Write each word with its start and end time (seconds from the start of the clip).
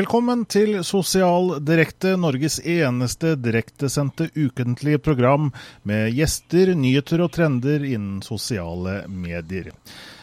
Velkommen 0.00 0.46
til 0.48 0.78
Sosial 0.86 1.58
Direkte, 1.66 2.14
Norges 2.16 2.54
eneste 2.64 3.34
direktesendte 3.36 4.30
ukentlige 4.32 5.00
program 5.02 5.50
med 5.84 6.14
gjester, 6.16 6.70
nyheter 6.72 7.20
og 7.20 7.34
trender 7.34 7.84
innen 7.84 8.22
sosiale 8.24 9.02
medier. 9.12 9.68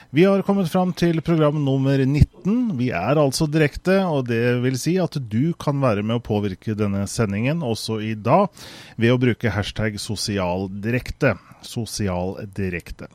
Vi 0.10 0.24
har 0.26 0.42
kommet 0.48 0.72
fram 0.72 0.96
til 0.98 1.22
program 1.22 1.60
nummer 1.62 2.02
19. 2.02 2.56
Vi 2.80 2.90
er 2.90 3.22
altså 3.22 3.46
direkte, 3.46 4.00
og 4.08 4.26
det 4.32 4.56
vil 4.64 4.80
si 4.82 4.96
at 5.04 5.20
du 5.30 5.52
kan 5.62 5.78
være 5.84 6.02
med 6.02 6.24
å 6.24 6.26
påvirke 6.26 6.74
denne 6.80 7.04
sendingen 7.12 7.62
også 7.62 8.00
i 8.02 8.16
dag 8.18 8.48
ved 8.98 9.14
å 9.14 9.22
bruke 9.28 9.54
hashtag 9.54 10.02
sosialdirekte. 10.02 11.36
Sosialdirekte. 11.62 13.12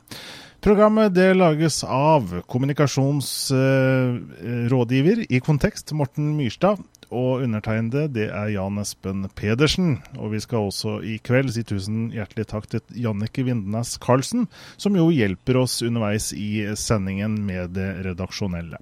Programmet 0.63 1.11
det 1.11 1.33
lages 1.35 1.83
av 1.83 2.29
kommunikasjonsrådgiver 2.47 5.25
i 5.27 5.39
Kontekst, 5.43 5.91
Morten 5.91 6.37
Myrstad. 6.37 6.77
Og 7.11 7.43
undertegnede 7.43 8.07
det 8.15 8.31
er 8.31 8.47
Jan 8.53 8.79
Espen 8.79 9.27
Pedersen. 9.35 9.99
Og 10.15 10.31
vi 10.31 10.39
skal 10.39 10.63
også 10.69 11.03
i 11.03 11.19
kveld 11.19 11.51
si 11.51 11.67
tusen 11.67 12.15
hjertelig 12.15 12.47
takk 12.53 12.71
til 12.71 12.79
Jannicke 12.95 13.43
Vindenes 13.43 13.99
Karlsen, 13.99 14.47
som 14.79 14.95
jo 14.95 15.11
hjelper 15.11 15.59
oss 15.65 15.83
underveis 15.83 16.31
i 16.31 16.63
sendingen 16.79 17.43
med 17.43 17.75
det 17.75 18.07
redaksjonelle. 18.07 18.79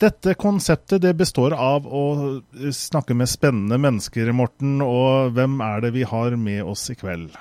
Dette 0.00 0.32
konseptet 0.40 1.04
det 1.04 1.12
består 1.18 1.52
av 1.52 1.84
å 1.84 2.40
snakke 2.72 3.12
med 3.12 3.28
spennende 3.28 3.76
mennesker, 3.84 4.32
Morten. 4.32 4.80
Og 4.80 5.36
hvem 5.36 5.60
er 5.60 5.84
det 5.84 5.92
vi 5.98 6.08
har 6.08 6.32
med 6.40 6.64
oss 6.64 6.88
i 6.88 6.96
kveld? 6.96 7.36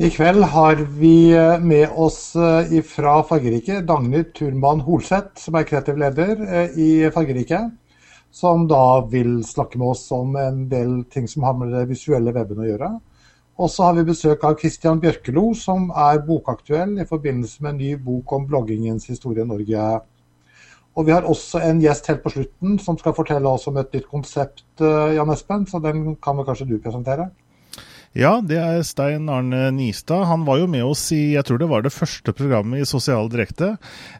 I 0.00 0.08
kveld 0.08 0.46
har 0.48 0.78
vi 0.96 1.32
eh, 1.36 1.58
med 1.60 1.90
oss 1.92 2.32
eh, 2.36 2.70
fra 2.88 3.18
Fargerike 3.28 3.82
Dagny 3.84 4.22
Turman 4.32 4.78
Holseth, 4.80 5.34
som 5.42 5.58
er 5.58 5.66
kreativ 5.68 5.98
leder 6.00 6.38
eh, 6.40 6.78
i 6.80 7.10
Fargerike. 7.12 7.58
Som 8.32 8.64
da 8.70 9.02
vil 9.12 9.42
snakke 9.44 9.76
med 9.76 9.90
oss 9.92 10.06
om 10.16 10.38
en 10.40 10.62
del 10.70 11.02
ting 11.12 11.26
som 11.28 11.44
har 11.44 11.58
med 11.58 11.74
det 11.76 11.82
visuelle 11.90 12.32
weben 12.32 12.62
å 12.64 12.70
gjøre. 12.70 12.88
Og 13.60 13.68
så 13.74 13.90
har 13.90 13.98
vi 13.98 14.06
besøk 14.08 14.46
av 14.48 14.56
Christian 14.62 15.02
Bjørkelo, 15.04 15.50
som 15.52 15.90
er 15.92 16.22
bokaktuell 16.24 16.96
i 16.96 17.08
forbindelse 17.12 17.60
med 17.60 17.74
en 17.74 17.82
ny 17.82 17.92
bok 18.08 18.32
om 18.38 18.48
bloggingens 18.48 19.10
historie 19.12 19.44
i 19.44 19.52
Norge. 19.52 19.92
Og 20.96 21.10
vi 21.10 21.16
har 21.18 21.28
også 21.28 21.60
en 21.66 21.84
gjest 21.84 22.08
helt 22.08 22.24
på 22.24 22.32
slutten 22.38 22.80
som 22.80 22.96
skal 22.96 23.18
fortelle 23.20 23.52
oss 23.52 23.68
om 23.68 23.76
et 23.76 23.92
nytt 23.92 24.08
konsept, 24.08 24.64
Jan 24.80 25.36
Espen. 25.36 25.68
Så 25.68 25.84
den 25.84 26.14
kan 26.16 26.40
vel 26.40 26.48
kanskje 26.48 26.70
du 26.72 26.78
presentere? 26.80 27.28
Ja, 28.10 28.40
det 28.42 28.56
er 28.58 28.80
Stein 28.82 29.28
Arne 29.30 29.68
Nistad. 29.70 30.24
Han 30.26 30.42
var 30.42 30.58
jo 30.58 30.66
med 30.66 30.82
oss 30.82 31.04
i 31.14 31.36
jeg 31.36 31.46
tror 31.46 31.60
det 31.62 31.68
var 31.70 31.84
det 31.86 31.92
første 31.94 32.32
programmet 32.34 32.82
i 32.82 32.88
Sosial 32.88 33.30
Direkte. 33.30 33.76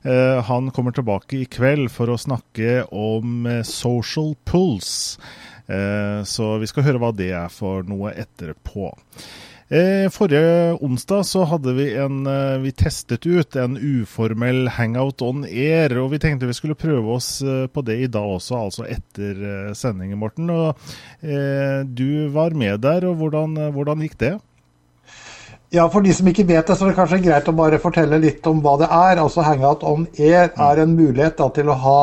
Eh, 0.06 0.38
han 0.46 0.68
kommer 0.70 0.94
tilbake 0.94 1.40
i 1.40 1.48
kveld 1.50 1.90
for 1.90 2.12
å 2.12 2.20
snakke 2.20 2.84
om 2.94 3.48
eh, 3.50 3.64
social 3.66 4.36
pulse. 4.46 5.18
Eh, 5.66 6.22
så 6.22 6.52
vi 6.62 6.70
skal 6.70 6.86
høre 6.86 7.02
hva 7.02 7.10
det 7.10 7.32
er 7.34 7.50
for 7.50 7.82
noe 7.82 8.14
etterpå. 8.14 8.92
Eh, 9.70 10.08
forrige 10.10 10.72
onsdag 10.82 11.20
så 11.28 11.44
hadde 11.46 11.76
vi 11.76 11.84
en 11.94 12.24
eh, 12.26 12.56
Vi 12.58 12.72
testet 12.74 13.22
ut 13.22 13.54
en 13.54 13.76
uformell 13.78 14.66
hangout 14.74 15.22
on 15.22 15.44
air, 15.46 15.94
og 16.02 16.08
vi 16.10 16.18
tenkte 16.18 16.48
vi 16.50 16.56
skulle 16.58 16.74
prøve 16.74 17.14
oss 17.14 17.36
eh, 17.46 17.68
på 17.70 17.84
det 17.86 18.00
i 18.02 18.08
dag 18.10 18.26
også, 18.34 18.56
altså 18.58 18.88
etter 18.90 19.70
sendingen, 19.78 20.18
Morten. 20.18 20.50
Og 20.50 20.74
eh, 21.22 21.86
du 21.86 22.26
var 22.34 22.56
med 22.58 22.82
der, 22.82 23.06
og 23.06 23.22
hvordan, 23.22 23.54
hvordan 23.70 24.02
gikk 24.02 24.18
det? 24.18 24.32
Ja, 25.70 25.86
For 25.86 26.02
de 26.02 26.16
som 26.18 26.26
ikke 26.26 26.48
vet 26.50 26.66
det, 26.66 26.74
så 26.74 26.88
er 26.88 26.90
det 26.90 26.98
kanskje 26.98 27.22
greit 27.28 27.46
å 27.46 27.54
bare 27.54 27.78
fortelle 27.78 28.18
litt 28.18 28.42
om 28.50 28.58
hva 28.64 28.74
det 28.80 28.90
er. 28.90 29.22
Altså 29.22 29.46
Hangout 29.46 29.86
on 29.86 30.08
air 30.18 30.50
er 30.50 30.82
en 30.82 30.98
mulighet 30.98 31.38
da, 31.38 31.46
til 31.54 31.70
å 31.70 31.78
ha 31.78 32.00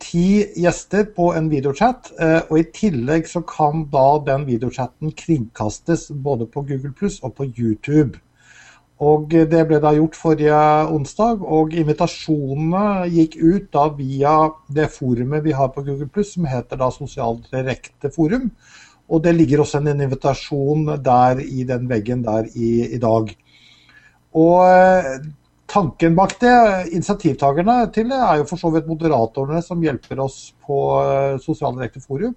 ti 0.00 0.44
gjester 0.56 1.08
på 1.14 1.32
en 1.36 1.50
videochat. 1.50 2.12
Eh, 2.20 2.40
og 2.48 2.60
I 2.60 2.68
tillegg 2.74 3.28
så 3.30 3.42
kan 3.46 3.86
da 3.92 4.06
den 4.26 4.46
videochatten 4.48 5.12
kringkastes 5.18 6.08
både 6.12 6.48
på 6.50 6.64
Google 6.68 6.94
Pluss 6.96 7.20
og 7.22 7.36
på 7.38 7.48
YouTube. 7.50 8.20
Og 8.98 9.30
Det 9.30 9.62
ble 9.68 9.78
da 9.78 9.92
gjort 9.94 10.16
forrige 10.18 10.58
onsdag, 10.90 11.42
og 11.46 11.74
invitasjonene 11.74 13.06
gikk 13.14 13.36
ut 13.38 13.68
da 13.70 13.84
via 13.94 14.34
det 14.74 14.88
forumet 14.90 15.44
vi 15.44 15.54
har 15.54 15.70
på 15.70 15.84
Google 15.86 16.08
Pluss, 16.10 16.32
som 16.34 16.48
heter 16.50 16.80
da 16.80 16.90
Sosialt 16.90 17.46
direkte 17.52 18.10
forum. 18.10 18.50
Og 19.08 19.22
det 19.22 19.36
ligger 19.36 19.62
også 19.62 19.78
en 19.78 20.02
invitasjon 20.02 20.88
der 21.04 21.38
i 21.40 21.62
den 21.64 21.86
veggen 21.88 22.24
der 22.26 22.50
i, 22.54 22.90
i 22.90 22.98
dag. 22.98 23.30
Og 24.34 25.22
tanken 25.68 26.16
bak 26.16 26.34
det, 26.40 26.56
initiativtakerne 26.96 27.80
til 27.92 28.08
det, 28.10 28.18
er 28.18 28.40
jo 28.40 28.48
for 28.48 28.60
så 28.60 28.70
vidt 28.72 28.88
moderatorene 28.88 29.60
som 29.64 29.82
hjelper 29.84 30.20
oss 30.24 30.38
på 30.64 30.78
eh, 31.02 31.34
Sosiale 31.42 31.76
direkte 31.82 32.02
forum. 32.02 32.34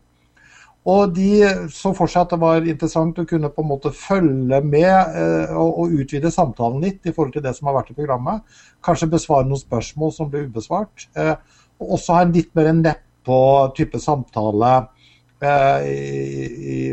Og 0.91 1.11
de 1.13 1.45
så 1.69 1.91
for 1.93 2.09
seg 2.09 2.23
at 2.23 2.31
det 2.33 2.39
var 2.41 2.65
interessant 2.65 3.19
å 3.21 3.27
kunne 3.29 3.51
på 3.53 3.61
en 3.61 3.69
måte 3.69 3.91
følge 3.93 4.59
med 4.65 5.17
eh, 5.17 5.53
og, 5.53 5.93
utvide 5.93 6.31
samtalen 6.33 6.81
litt 6.83 7.05
i 7.05 7.13
forhold 7.13 7.35
til 7.37 7.45
det 7.45 7.53
som 7.57 7.69
har 7.69 7.77
vært 7.79 7.93
i 7.93 7.97
programmet. 7.99 8.41
Kanskje 8.83 9.11
besvare 9.13 9.47
noen 9.47 9.61
spørsmål 9.61 10.15
som 10.15 10.31
ble 10.31 10.47
ubesvart. 10.49 11.07
Eh, 11.15 11.35
og 11.81 11.95
også 11.97 12.17
ha 12.17 12.25
en 12.25 12.33
litt 12.35 12.51
mer 12.57 12.73
nedpå 12.73 13.37
type 13.77 14.01
samtale 14.01 14.81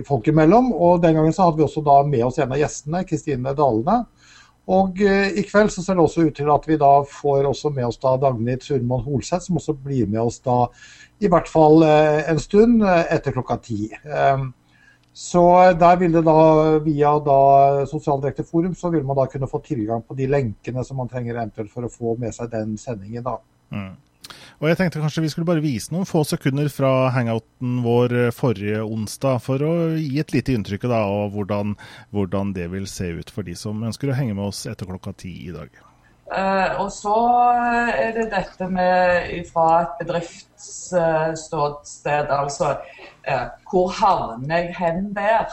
folk 0.09 0.29
imellom. 0.31 0.71
Og 0.73 1.03
den 1.03 1.19
gangen 1.19 1.35
så 1.37 1.45
hadde 1.45 1.61
vi 1.61 1.67
også 1.67 1.83
da 1.85 1.99
med 2.09 2.23
oss 2.25 2.39
en 2.41 2.55
av 2.55 2.61
gjestene, 2.61 3.03
Kristine 3.09 3.53
Dalene 3.57 3.99
og 4.69 5.01
eh, 5.01 5.33
i 5.41 5.45
kveld 5.49 5.73
så 5.73 5.83
ser 5.83 5.97
det 5.97 6.05
også 6.05 6.27
ut 6.29 6.37
til 6.37 6.51
at 6.53 6.67
vi 6.69 6.77
da 6.81 6.91
får 7.09 7.47
også 7.49 7.73
med 7.73 7.89
oss 7.89 8.01
da 8.03 8.17
Dagny 8.21 8.59
Surman 8.61 9.05
Holseth, 9.07 9.47
som 9.47 9.57
også 9.57 9.73
blir 9.73 10.09
med 10.11 10.21
oss 10.21 10.43
da 10.45 10.67
i 11.25 11.31
hvert 11.33 11.49
fall 11.49 11.83
eh, 11.87 12.29
en 12.29 12.41
stund 12.43 12.83
eh, 12.85 13.07
etter 13.15 13.33
klokka 13.33 13.57
ti. 13.65 13.89
Ehm, 14.05 14.51
så 15.19 15.43
der 15.75 15.97
vil 15.99 16.13
det 16.15 16.23
da 16.27 16.43
via 16.85 17.15
da 17.25 17.39
Sosialt 17.91 18.45
forum 18.47 18.77
så 18.79 18.93
vil 18.93 19.07
man 19.07 19.17
da 19.19 19.25
kunne 19.27 19.49
få 19.51 19.59
tilgang 19.65 20.05
på 20.07 20.15
de 20.15 20.29
lenkene 20.31 20.85
som 20.87 21.01
man 21.01 21.09
trenger 21.11 21.35
eventuelt 21.35 21.73
for 21.73 21.89
å 21.89 21.91
få 21.91 22.15
med 22.21 22.37
seg 22.37 22.53
den 22.53 22.77
sendingen. 22.79 23.25
da. 23.25 23.39
Mm. 23.75 23.97
Og 24.59 24.67
jeg 24.71 24.79
tenkte 24.79 25.01
kanskje 25.03 25.23
vi 25.23 25.31
skulle 25.33 25.49
bare 25.49 25.65
vise 25.65 25.93
noen 25.95 26.07
få 26.09 26.21
sekunder 26.27 26.69
fra 26.73 27.11
hangouten 27.15 27.83
vår 27.85 28.09
eh, 28.25 28.35
forrige 28.35 28.81
onsdag, 28.85 29.37
for 29.45 29.59
å 29.63 29.73
gi 29.95 30.19
et 30.21 30.33
lite 30.35 30.53
inntrykk 30.57 30.85
da, 30.91 30.99
av 31.07 31.33
hvordan, 31.37 31.77
hvordan, 32.15 32.47
det 32.57 32.67
vil 32.73 32.87
se 32.91 33.07
ut 33.21 33.31
for 33.35 33.43
de 33.47 33.55
som 33.59 33.85
ønsker 33.87 34.09
å 34.11 34.19
henge 34.19 34.35
med 34.39 34.47
oss 34.51 34.61
etter 34.71 34.87
klokka 34.89 35.11
ti 35.23 35.33
i 35.47 35.53
dag. 35.55 35.71
Uh, 36.29 36.71
og 36.83 36.91
så 36.93 37.19
er 37.89 38.13
det 38.13 38.27
dette 38.35 38.67
med 38.69 39.47
fra 39.49 39.81
et 39.81 39.93
bedriftsståsted, 40.03 42.27
uh, 42.29 42.41
altså 42.43 42.67
uh, 43.25 43.47
hvor 43.71 43.89
havner 43.97 44.59
jeg 44.59 44.75
hen 44.77 45.17
der? 45.17 45.45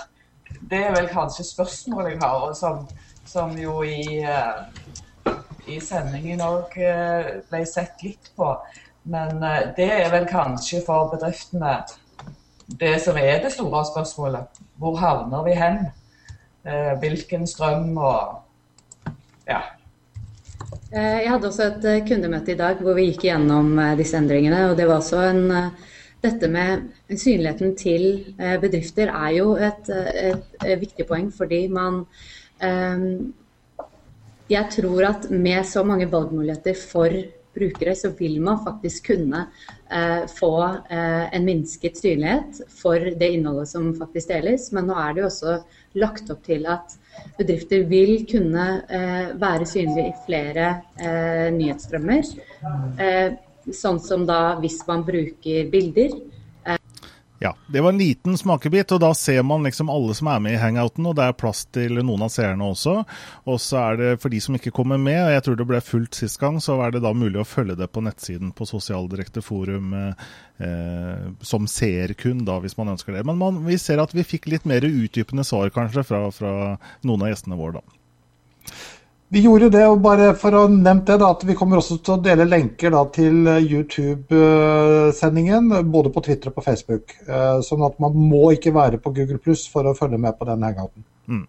Det 0.67 0.79
er 0.83 0.91
vel 0.97 1.07
kanskje 1.13 1.43
spørsmålet 1.47 2.11
jeg 2.17 2.23
har, 2.25 2.37
og 2.49 2.55
som, 2.59 2.75
som 3.29 3.55
jo 3.59 3.83
i, 3.87 4.19
i 5.67 5.79
sendingen 5.81 6.41
òg 6.45 6.75
ble 7.49 7.61
sett 7.69 8.03
litt 8.05 8.31
på. 8.37 8.49
Men 9.05 9.43
eh, 9.43 9.69
det 9.77 9.89
er 9.99 10.09
vel 10.13 10.25
kanskje 10.29 10.81
for 10.85 11.11
bedriftene 11.13 11.77
det 12.79 12.95
som 13.03 13.17
er 13.21 13.43
det 13.43 13.53
store 13.53 13.83
spørsmålet. 13.85 14.61
Hvor 14.81 14.97
havner 14.97 15.45
vi 15.45 15.55
hen? 15.59 15.81
Eh, 16.65 16.93
hvilken 17.01 17.45
strøm 17.47 17.93
og 17.97 19.11
ja. 19.45 19.61
Eh, 20.89 21.21
jeg 21.21 21.29
hadde 21.29 21.51
også 21.51 21.67
et 21.69 22.07
kundemøte 22.09 22.55
i 22.55 22.57
dag 22.57 22.81
hvor 22.81 22.97
vi 22.97 23.11
gikk 23.11 23.27
gjennom 23.27 23.75
disse 23.99 24.17
endringene. 24.17 24.71
og 24.71 24.77
det 24.77 24.87
var 24.89 25.03
også 25.03 25.27
en, 25.29 25.45
Dette 26.25 26.47
med 26.49 26.87
synligheten 27.11 27.75
til 27.77 28.33
bedrifter 28.57 29.11
er 29.13 29.33
jo 29.35 29.51
et, 29.61 29.89
et 30.65 30.79
viktig 30.81 31.05
poeng, 31.05 31.27
fordi 31.29 31.67
man 31.69 31.99
Jeg 34.51 34.69
tror 34.75 35.07
at 35.07 35.29
med 35.31 35.65
så 35.65 35.81
mange 35.83 36.05
valgmuligheter 36.11 36.77
for 36.77 37.09
brukere, 37.55 37.95
så 37.95 38.11
vil 38.17 38.41
man 38.43 38.59
faktisk 38.65 39.07
kunne 39.13 39.45
eh, 39.91 40.25
få 40.29 40.51
eh, 40.91 41.23
en 41.35 41.47
minsket 41.47 41.97
synlighet 41.97 42.59
for 42.69 42.99
det 42.99 43.31
innholdet 43.37 43.71
som 43.71 43.93
faktisk 43.97 44.33
deles. 44.33 44.67
Men 44.75 44.89
nå 44.89 44.97
er 44.99 45.15
det 45.15 45.23
jo 45.23 45.29
også 45.31 45.55
lagt 46.01 46.29
opp 46.33 46.43
til 46.45 46.67
at 46.69 46.97
bedrifter 47.39 47.87
vil 47.89 48.25
kunne 48.29 48.67
eh, 48.89 49.33
være 49.41 49.69
synlige 49.71 50.11
i 50.11 50.15
flere 50.27 50.69
eh, 50.99 51.47
nyhetsstrømmer. 51.55 52.31
Eh, 52.99 53.27
sånn 53.73 54.01
som 54.03 54.27
da 54.29 54.57
hvis 54.61 54.81
man 54.89 55.05
bruker 55.07 55.71
bilder. 55.71 56.19
Ja, 57.39 57.55
det 57.67 57.81
var 57.81 57.89
en 57.89 57.97
liten 57.99 58.37
smakebit, 58.37 58.93
og 58.95 59.01
da 59.03 59.09
ser 59.13 59.41
man 59.43 59.65
liksom 59.67 59.89
alle 59.91 60.13
som 60.15 60.29
er 60.31 60.39
med 60.39 60.55
i 60.55 60.59
hangouten, 60.61 61.03
og 61.09 61.17
det 61.17 61.25
er 61.25 61.35
plass 61.35 61.65
til 61.75 61.99
noen 61.99 62.23
av 62.23 62.31
seerne 62.31 62.69
også. 62.71 62.93
Og 63.51 63.59
så 63.59 63.81
er 63.81 63.99
det 63.99 64.11
for 64.23 64.31
de 64.31 64.39
som 64.43 64.55
ikke 64.55 64.71
kommer 64.75 65.01
med, 65.01 65.19
og 65.19 65.33
jeg 65.33 65.43
tror 65.43 65.59
det 65.59 65.67
ble 65.67 65.81
fullt 65.83 66.15
sist 66.15 66.39
gang, 66.39 66.61
så 66.63 66.77
er 66.85 66.95
det 66.95 67.03
da 67.03 67.11
mulig 67.11 67.41
å 67.43 67.47
følge 67.47 67.75
det 67.81 67.89
på 67.91 68.05
nettsiden 68.05 68.53
på 68.55 68.67
Sosialdirekte 68.69 69.43
forum 69.43 69.91
eh, 69.99 71.27
som 71.43 71.67
seer 71.67 72.15
kun, 72.15 72.45
da, 72.47 72.61
hvis 72.63 72.77
man 72.79 72.93
ønsker 72.95 73.17
det. 73.17 73.25
Men 73.27 73.41
man, 73.41 73.59
vi 73.67 73.77
ser 73.83 73.99
at 74.03 74.15
vi 74.15 74.23
fikk 74.23 74.47
litt 74.53 74.69
mer 74.69 74.87
utdypende 74.87 75.43
svar 75.43 75.73
kanskje 75.75 76.07
fra, 76.07 76.23
fra 76.31 76.55
noen 77.03 77.27
av 77.27 77.33
gjestene 77.33 77.59
våre, 77.59 77.83
da. 77.83 78.75
Vi 79.33 79.41
gjorde 79.41 79.71
det, 79.73 79.81
og 79.89 80.03
bare 80.05 80.27
for 80.37 80.53
å 80.53 80.59
ha 80.65 80.71
nevnt 80.71 81.07
det, 81.09 81.15
da, 81.21 81.27
at 81.33 81.43
vi 81.47 81.55
kommer 81.57 81.77
også 81.81 81.95
til 82.05 82.13
å 82.13 82.23
dele 82.23 82.45
lenker 82.45 82.91
da, 82.93 83.01
til 83.15 83.35
YouTube-sendingen, 83.49 85.63
både 85.91 86.09
på 86.13 86.21
Twitter 86.27 86.47
og 86.51 86.55
på 86.59 86.65
Facebook. 86.67 87.05
Sånn 87.65 87.83
at 87.87 87.95
man 88.03 88.13
må 88.13 88.43
ikke 88.53 88.75
være 88.75 88.97
på 89.01 89.13
Google 89.17 89.39
Pluss 89.41 89.63
for 89.71 89.83
å 89.89 89.97
følge 89.97 90.19
med 90.21 90.33
på 90.37 90.47
den 90.47 90.65
hangouten. 90.67 91.03
Mm. 91.25 91.45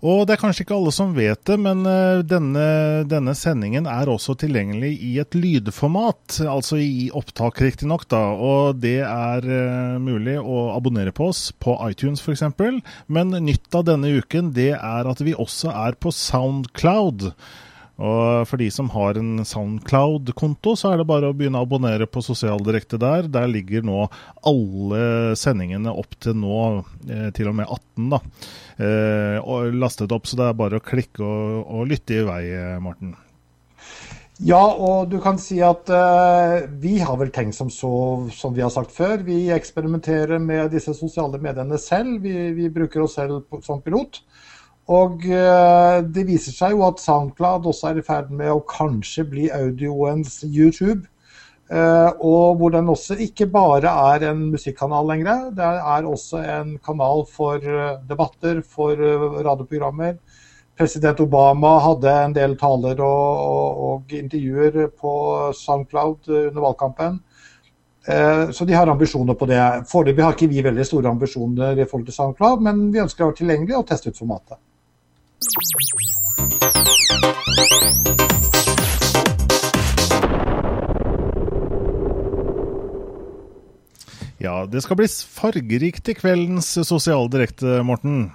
Og 0.00 0.22
det 0.24 0.34
er 0.34 0.40
kanskje 0.40 0.64
ikke 0.64 0.76
alle 0.78 0.92
som 0.96 1.10
vet 1.12 1.42
det, 1.44 1.58
men 1.60 1.84
eh, 1.88 2.22
denne, 2.24 2.64
denne 3.08 3.34
sendingen 3.36 3.88
er 3.90 4.08
også 4.08 4.32
tilgjengelig 4.40 4.94
i 5.04 5.10
et 5.20 5.36
lydformat, 5.36 6.38
altså 6.48 6.78
i 6.80 7.10
opptak 7.16 7.60
riktignok, 7.60 8.06
da. 8.08 8.22
Og 8.32 8.80
det 8.80 9.02
er 9.04 9.44
uh, 9.44 10.00
mulig 10.00 10.38
å 10.40 10.70
abonnere 10.72 11.12
på 11.12 11.28
oss 11.34 11.50
på 11.52 11.76
iTunes 11.90 12.24
f.eks. 12.24 12.46
Men 13.12 13.36
nytt 13.44 13.76
av 13.76 13.84
denne 13.90 14.14
uken, 14.16 14.54
det 14.56 14.72
er 14.78 15.10
at 15.10 15.20
vi 15.20 15.36
også 15.36 15.74
er 15.74 15.98
på 16.00 16.14
Soundcloud. 16.16 17.32
Og 18.00 18.48
for 18.48 18.60
de 18.60 18.70
som 18.72 18.88
har 18.94 19.18
en 19.20 19.44
Soundcloud-konto, 19.44 20.72
så 20.78 20.92
er 20.92 21.00
det 21.00 21.08
bare 21.10 21.28
å 21.30 21.36
begynne 21.36 21.60
å 21.60 21.66
abonnere 21.68 22.08
på 22.08 22.22
Sosialdirekte 22.24 23.00
der. 23.00 23.28
Der 23.28 23.48
ligger 23.50 23.84
nå 23.84 24.06
alle 24.48 25.36
sendingene 25.36 25.92
opp 25.92 26.16
til 26.24 26.38
nå, 26.40 26.60
eh, 27.10 27.28
til 27.36 27.52
og 27.52 27.58
med 27.60 27.68
18, 27.68 28.10
da, 28.14 28.22
eh, 28.80 29.36
og 29.44 29.76
lastet 29.76 30.16
opp. 30.16 30.26
Så 30.26 30.40
det 30.40 30.48
er 30.48 30.62
bare 30.62 30.80
å 30.80 30.84
klikke 30.84 31.26
og, 31.26 31.66
og 31.68 31.90
lytte 31.92 32.22
i 32.22 32.24
vei, 32.24 32.44
Morten. 32.80 33.12
Ja, 34.40 34.62
og 34.72 35.10
du 35.12 35.18
kan 35.20 35.36
si 35.36 35.58
at 35.60 35.90
uh, 35.92 36.62
vi 36.80 36.94
har 37.04 37.18
vel 37.20 37.28
tenkt 37.34 37.58
som 37.58 37.68
så, 37.68 37.90
som 38.32 38.54
vi 38.56 38.62
har 38.64 38.72
sagt 38.72 38.94
før. 38.96 39.20
Vi 39.26 39.50
eksperimenterer 39.52 40.40
med 40.40 40.70
disse 40.72 40.94
sosiale 40.96 41.36
mediene 41.42 41.76
selv. 41.80 42.22
Vi, 42.24 42.32
vi 42.56 42.70
bruker 42.72 43.04
oss 43.04 43.18
selv 43.20 43.42
som 43.66 43.82
pilot. 43.84 44.22
Og 44.90 45.22
eh, 45.22 46.00
det 46.02 46.26
viser 46.26 46.54
seg 46.54 46.74
jo 46.74 46.82
at 46.88 46.98
SoundCloud 47.02 47.68
også 47.70 47.92
er 47.92 48.00
i 48.00 48.04
ferd 48.06 48.30
med 48.34 48.50
å 48.50 48.62
kanskje 48.66 49.24
bli 49.28 49.46
audioens 49.54 50.40
YouTube. 50.42 51.04
Eh, 51.70 52.10
og 52.26 52.58
hvor 52.58 52.72
den 52.74 52.90
også 52.90 53.14
ikke 53.22 53.46
bare 53.54 53.92
er 54.14 54.26
en 54.32 54.48
musikkanal 54.50 55.06
lenger. 55.12 55.50
Det 55.54 55.68
er 55.94 56.08
også 56.10 56.42
en 56.42 56.72
kanal 56.82 57.22
for 57.30 57.62
eh, 57.62 58.00
debatter, 58.08 58.64
for 58.66 58.98
radioprogrammer. 58.98 60.16
President 60.80 61.20
Obama 61.22 61.76
hadde 61.84 62.16
en 62.24 62.34
del 62.34 62.56
taler 62.58 63.02
og, 63.04 63.40
og, 63.44 63.80
og 63.86 64.14
intervjuer 64.16 64.88
på 64.96 65.12
SoundCloud 65.54 66.30
under 66.30 66.64
valgkampen. 66.64 67.18
Så 68.56 68.64
de 68.64 68.72
har 68.72 68.88
ambisjoner 68.88 69.36
på 69.36 69.44
det. 69.46 69.60
Foreløpig 69.90 70.24
har 70.24 70.32
ikke 70.32 70.48
vi 70.48 70.64
veldig 70.64 70.86
store 70.88 71.12
ambisjoner 71.12 71.76
i 71.76 71.84
forhold 71.84 72.08
til 72.08 72.16
SoundCloud, 72.16 72.64
men 72.64 72.80
vi 72.94 73.04
ønsker 73.04 73.26
å 73.26 73.28
være 73.28 73.42
tilgjengelige 73.42 73.82
og 73.82 73.86
teste 73.92 74.08
ut 74.08 74.22
formatet. 74.22 74.56
Ja, 84.40 84.66
det 84.66 84.80
skal 84.84 84.96
bli 84.96 85.08
fargerikt 85.08 86.08
i 86.08 86.14
kveldens 86.16 86.68
sosialdirekte, 86.88 87.80
Morten. 87.84 88.30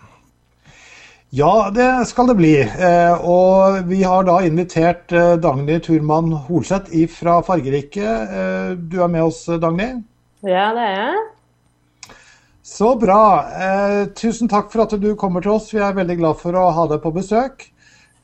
Ja, 1.36 1.70
det 1.74 2.08
skal 2.10 2.30
det 2.30 2.38
bli. 2.40 2.54
Eh, 2.62 3.26
og 3.26 3.82
vi 3.90 4.04
har 4.06 4.26
da 4.26 4.38
invitert 4.46 5.12
eh, 5.12 5.34
Dagny 5.42 5.80
Turman 5.84 6.32
Holseth 6.48 6.94
fra 7.12 7.42
Fargerike. 7.44 8.06
Eh, 8.06 8.76
du 8.78 9.02
er 9.04 9.12
med 9.12 9.28
oss, 9.28 9.44
Dagny? 9.50 9.90
Ja, 10.46 10.70
det 10.78 10.86
er 10.86 10.96
jeg. 11.02 11.24
Så 12.66 12.96
bra. 12.98 13.46
Eh, 13.46 14.08
tusen 14.18 14.50
takk 14.50 14.72
for 14.74 14.82
at 14.88 14.94
du 14.98 15.12
kommer 15.20 15.44
til 15.46 15.54
oss. 15.54 15.68
Vi 15.70 15.78
er 15.86 15.94
veldig 15.94 16.16
glad 16.18 16.40
for 16.40 16.58
å 16.58 16.64
ha 16.74 16.86
deg 16.90 17.04
på 17.04 17.12
besøk. 17.14 17.68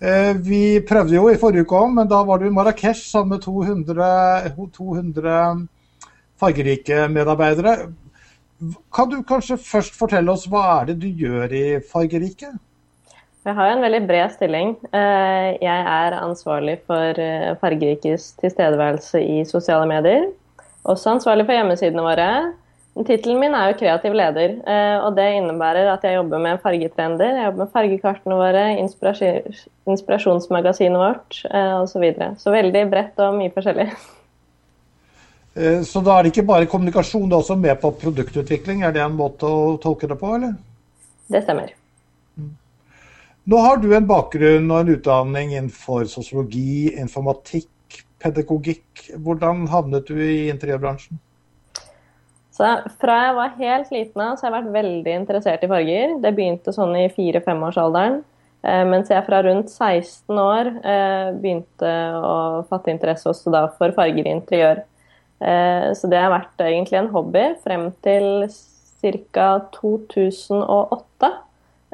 Eh, 0.01 0.31
vi 0.33 0.79
prøvde 0.81 1.13
jo 1.13 1.27
i 1.29 1.37
forrige 1.37 1.67
uke 1.67 1.77
òg, 1.77 1.91
men 1.93 2.09
da 2.09 2.23
var 2.25 2.41
du 2.41 2.47
i 2.47 2.53
Marrakech 2.53 3.03
sammen 3.05 3.35
med 3.35 3.43
200, 3.45 4.49
200 4.73 5.35
fargerike 6.41 7.03
medarbeidere. 7.13 7.75
Kan 8.93 9.11
du 9.11 9.19
kanskje 9.29 9.59
først 9.61 9.93
fortelle 9.99 10.33
oss 10.33 10.47
hva 10.49 10.63
er 10.79 10.89
det 10.89 10.97
du 11.03 11.07
gjør 11.21 11.53
i 11.53 11.65
Fargerike? 11.85 12.49
Jeg 13.45 13.57
har 13.57 13.75
en 13.75 13.85
veldig 13.85 14.01
bred 14.09 14.33
stilling. 14.33 14.73
Eh, 14.89 15.51
jeg 15.61 15.85
er 15.93 16.17
ansvarlig 16.17 16.79
for 16.89 17.21
eh, 17.21 17.53
Fargerikes 17.61 18.31
tilstedeværelse 18.41 19.21
i 19.21 19.45
sosiale 19.45 19.85
medier. 19.89 20.31
Også 20.89 21.13
ansvarlig 21.13 21.45
for 21.45 21.57
hjemmesidene 21.57 22.09
våre, 22.09 22.27
Tittelen 22.91 23.39
min 23.39 23.53
er 23.55 23.69
jo 23.69 23.77
kreativ 23.79 24.13
leder, 24.19 24.57
eh, 24.67 24.97
og 24.99 25.15
det 25.15 25.29
innebærer 25.37 25.87
at 25.93 26.03
jeg 26.03 26.17
jobber 26.17 26.41
med 26.43 26.59
fargetrender, 26.59 27.37
jeg 27.37 27.45
jobber 27.47 27.63
med 27.63 27.71
fargekartene 27.71 28.35
våre, 28.35 28.63
inspirasjonsmagasinet 29.87 30.99
vårt 30.99 31.37
eh, 31.47 31.77
osv. 31.79 31.93
Så, 31.93 32.01
videre. 32.03 32.27
så 32.41 32.51
veldig 32.51 32.81
bredt 32.91 33.21
og 33.23 33.37
mye 33.37 33.53
forskjellig. 33.55 33.87
Eh, 35.55 35.79
så 35.87 36.03
da 36.03 36.17
er 36.17 36.27
det 36.27 36.33
ikke 36.33 36.49
bare 36.51 36.67
kommunikasjon, 36.67 37.29
det 37.31 37.39
er 37.39 37.45
også 37.45 37.57
med 37.63 37.79
på 37.79 37.93
produktutvikling? 38.03 38.83
Er 38.83 38.91
det 38.95 39.05
en 39.05 39.15
måte 39.15 39.47
å 39.47 39.79
tolke 39.79 40.11
det 40.11 40.19
på, 40.19 40.35
eller? 40.35 40.59
Det 41.31 41.45
stemmer. 41.47 41.71
Mm. 42.35 42.53
Nå 43.55 43.65
har 43.69 43.79
du 43.79 43.87
en 43.95 44.11
bakgrunn 44.11 44.67
og 44.67 44.83
en 44.83 44.95
utdanning 44.97 45.55
innenfor 45.55 46.11
sosiologi, 46.11 46.91
informatikk, 46.99 48.03
pedagogikk. 48.19 49.07
Hvordan 49.15 49.69
havnet 49.71 50.11
du 50.11 50.19
i 50.19 50.49
interiørbransjen? 50.51 51.23
Så 52.51 52.67
fra 52.99 53.15
jeg 53.25 53.35
var 53.37 53.53
helt 53.61 53.93
liten 53.95 54.23
av, 54.23 54.35
så 54.35 54.45
har 54.45 54.51
jeg 54.51 54.57
vært 54.57 54.75
veldig 54.75 55.13
interessert 55.21 55.63
i 55.63 55.69
farger. 55.71 56.17
Det 56.23 56.33
begynte 56.35 56.73
sånn 56.75 56.93
i 56.99 57.07
fire-femårsalderen. 57.13 58.19
Eh, 58.61 58.83
mens 58.85 59.09
jeg 59.09 59.25
fra 59.25 59.39
rundt 59.45 59.71
16 59.71 60.37
år 60.37 60.69
eh, 60.83 61.29
begynte 61.41 61.93
å 62.19 62.35
fatte 62.69 62.91
interesse 62.93 63.29
også 63.31 63.53
da 63.53 63.63
for 63.77 63.95
farger 63.95 64.27
i 64.27 64.35
interiør. 64.35 64.83
Eh, 65.41 65.87
så 65.97 66.11
det 66.11 66.19
har 66.21 66.33
vært 66.33 66.61
egentlig 66.67 66.99
en 66.99 67.09
hobby 67.15 67.47
frem 67.63 67.87
til 68.05 68.45
ca. 69.01 69.47
2008. 69.79 71.31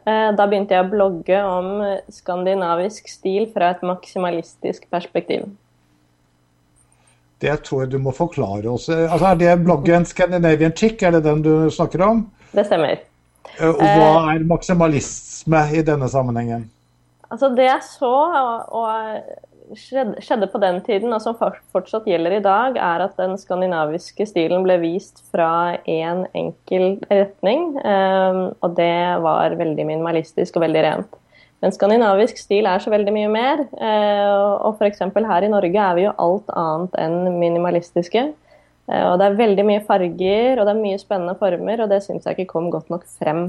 Eh, 0.03 0.31
da 0.35 0.49
begynte 0.49 0.75
jeg 0.75 0.87
å 0.87 0.91
blogge 0.91 1.39
om 1.45 1.85
skandinavisk 2.11 3.07
stil 3.13 3.47
fra 3.53 3.71
et 3.75 3.85
maksimalistisk 3.85 4.89
perspektiv. 4.91 5.47
Det 7.41 7.53
tror 7.67 7.83
jeg 7.83 7.91
du 7.93 7.99
må 8.01 8.13
forklare 8.15 8.69
oss. 8.71 8.87
Altså, 8.89 9.29
er 9.29 9.41
det 9.41 9.57
bloggen 9.65 10.07
Scandinavian 10.09 10.73
Chick, 10.77 11.03
er 11.03 11.13
det 11.17 11.23
den 11.27 11.43
du 11.45 11.69
snakker 11.73 12.01
om? 12.05 12.23
Det 12.51 12.65
stemmer. 12.65 13.03
Eh, 13.57 13.69
og 13.69 13.83
hva 13.83 14.07
eh, 14.07 14.31
er 14.35 14.47
maksimalisme 14.47 15.61
i 15.77 15.83
denne 15.85 16.09
sammenhengen? 16.11 16.65
Altså 17.27 17.51
Det 17.51 17.67
jeg 17.67 17.83
så 17.83 18.13
og 18.71 18.95
skjedde 19.75 20.47
på 20.47 20.59
den 20.63 20.79
tiden, 20.85 21.11
og 21.11 21.21
som 21.21 21.35
fortsatt 21.35 22.07
gjelder 22.07 22.37
i 22.37 22.43
dag, 22.43 22.77
er 22.79 23.03
at 23.03 23.17
den 23.19 23.35
skandinaviske 23.39 24.27
stilen 24.29 24.63
ble 24.63 24.77
vist 24.79 25.19
fra 25.33 25.75
én 25.83 26.23
en 26.23 26.25
enkel 26.39 27.01
retning. 27.11 27.73
Eh, 27.83 28.41
og 28.63 28.77
det 28.79 28.97
var 29.25 29.57
veldig 29.59 29.87
minimalistisk 29.89 30.57
og 30.57 30.67
veldig 30.67 30.85
rent. 30.87 31.17
Men 31.63 31.73
skandinavisk 31.73 32.37
stil 32.37 32.67
er 32.69 32.81
så 32.83 32.91
veldig 32.93 33.13
mye 33.15 33.29
mer. 33.33 33.63
Eh, 33.81 34.33
og 34.67 34.77
f.eks. 34.77 35.01
her 35.01 35.45
i 35.45 35.49
Norge 35.49 35.85
er 35.85 35.95
vi 35.97 36.03
jo 36.05 36.17
alt 36.21 36.51
annet 36.53 36.97
enn 37.01 37.39
minimalistiske. 37.39 38.27
Eh, 38.87 39.05
og 39.07 39.17
det 39.17 39.25
er 39.27 39.39
veldig 39.39 39.65
mye 39.65 39.85
farger, 39.87 40.59
og 40.59 40.67
det 40.67 40.75
er 40.75 40.83
mye 40.83 40.99
spennende 41.01 41.37
former, 41.39 41.81
og 41.83 41.89
det 41.91 42.03
syns 42.05 42.27
jeg 42.27 42.37
ikke 42.37 42.51
kom 42.53 42.69
godt 42.73 42.91
nok 42.93 43.07
frem. 43.17 43.47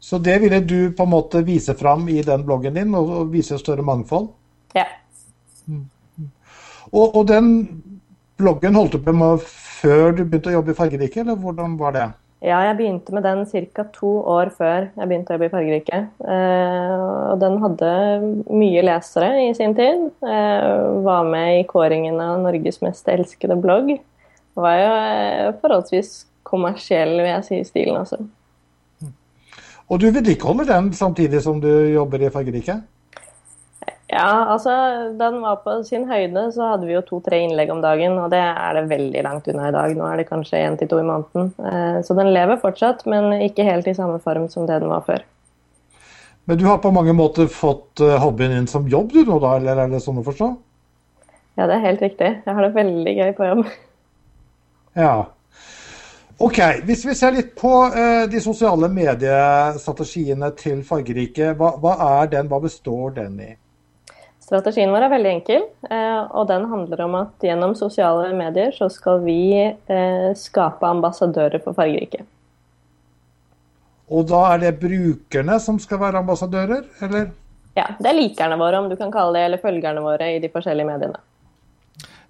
Så 0.00 0.16
det 0.24 0.38
ville 0.40 0.62
du 0.64 0.94
på 0.96 1.04
en 1.04 1.12
måte 1.12 1.44
vise 1.44 1.76
fram 1.76 2.08
i 2.08 2.22
den 2.24 2.44
bloggen 2.48 2.78
din, 2.78 2.96
og 2.96 3.28
vise 3.34 3.58
større 3.60 3.84
mangfold? 3.84 4.30
Ja. 4.74 4.86
Mm. 5.68 5.84
Og, 6.90 7.16
og 7.20 7.28
den 7.28 7.52
bloggen 8.40 8.80
holdt 8.80 8.96
du 8.96 9.04
på 9.04 9.12
med 9.12 9.44
før 9.44 10.16
du 10.16 10.24
begynte 10.24 10.48
å 10.48 10.56
jobbe 10.56 10.72
i 10.72 10.78
Fargerike, 10.78 11.20
eller 11.20 11.36
hvordan 11.36 11.76
var 11.80 11.94
det? 11.96 12.08
Ja, 12.40 12.62
jeg 12.64 12.78
begynte 12.78 13.12
med 13.12 13.26
den 13.26 13.42
ca. 13.44 13.84
to 13.92 14.10
år 14.24 14.48
før 14.56 14.86
jeg 14.88 15.08
begynte 15.10 15.34
å 15.34 15.36
jobbe 15.36 15.48
i 15.50 15.52
Fargerike. 15.52 15.98
Eh, 16.24 16.94
og 17.34 17.40
den 17.42 17.58
hadde 17.60 17.90
mye 18.48 18.84
lesere 18.86 19.28
i 19.44 19.50
sin 19.56 19.74
tid. 19.76 20.06
Eh, 20.24 21.02
var 21.04 21.28
med 21.28 21.58
i 21.58 21.66
kåringen 21.68 22.16
av 22.24 22.40
Norges 22.40 22.80
mest 22.80 23.08
elskede 23.12 23.58
blogg. 23.60 23.92
Det 23.92 24.64
Var 24.64 24.78
jo 24.80 24.94
eh, 24.94 25.50
forholdsvis 25.60 26.14
kommersiell, 26.48 27.12
vil 27.20 27.28
jeg 27.28 27.44
si, 27.44 27.60
i 27.60 27.68
stilen, 27.68 28.00
også. 28.00 28.24
Og 29.90 30.00
du 30.00 30.08
vedlikeholder 30.08 30.70
den 30.70 30.92
samtidig 30.96 31.42
som 31.44 31.60
du 31.60 31.68
jobber 31.92 32.24
i 32.24 32.32
Fargerike? 32.32 32.78
Ja, 34.10 34.50
altså 34.50 34.72
da 35.14 35.28
den 35.30 35.42
var 35.44 35.60
på 35.62 35.76
sin 35.86 36.08
høyde, 36.10 36.48
så 36.50 36.72
hadde 36.72 36.88
vi 36.88 36.96
jo 36.96 37.02
to-tre 37.06 37.44
innlegg 37.44 37.70
om 37.70 37.82
dagen. 37.82 38.16
Og 38.18 38.32
det 38.32 38.40
er 38.42 38.74
det 38.74 38.88
veldig 38.90 39.22
langt 39.22 39.46
unna 39.52 39.68
i 39.68 39.74
dag. 39.76 39.94
Nå 39.94 40.08
er 40.08 40.18
det 40.18 40.26
kanskje 40.30 40.62
én 40.64 40.78
til 40.80 40.90
to 40.90 40.98
i 40.98 41.06
måneden. 41.06 41.52
Eh, 41.62 42.00
så 42.06 42.16
den 42.18 42.32
lever 42.34 42.58
fortsatt, 42.58 43.04
men 43.06 43.36
ikke 43.46 43.68
helt 43.68 43.86
i 43.86 43.94
samme 43.94 44.18
form 44.24 44.48
som 44.50 44.66
det 44.66 44.80
den 44.82 44.90
var 44.90 45.06
før. 45.06 45.22
Men 46.50 46.58
du 46.58 46.66
har 46.66 46.82
på 46.82 46.90
mange 46.90 47.14
måter 47.14 47.46
fått 47.46 48.02
eh, 48.02 48.18
hobbyen 48.18 48.56
inn 48.58 48.66
som 48.66 48.88
jobb 48.90 49.14
du 49.14 49.22
nå, 49.22 49.38
da, 49.38 49.54
eller 49.60 49.84
er 49.84 49.94
det 49.94 50.02
sånn 50.02 50.18
å 50.18 50.26
forstå? 50.26 50.50
Ja, 51.60 51.68
det 51.68 51.76
er 51.76 51.86
helt 51.86 52.02
riktig. 52.02 52.32
Jeg 52.42 52.56
har 52.56 52.66
det 52.66 52.74
veldig 52.74 53.14
gøy 53.14 53.32
på 53.38 53.46
jobb. 53.52 53.62
Ja. 54.98 55.14
Ok, 56.40 56.58
Hvis 56.88 57.04
vi 57.06 57.14
ser 57.14 57.36
litt 57.36 57.54
på 57.54 57.70
uh, 57.94 58.26
de 58.32 58.40
sosiale 58.42 58.88
mediestrategiene 58.90 60.50
til 60.58 60.80
Fargerike, 60.88 61.52
hva, 61.54 61.76
hva, 61.78 61.98
er 62.22 62.30
den, 62.32 62.48
hva 62.50 62.58
består 62.64 63.12
den 63.18 63.36
i? 63.44 63.50
Strategien 64.50 64.90
vår 64.90 65.06
er 65.06 65.12
veldig 65.12 65.30
enkel, 65.30 65.64
uh, 65.86 66.26
og 66.34 66.48
den 66.50 66.64
handler 66.66 67.04
om 67.04 67.12
at 67.20 67.44
gjennom 67.46 67.76
sosiale 67.78 68.32
medier 68.34 68.74
så 68.74 68.88
skal 68.90 69.22
vi 69.22 69.38
uh, 69.62 70.30
skape 70.34 70.88
ambassadører 70.88 71.62
for 71.62 71.76
Fargerike. 71.76 72.24
Og 74.10 74.26
da 74.26 74.40
er 74.50 74.64
det 74.64 74.72
brukerne 74.82 75.60
som 75.62 75.78
skal 75.78 76.00
være 76.02 76.24
ambassadører, 76.24 76.82
eller? 77.06 77.30
Ja, 77.78 77.86
det 78.02 78.10
er 78.10 78.18
likerne 78.18 78.58
våre, 78.58 78.80
om 78.82 78.90
du 78.90 78.96
kan 78.98 79.12
kalle 79.14 79.38
det, 79.38 79.46
eller 79.46 79.62
følgerne 79.62 80.02
våre 80.02 80.32
i 80.34 80.40
de 80.42 80.50
forskjellige 80.50 80.88
mediene. 80.88 81.22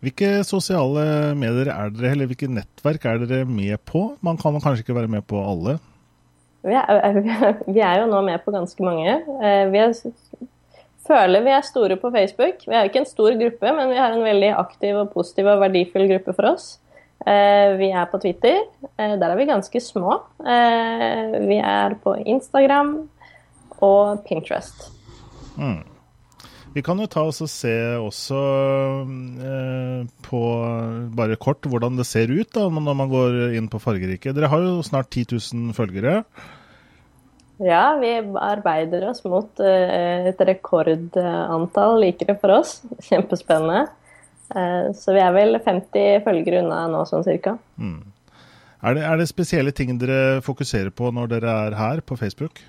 Hvilke 0.05 0.43
sosiale 0.49 1.33
medier 1.37 1.73
er 1.73 1.93
dere, 1.93 2.13
eller 2.15 2.29
hvilke 2.29 2.49
nettverk 2.53 3.05
er 3.09 3.25
dere 3.25 3.49
med 3.49 3.81
på? 3.89 4.11
Man 4.25 4.37
kan 4.41 4.61
kanskje 4.61 4.85
ikke 4.85 4.97
være 5.01 5.13
med 5.13 5.25
på 5.29 5.41
alle? 5.41 5.79
Vi 6.69 6.77
er, 6.77 7.21
vi 7.75 7.81
er 7.81 8.03
jo 8.03 8.09
nå 8.13 8.21
med 8.29 8.45
på 8.45 8.53
ganske 8.53 8.85
mange. 8.85 9.17
Eh, 9.41 9.65
vi 9.73 9.81
er, 9.81 9.93
føler 11.11 11.45
vi 11.45 11.53
er 11.57 11.67
store 11.67 11.99
på 12.01 12.13
Facebook. 12.15 12.63
Vi 12.67 12.77
er 12.77 12.89
ikke 12.89 13.03
en 13.03 13.11
stor 13.11 13.35
gruppe, 13.41 13.75
men 13.77 13.91
vi 13.91 13.99
har 13.99 14.15
en 14.15 14.25
veldig 14.25 14.55
aktiv 14.61 15.03
og 15.03 15.13
positiv 15.15 15.51
og 15.51 15.65
verdifull 15.67 16.07
gruppe 16.15 16.37
for 16.39 16.55
oss. 16.55 16.71
Eh, 17.27 17.77
vi 17.77 17.91
er 17.93 18.09
på 18.09 18.21
Twitter. 18.23 18.63
Eh, 18.97 19.17
der 19.21 19.29
er 19.29 19.37
vi 19.37 19.51
ganske 19.51 19.83
små. 19.85 20.23
Vi 20.41 21.61
er 21.61 21.97
på 22.01 22.17
Instagram 22.25 22.95
og 23.85 24.25
Pinterest. 24.29 24.89
Mm. 25.57 25.83
Vi 26.71 26.83
kan 26.87 27.01
jo 27.03 27.09
ta 27.11 27.25
oss 27.27 27.41
og 27.43 27.51
se 27.51 27.73
også 27.99 28.41
eh, 29.43 30.03
på 30.23 30.43
bare 31.19 31.39
kort 31.43 31.67
hvordan 31.67 31.99
det 31.99 32.07
ser 32.07 32.31
ut 32.31 32.47
da, 32.55 32.69
når 32.71 32.95
man 32.95 33.11
går 33.11 33.39
inn 33.59 33.67
på 33.71 33.81
Fargerike. 33.83 34.31
Dere 34.37 34.51
har 34.53 34.63
jo 34.63 34.79
snart 34.87 35.11
10 35.11 35.35
000 35.35 35.75
følgere. 35.75 36.21
Ja, 37.61 37.97
vi 38.01 38.15
arbeider 38.41 39.05
oss 39.11 39.23
mot 39.29 39.61
eh, 39.61 40.31
et 40.31 40.41
rekordantall 40.49 41.99
likere 42.01 42.39
for 42.41 42.57
oss. 42.61 42.79
Kjempespennende. 43.09 43.87
Eh, 44.55 44.91
så 44.97 45.15
vi 45.17 45.23
er 45.23 45.37
vel 45.37 45.61
50 45.61 46.25
følgere 46.25 46.65
unna 46.65 46.87
nå, 46.91 47.05
sånn 47.09 47.27
cirka. 47.27 47.59
Mm. 47.77 48.01
Er, 48.81 48.97
det, 48.97 49.05
er 49.05 49.21
det 49.21 49.29
spesielle 49.29 49.77
ting 49.77 49.99
dere 50.01 50.41
fokuserer 50.45 50.93
på 50.95 51.13
når 51.13 51.35
dere 51.37 51.57
er 51.69 51.77
her 51.77 52.05
på 52.05 52.17
Facebook? 52.17 52.63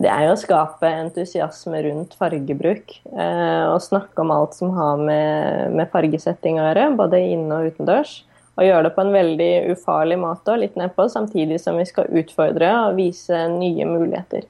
det 0.00 0.08
er 0.08 0.24
jo 0.26 0.34
å 0.34 0.40
skape 0.40 0.88
entusiasme 0.88 1.82
rundt 1.84 2.14
fargebruk. 2.18 2.94
Eh, 3.12 3.64
og 3.68 3.82
snakke 3.84 4.24
om 4.24 4.32
alt 4.34 4.56
som 4.56 4.72
har 4.76 5.00
med, 5.00 5.74
med, 5.76 5.90
fargesetting 5.92 6.58
å 6.58 6.66
gjøre, 6.66 6.86
både 6.98 7.20
inne 7.34 7.58
og 7.58 7.72
utendørs. 7.72 8.22
Og 8.62 8.68
gjøre 8.68 8.86
det 8.86 8.92
på 8.94 9.02
en 9.02 9.14
veldig 9.14 9.52
ufarlig 9.74 10.18
måte 10.22 10.54
og 10.54 10.60
litt 10.62 10.76
nedpå, 10.78 11.08
samtidig 11.10 11.58
som 11.58 11.80
vi 11.80 11.86
skal 11.88 12.12
utfordre 12.22 12.68
og 12.84 12.98
vise 13.00 13.40
nye 13.50 13.86
muligheter. 13.88 14.46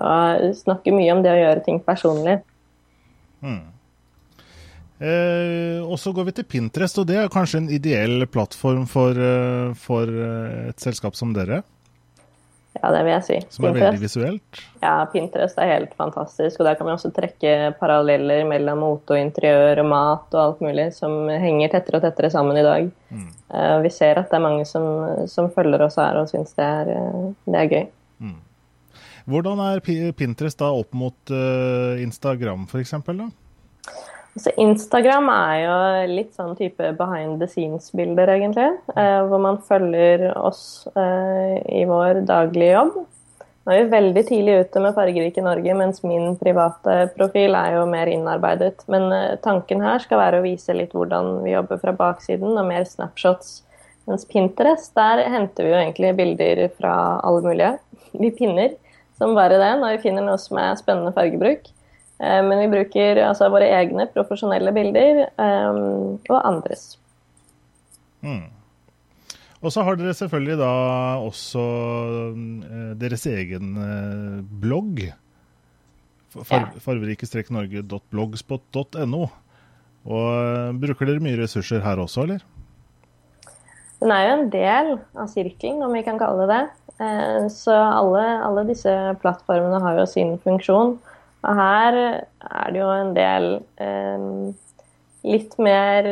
Og 0.00 0.54
snakke 0.56 0.94
mye 0.94 1.12
om 1.12 1.20
det 1.24 1.34
å 1.34 1.42
gjøre 1.42 1.64
ting 1.66 1.82
personlig. 1.84 2.38
Mm. 3.44 3.60
Eh, 5.00 5.80
og 5.80 5.96
så 6.00 6.12
går 6.12 6.28
vi 6.28 6.36
til 6.38 6.48
Pinterest, 6.48 7.00
og 7.00 7.08
det 7.08 7.18
er 7.20 7.32
kanskje 7.32 7.62
en 7.62 7.70
ideell 7.72 8.26
plattform 8.32 8.86
for, 8.88 9.16
eh, 9.16 9.76
for 9.76 10.08
eh, 10.08 10.70
et 10.72 10.80
selskap 10.80 11.16
som 11.16 11.32
dere? 11.36 11.62
Ja, 12.80 12.90
det 12.94 13.00
vil 13.04 13.12
jeg 13.12 13.24
si. 13.26 13.38
Som 13.52 13.66
er 13.66 13.74
Pinterest. 13.74 13.84
veldig 13.84 14.02
visuelt? 14.06 14.60
Ja, 14.80 14.94
Pinterest 15.12 15.58
er 15.60 15.68
helt 15.68 15.92
fantastisk. 15.98 16.60
Og 16.60 16.68
der 16.68 16.78
kan 16.78 16.88
vi 16.88 16.94
også 16.94 17.10
trekke 17.12 17.54
paralleller 17.80 18.46
mellom 18.48 18.80
mote 18.80 19.16
og 19.16 19.20
interiør 19.20 19.82
og 19.82 19.90
mat 19.90 20.36
og 20.36 20.40
alt 20.42 20.62
mulig 20.64 20.86
som 20.96 21.28
henger 21.28 21.74
tettere 21.74 22.00
og 22.00 22.06
tettere 22.06 22.32
sammen 22.32 22.56
i 22.56 22.64
dag. 22.64 22.88
Mm. 23.10 23.26
Uh, 23.52 23.76
vi 23.84 23.92
ser 23.92 24.22
at 24.22 24.32
det 24.32 24.38
er 24.38 24.46
mange 24.46 24.64
som, 24.68 24.86
som 25.28 25.50
følger 25.52 25.84
oss 25.84 26.00
her 26.00 26.22
og 26.22 26.30
syns 26.32 26.56
det, 26.56 26.70
uh, 26.88 27.28
det, 27.44 27.58
er 27.60 27.74
gøy. 27.74 27.84
Mm. 28.24 28.38
Hvordan 29.30 29.60
er 29.66 29.84
Pinterest 30.16 30.60
da 30.62 30.72
opp 30.72 30.96
mot 30.96 31.34
uh, 31.34 32.00
Instagram 32.00 32.64
f.eks.? 32.70 32.96
Altså 34.30 34.52
Instagram 34.62 35.26
er 35.34 35.54
jo 35.64 35.76
litt 36.14 36.36
sånn 36.38 36.52
type 36.58 36.92
behind 36.98 37.40
the 37.42 37.48
scenes-bilder, 37.50 38.30
egentlig. 38.36 38.68
Eh, 38.94 39.22
hvor 39.26 39.42
man 39.42 39.58
følger 39.66 40.28
oss 40.38 40.86
eh, 40.94 41.56
i 41.80 41.82
vår 41.88 42.22
daglige 42.28 42.76
jobb. 42.76 43.00
Nå 43.66 43.74
er 43.74 43.82
vi 43.82 43.92
veldig 43.92 44.22
tidlig 44.28 44.54
ute 44.62 44.80
med 44.80 44.94
Fargerike 44.96 45.42
Norge, 45.44 45.74
mens 45.76 46.04
min 46.06 46.36
private 46.40 46.94
profil 47.16 47.58
er 47.58 47.74
jo 47.76 47.88
mer 47.90 48.08
innarbeidet. 48.08 48.86
Men 48.92 49.08
eh, 49.12 49.34
tanken 49.42 49.82
her 49.84 50.00
skal 50.04 50.22
være 50.22 50.38
å 50.38 50.46
vise 50.46 50.78
litt 50.78 50.94
hvordan 50.96 51.40
vi 51.42 51.56
jobber 51.56 51.82
fra 51.82 51.96
baksiden, 51.98 52.54
og 52.54 52.70
mer 52.70 52.86
snapshots. 52.88 53.58
Mens 54.08 54.24
Pinterest, 54.30 54.94
der 54.96 55.26
henter 55.30 55.66
vi 55.66 55.74
jo 55.74 55.82
egentlig 55.82 56.14
bilder 56.18 56.64
fra 56.78 56.94
alle 57.26 57.42
mulige. 57.44 57.74
Vi 58.20 58.30
pinner 58.34 58.72
som 59.20 59.36
bare 59.36 59.58
det 59.60 59.74
når 59.78 59.92
vi 59.94 60.02
finner 60.06 60.24
noe 60.24 60.38
som 60.40 60.58
er 60.58 60.78
spennende 60.80 61.12
fargebruk. 61.14 61.68
Eh, 62.20 62.42
men 62.44 62.58
vi 62.60 62.68
bruker 62.74 63.16
altså 63.24 63.48
våre 63.52 63.68
egne 63.72 64.04
profesjonelle 64.12 64.72
bilder 64.76 65.22
um, 65.40 66.18
og 66.28 66.40
andres. 66.44 66.98
Mm. 68.20 68.52
Og 69.60 69.72
så 69.72 69.82
har 69.84 69.96
dere 69.96 70.14
selvfølgelig 70.16 70.58
da 70.60 70.72
også 71.24 71.60
uh, 72.36 72.40
deres 73.00 73.26
egen 73.28 73.66
blogg. 74.60 75.12
Far, 76.30 76.60
ja. 76.60 76.68
Farverike-norge.blogspot.no. 76.84 79.22
Og 80.10 80.26
Bruker 80.80 81.06
dere 81.08 81.24
mye 81.24 81.40
ressurser 81.40 81.80
her 81.84 81.96
også, 82.00 82.18
eller? 82.24 82.40
Den 84.00 84.10
er 84.14 84.22
jo 84.24 84.32
en 84.36 84.52
del 84.52 84.86
av 85.18 85.26
sirkelen, 85.28 85.82
om 85.84 85.92
vi 85.92 86.06
kan 86.06 86.18
kalle 86.20 86.46
det 86.48 86.54
det. 86.54 86.66
Så 87.52 87.74
alle, 87.74 88.24
alle 88.46 88.62
disse 88.68 88.92
plattformene 89.20 89.78
har 89.84 89.94
jo 89.98 90.06
sin 90.08 90.38
funksjon. 90.40 90.90
Og 91.40 91.56
her 91.56 91.98
er 92.00 92.72
det 92.72 92.80
jo 92.80 92.88
en 92.92 93.12
del 93.16 93.50
eh, 93.80 94.24
litt 95.30 95.54
mer 95.62 96.08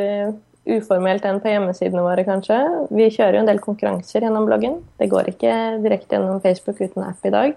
uformelt 0.69 1.25
enn 1.25 1.41
på 1.41 1.53
hjemmesidene 1.53 2.05
våre, 2.05 2.25
kanskje. 2.29 2.59
Vi 2.93 3.09
kjører 3.15 3.39
jo 3.39 3.45
en 3.45 3.51
del 3.51 3.63
konkurranser 3.65 4.25
gjennom 4.25 4.49
bloggen. 4.49 4.81
Det 5.01 5.09
går 5.13 5.33
ikke 5.33 5.55
direkte 5.85 6.17
gjennom 6.17 6.43
Facebook 6.45 6.81
uten 6.83 7.07
app 7.07 7.25
i 7.25 7.33
dag. 7.35 7.57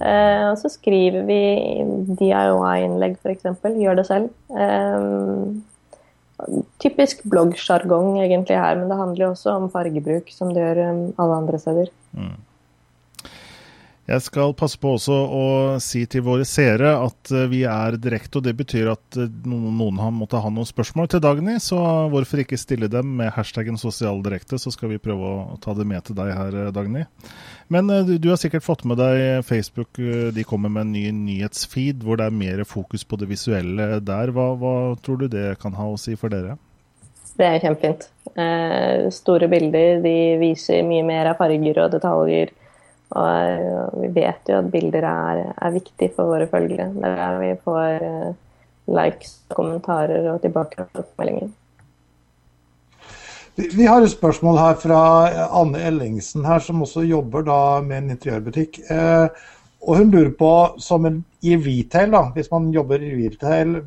Eh, 0.00 0.44
og 0.48 0.56
så 0.58 0.70
skriver 0.72 1.26
vi 1.28 1.40
DIY-innlegg, 2.18 3.18
f.eks. 3.20 3.44
Gjør 3.82 4.00
det 4.00 4.06
selv. 4.08 4.30
Eh, 4.56 4.98
typisk 6.80 7.24
bloggsjargong 7.28 8.20
egentlig 8.22 8.56
her, 8.58 8.78
men 8.78 8.88
det 8.90 8.98
handler 8.98 9.26
jo 9.26 9.32
også 9.34 9.56
om 9.58 9.68
fargebruk, 9.72 10.30
som 10.32 10.54
det 10.54 10.62
gjør 10.62 10.78
um, 10.88 11.02
alle 11.20 11.42
andre 11.42 11.60
steder. 11.60 11.90
Mm. 12.16 12.38
Jeg 14.10 14.24
skal 14.26 14.56
passe 14.58 14.78
på 14.80 14.96
også 14.96 15.14
å 15.14 15.42
si 15.82 16.00
til 16.10 16.24
våre 16.26 16.42
seere 16.48 16.96
at 16.98 17.30
eh, 17.30 17.44
vi 17.50 17.60
er 17.68 17.94
direkte, 17.94 18.40
og 18.40 18.46
det 18.48 18.56
betyr 18.58 18.88
at 18.90 19.18
eh, 19.20 19.28
noen 19.46 20.00
har 20.02 20.10
måttet 20.10 20.42
ha 20.42 20.50
noen 20.50 20.66
spørsmål 20.66 21.06
til 21.12 21.22
Dagny, 21.22 21.54
så 21.62 21.78
hvorfor 22.10 22.42
ikke 22.42 22.58
stille 22.58 22.88
dem 22.90 23.12
med 23.20 23.30
hashtaggen 23.36 23.78
sosialdirekte, 23.78 24.58
så 24.58 24.72
skal 24.74 24.90
vi 24.90 24.98
prøve 25.02 25.30
å 25.30 25.58
ta 25.62 25.76
det 25.78 25.86
med 25.86 26.02
til 26.08 26.18
deg 26.18 26.32
her, 26.34 26.56
eh, 26.58 26.72
Dagny. 26.74 27.04
Men 27.70 27.92
du 28.10 28.26
har 28.32 28.40
sikkert 28.40 28.66
fått 28.66 28.82
med 28.88 28.98
deg 28.98 29.44
Facebook, 29.46 30.00
de 30.34 30.42
kommer 30.42 30.72
med 30.74 30.88
en 30.88 30.94
ny 30.96 31.04
nyhetsfeed 31.14 32.02
hvor 32.02 32.18
det 32.18 32.26
er 32.26 32.34
mer 32.34 32.64
fokus 32.66 33.06
på 33.06 33.14
det 33.20 33.28
visuelle 33.30 34.00
der. 34.02 34.32
Hva, 34.34 34.48
hva 34.58 34.74
tror 34.98 35.20
du 35.22 35.28
det 35.30 35.52
kan 35.62 35.78
ha 35.78 35.86
å 35.86 36.00
si 36.00 36.16
for 36.18 36.34
dere? 36.34 36.56
Det 37.38 37.46
er 37.46 37.62
kjempefint. 37.62 38.08
Eh, 38.34 39.06
store 39.14 39.46
bilder 39.52 40.02
de 40.02 40.16
viser 40.42 40.82
mye 40.86 41.06
mer 41.06 41.30
av 41.30 41.38
farger 41.38 41.78
og 41.84 41.94
detaljer 41.94 42.50
og 43.10 43.96
vi 44.02 44.10
vet 44.14 44.50
jo 44.50 44.60
at 44.60 44.68
bilder 44.70 45.06
er, 45.08 45.40
er 45.56 45.72
viktig 45.74 46.12
for 46.14 46.30
våre 46.30 46.46
følgere. 46.50 46.90
Det 46.94 47.08
er 47.08 47.16
der 47.18 47.40
vi 47.40 47.54
får 47.64 48.04
eh, 48.06 48.36
likes, 48.90 49.40
kommentarer 49.50 50.28
og 50.30 50.42
tilbakemeldinger. 50.44 51.50
Vi 53.60 53.84
har 53.84 54.00
et 54.00 54.12
spørsmål 54.12 54.56
her 54.60 54.76
fra 54.80 55.00
Anne 55.60 55.82
Ellingsen, 55.90 56.46
her, 56.46 56.62
som 56.64 56.82
også 56.82 57.02
jobber 57.04 57.42
med 57.84 57.98
en 57.98 58.14
interiørbutikk. 58.14 58.78
Eh, 58.90 59.28
og 59.80 59.96
Hun 59.96 60.10
lurer 60.10 60.32
på, 60.38 60.52
som 60.78 61.06
en, 61.08 61.24
i 61.42 61.56
retail, 61.56 62.12
da, 62.14 62.22
hvis 62.36 62.50
man 62.52 62.70
jobber 62.72 63.02
i 63.02 63.12
retail, 63.16 63.78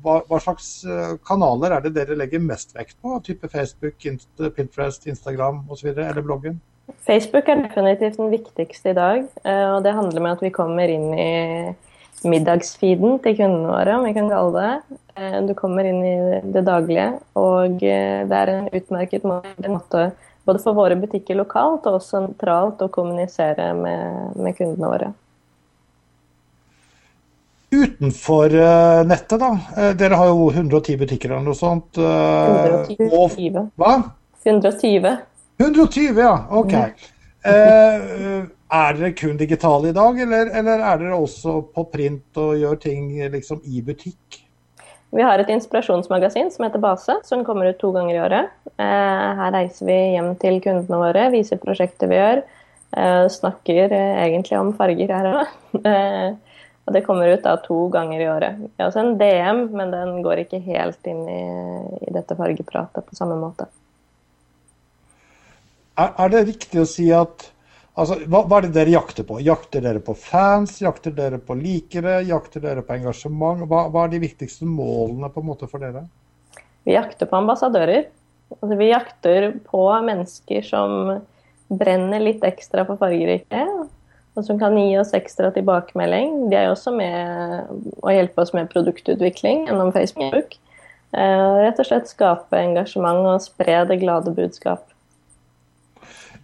hva, 0.00 0.20
hva, 0.28 0.40
slags 0.40 0.84
eh, 0.84 1.14
kanaler 1.26 1.74
er 1.76 1.84
det 1.84 1.94
dere 1.96 2.16
legger 2.16 2.40
mest 2.44 2.72
vekt 2.76 2.96
på? 3.02 3.18
Type 3.24 3.48
Facebook, 3.52 3.98
Pinterest, 4.56 5.06
Instagram 5.10 5.64
osv., 5.68 5.90
eller 5.90 6.22
bloggen? 6.24 6.60
Facebook 7.06 7.48
er 7.48 7.62
definitivt 7.64 8.18
den 8.18 8.32
viktigste 8.32 8.92
i 8.92 8.96
dag. 8.96 9.22
Eh, 9.44 9.66
og 9.74 9.84
det 9.84 9.94
handler 9.96 10.24
med 10.24 10.36
at 10.36 10.42
vi 10.44 10.52
kommer 10.54 10.90
inn 10.90 11.12
i 11.14 11.30
middagsfeeden 12.28 13.20
til 13.24 13.36
kundene 13.38 13.70
våre, 13.70 13.94
om 13.96 14.04
vi 14.08 14.14
kan 14.16 14.28
kalle 14.30 14.64
det. 14.64 14.98
Eh, 15.16 15.38
du 15.48 15.54
kommer 15.58 15.88
inn 15.88 16.02
i 16.04 16.16
det 16.54 16.64
daglige, 16.66 17.12
og 17.38 17.80
eh, 17.86 18.26
det 18.28 18.42
er 18.42 18.52
en 18.54 18.68
utmerket 18.76 19.24
måte 19.24 20.10
både 20.48 20.62
for 20.62 20.76
våre 20.76 20.96
butikker 20.98 21.36
lokalt 21.38 21.86
og 21.88 22.00
sentralt 22.02 22.80
å 22.82 22.90
kommunisere 22.92 23.70
med, 23.76 24.36
med 24.40 24.56
kundene 24.58 24.92
våre. 24.92 25.10
Utenfor 27.70 28.50
nettet, 29.06 29.38
da. 29.38 29.92
Dere 29.94 30.16
har 30.18 30.32
jo 30.32 30.48
110 30.50 30.96
butikker 31.04 31.30
eller 31.30 31.44
noe 31.46 31.54
sånt. 31.54 32.00
120. 32.00 33.12
Og, 33.14 33.68
hva? 33.78 33.92
120. 34.42 35.20
120, 35.60 36.20
ja. 36.20 36.34
OK. 36.50 36.74
Uh, 37.44 38.46
er 38.70 38.96
dere 38.96 39.10
kun 39.16 39.36
digitale 39.40 39.90
i 39.90 39.96
dag, 39.96 40.20
eller, 40.24 40.52
eller, 40.60 40.84
er 40.92 41.00
dere 41.02 41.18
også 41.18 41.56
på 41.74 41.84
print 41.92 42.38
og 42.40 42.54
gjør 42.60 42.78
ting 42.80 43.10
liksom 43.32 43.60
i 43.66 43.82
butikk? 43.84 44.40
Vi 45.10 45.24
har 45.26 45.42
et 45.42 45.50
inspirasjonsmagasin 45.50 46.52
som 46.54 46.64
heter 46.64 46.82
Base, 46.82 47.16
som 47.26 47.42
kommer 47.44 47.72
ut 47.72 47.80
to 47.80 47.90
ganger 47.92 48.14
i 48.14 48.22
året. 48.22 48.52
Uh, 48.78 49.28
her 49.40 49.52
reiser 49.56 49.88
vi 49.88 49.98
hjem 50.14 50.30
til 50.40 50.60
kundene 50.64 51.00
våre, 51.02 51.26
viser 51.34 51.60
prosjekter 51.60 52.08
vi 52.10 52.20
gjør. 52.20 52.44
Uh, 52.94 53.26
snakker 53.30 53.92
egentlig 53.92 54.56
om 54.58 54.72
farger 54.78 55.12
her 55.16 55.32
òg. 55.32 55.58
Og 56.88 56.94
det 56.96 57.04
kommer 57.06 57.28
ut 57.30 57.44
da 57.44 57.52
to 57.62 57.84
ganger 57.92 58.22
i 58.22 58.30
året. 58.30 58.62
Vi 58.64 58.80
har 58.80 58.88
også 58.88 59.02
en 59.04 59.18
DM, 59.20 59.60
men 59.76 59.92
den 59.92 60.16
går 60.24 60.40
ikke 60.42 60.62
helt 60.64 61.06
inn 61.06 61.20
i, 61.28 61.42
i 62.08 62.14
dette 62.16 62.34
fargepratet 62.38 63.06
på 63.06 63.18
samme 63.18 63.36
måte. 63.38 63.68
Er, 66.00 66.12
er 66.16 66.32
det 66.32 66.46
riktig 66.48 66.82
å 66.82 66.88
si 66.88 67.10
at 67.14 67.50
Altså, 68.00 68.16
hva, 68.30 68.44
hva, 68.46 68.60
er 68.60 68.68
det 68.68 68.76
dere 68.78 68.92
jakter 68.94 69.26
på? 69.28 69.40
Jakter 69.44 69.82
dere 69.84 70.00
på 70.00 70.14
fans? 70.16 70.76
Jakter 70.80 71.12
dere 71.12 71.40
på 71.42 71.56
likere? 71.58 72.20
Jakter 72.24 72.62
dere 72.62 72.84
på 72.86 72.94
engasjement? 72.94 73.66
Hva, 73.68 73.82
hva 73.92 74.06
er 74.06 74.14
de 74.14 74.22
viktigste 74.22 74.64
målene 74.64 75.28
på 75.34 75.42
en 75.42 75.48
måte 75.50 75.68
for 75.68 75.82
dere? 75.82 76.06
Vi 76.86 76.94
jakter 76.94 77.28
på 77.28 77.36
ambassadører. 77.36 78.06
Altså, 78.56 78.76
vi 78.78 78.88
jakter 78.88 79.48
på 79.66 79.82
mennesker 80.06 80.64
som 80.64 80.94
brenner 81.70 82.22
litt 82.22 82.46
ekstra 82.46 82.86
for 82.88 82.98
fargerike, 82.98 83.66
og 84.38 84.46
som 84.46 84.58
kan 84.58 84.78
gi 84.78 84.94
oss 84.98 85.12
ekstra 85.18 85.50
tilbakemelding. 85.54 86.48
De 86.50 86.58
er 86.58 86.70
også 86.70 86.94
med 86.94 88.00
å 88.00 88.14
hjelpe 88.14 88.42
oss 88.42 88.54
med 88.56 88.70
produktutvikling 88.72 89.66
gjennom 89.68 89.92
Facebook. 89.94 90.56
Eh, 91.10 91.50
rett 91.66 91.82
og 91.82 91.90
slett 91.90 92.10
skape 92.10 92.58
engasjement 92.58 93.26
og 93.34 93.44
spre 93.44 93.82
det 93.90 94.00
glade 94.02 94.34
budskap. 94.34 94.86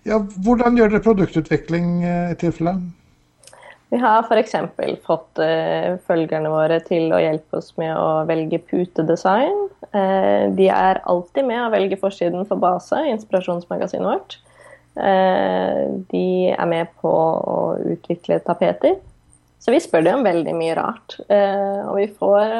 Ja, 0.06 0.20
hvordan 0.22 0.76
gjør 0.78 0.92
dere 0.92 1.02
produktutvikling 1.02 1.90
eh, 2.06 2.30
i 2.30 2.38
tilfelle? 2.38 2.76
Vi 3.90 3.98
har 4.02 4.26
f.eks. 4.26 4.54
fått 5.06 5.38
uh, 5.38 5.94
følgerne 6.08 6.50
våre 6.50 6.80
til 6.86 7.12
å 7.14 7.20
hjelpe 7.22 7.60
oss 7.60 7.70
med 7.78 7.92
å 7.94 8.24
velge 8.26 8.58
putedesign. 8.66 9.60
Uh, 9.94 10.50
de 10.58 10.66
er 10.74 11.00
alltid 11.06 11.46
med 11.46 11.62
å 11.62 11.70
velge 11.74 11.98
forsiden 12.00 12.46
for 12.48 12.58
Base, 12.62 12.98
inspirasjonsmagasinet 13.12 14.06
vårt. 14.06 14.38
Uh, 14.98 16.02
de 16.10 16.26
er 16.50 16.70
med 16.70 16.90
på 17.02 17.12
å 17.12 17.60
utvikle 17.94 18.40
tapeter. 18.46 18.98
Så 19.62 19.74
vi 19.74 19.82
spør 19.82 20.06
dem 20.06 20.20
om 20.20 20.26
veldig 20.26 20.54
mye 20.54 20.74
rart. 20.78 21.16
og 21.26 21.96
vi 21.96 22.04
får 22.20 22.52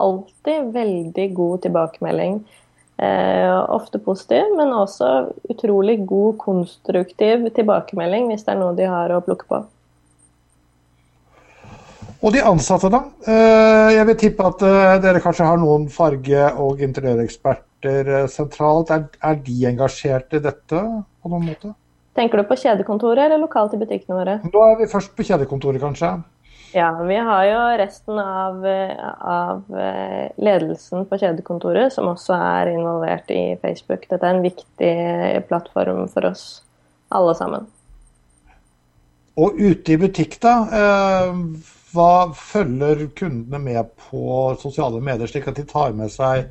alltid 0.00 0.70
veldig 0.72 1.26
god 1.36 1.64
tilbakemelding 1.66 2.38
ofte 2.98 4.00
positiv, 4.02 4.56
men 4.58 4.72
også 4.74 5.28
utrolig 5.52 6.00
god, 6.02 6.32
konstruktiv 6.42 7.44
tilbakemelding 7.54 8.26
hvis 8.32 8.42
det 8.42 8.56
er 8.56 8.58
noe 8.58 8.74
de 8.74 8.88
har 8.90 9.14
å 9.14 9.20
plukke 9.22 9.46
på. 9.46 9.60
Og 12.18 12.34
de 12.34 12.40
ansatte, 12.42 12.90
da? 12.90 13.04
Eh, 13.30 13.88
jeg 13.94 14.06
vil 14.08 14.16
tippe 14.18 14.46
at 14.50 14.62
eh, 14.66 14.94
dere 15.04 15.22
kanskje 15.22 15.46
har 15.46 15.60
noen 15.62 15.86
farge- 15.92 16.48
og 16.58 16.80
interiøreksperter 16.82 18.10
eh, 18.22 18.30
sentralt. 18.32 18.90
Er 18.90 19.38
de 19.44 19.58
engasjert 19.70 20.34
i 20.34 20.40
dette 20.42 20.80
på 20.82 21.30
noen 21.30 21.46
måte? 21.52 21.70
Tenker 22.18 22.42
du 22.42 22.48
på 22.48 22.58
kjedekontoret 22.58 23.28
eller 23.28 23.38
lokalt 23.44 23.76
i 23.76 23.78
butikkene 23.78 24.18
våre? 24.18 24.34
Da 24.50 24.64
er 24.72 24.80
vi 24.80 24.90
først 24.90 25.14
på 25.14 25.28
kjedekontoret, 25.28 25.78
kanskje. 25.82 26.10
Ja, 26.72 26.90
vi 27.02 27.16
har 27.16 27.44
jo 27.48 27.60
resten 27.80 28.18
av, 28.20 28.66
av, 29.20 29.78
eh, 29.78 30.28
ledelsen 30.36 31.06
på 31.08 31.18
kjedekontoret 31.20 31.94
som 31.94 32.10
også 32.10 32.36
er 32.36 32.74
involvert 32.74 33.30
i 33.32 33.56
Facebook. 33.62 34.04
Dette 34.10 34.20
er 34.20 34.36
en 34.36 34.44
viktig 34.44 34.94
plattform 35.48 36.04
for 36.12 36.28
oss 36.28 36.44
alle 37.08 37.34
sammen. 37.38 37.66
Og 39.38 39.56
ute 39.56 39.94
i 39.94 40.00
butikk, 40.00 40.36
da. 40.42 40.54
Eh, 40.74 41.34
hva 41.94 42.12
følger 42.36 43.06
kundene 43.16 43.60
med 43.62 43.94
på 44.08 44.54
sosiale 44.60 45.00
medier, 45.00 45.30
slik 45.30 45.48
at 45.48 45.56
de 45.56 45.64
tar 45.68 45.94
med 45.96 46.12
seg 46.12 46.50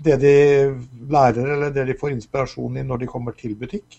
det 0.00 0.16
de 0.22 0.36
lærer 1.12 1.56
eller 1.56 1.72
det 1.74 1.88
de 1.90 1.96
får 1.98 2.14
inspirasjon 2.14 2.78
i 2.80 2.86
når 2.86 3.02
de 3.02 3.10
kommer 3.10 3.36
til 3.36 3.56
butikk? 3.58 3.98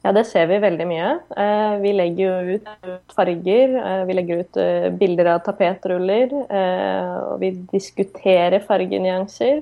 Ja, 0.00 0.12
det 0.16 0.22
ser 0.30 0.46
vi 0.48 0.56
veldig 0.62 0.86
mye. 0.88 1.08
Eh, 1.36 1.74
vi 1.82 1.90
legger 1.92 2.22
jo 2.24 2.54
ut 2.56 2.68
farger, 3.12 3.74
eh, 3.76 4.04
vi 4.08 4.14
legger 4.16 4.40
ut 4.40 4.56
eh, 4.56 4.86
bilder 4.96 5.34
av 5.34 5.42
tapetruller. 5.44 6.32
Og 6.40 7.34
vi 7.42 7.50
diskuterer 7.72 8.64
fargenyanser. 8.64 9.60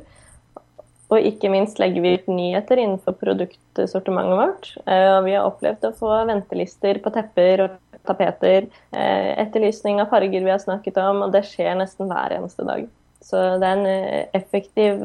Og 1.09 1.25
ikke 1.25 1.51
minst 1.51 1.81
legger 1.81 2.05
vi 2.05 2.15
ut 2.21 2.29
nyheter 2.31 2.79
innenfor 2.79 3.17
produktsortimentet 3.19 4.39
vårt. 4.39 4.71
Og 4.85 5.23
vi 5.25 5.35
har 5.35 5.47
opplevd 5.49 5.87
å 5.89 5.95
få 5.97 6.11
ventelister 6.29 7.01
på 7.01 7.13
tepper 7.15 7.63
og 7.65 7.79
tapeter. 8.05 8.69
Etterlysning 8.93 10.03
av 10.03 10.13
farger 10.13 10.45
vi 10.45 10.53
har 10.53 10.61
snakket 10.61 11.01
om, 11.01 11.25
og 11.25 11.33
det 11.33 11.47
skjer 11.49 11.81
nesten 11.81 12.13
hver 12.13 12.37
eneste 12.37 12.69
dag. 12.69 12.85
Så 13.25 13.41
det 13.57 13.73
er 13.73 13.81
en 13.81 14.29
effektiv 14.37 15.01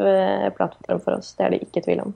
plattform 0.60 1.00
for 1.08 1.22
oss, 1.22 1.32
det 1.40 1.48
er 1.48 1.56
det 1.56 1.64
ikke 1.64 1.86
tvil 1.88 2.04
om. 2.10 2.14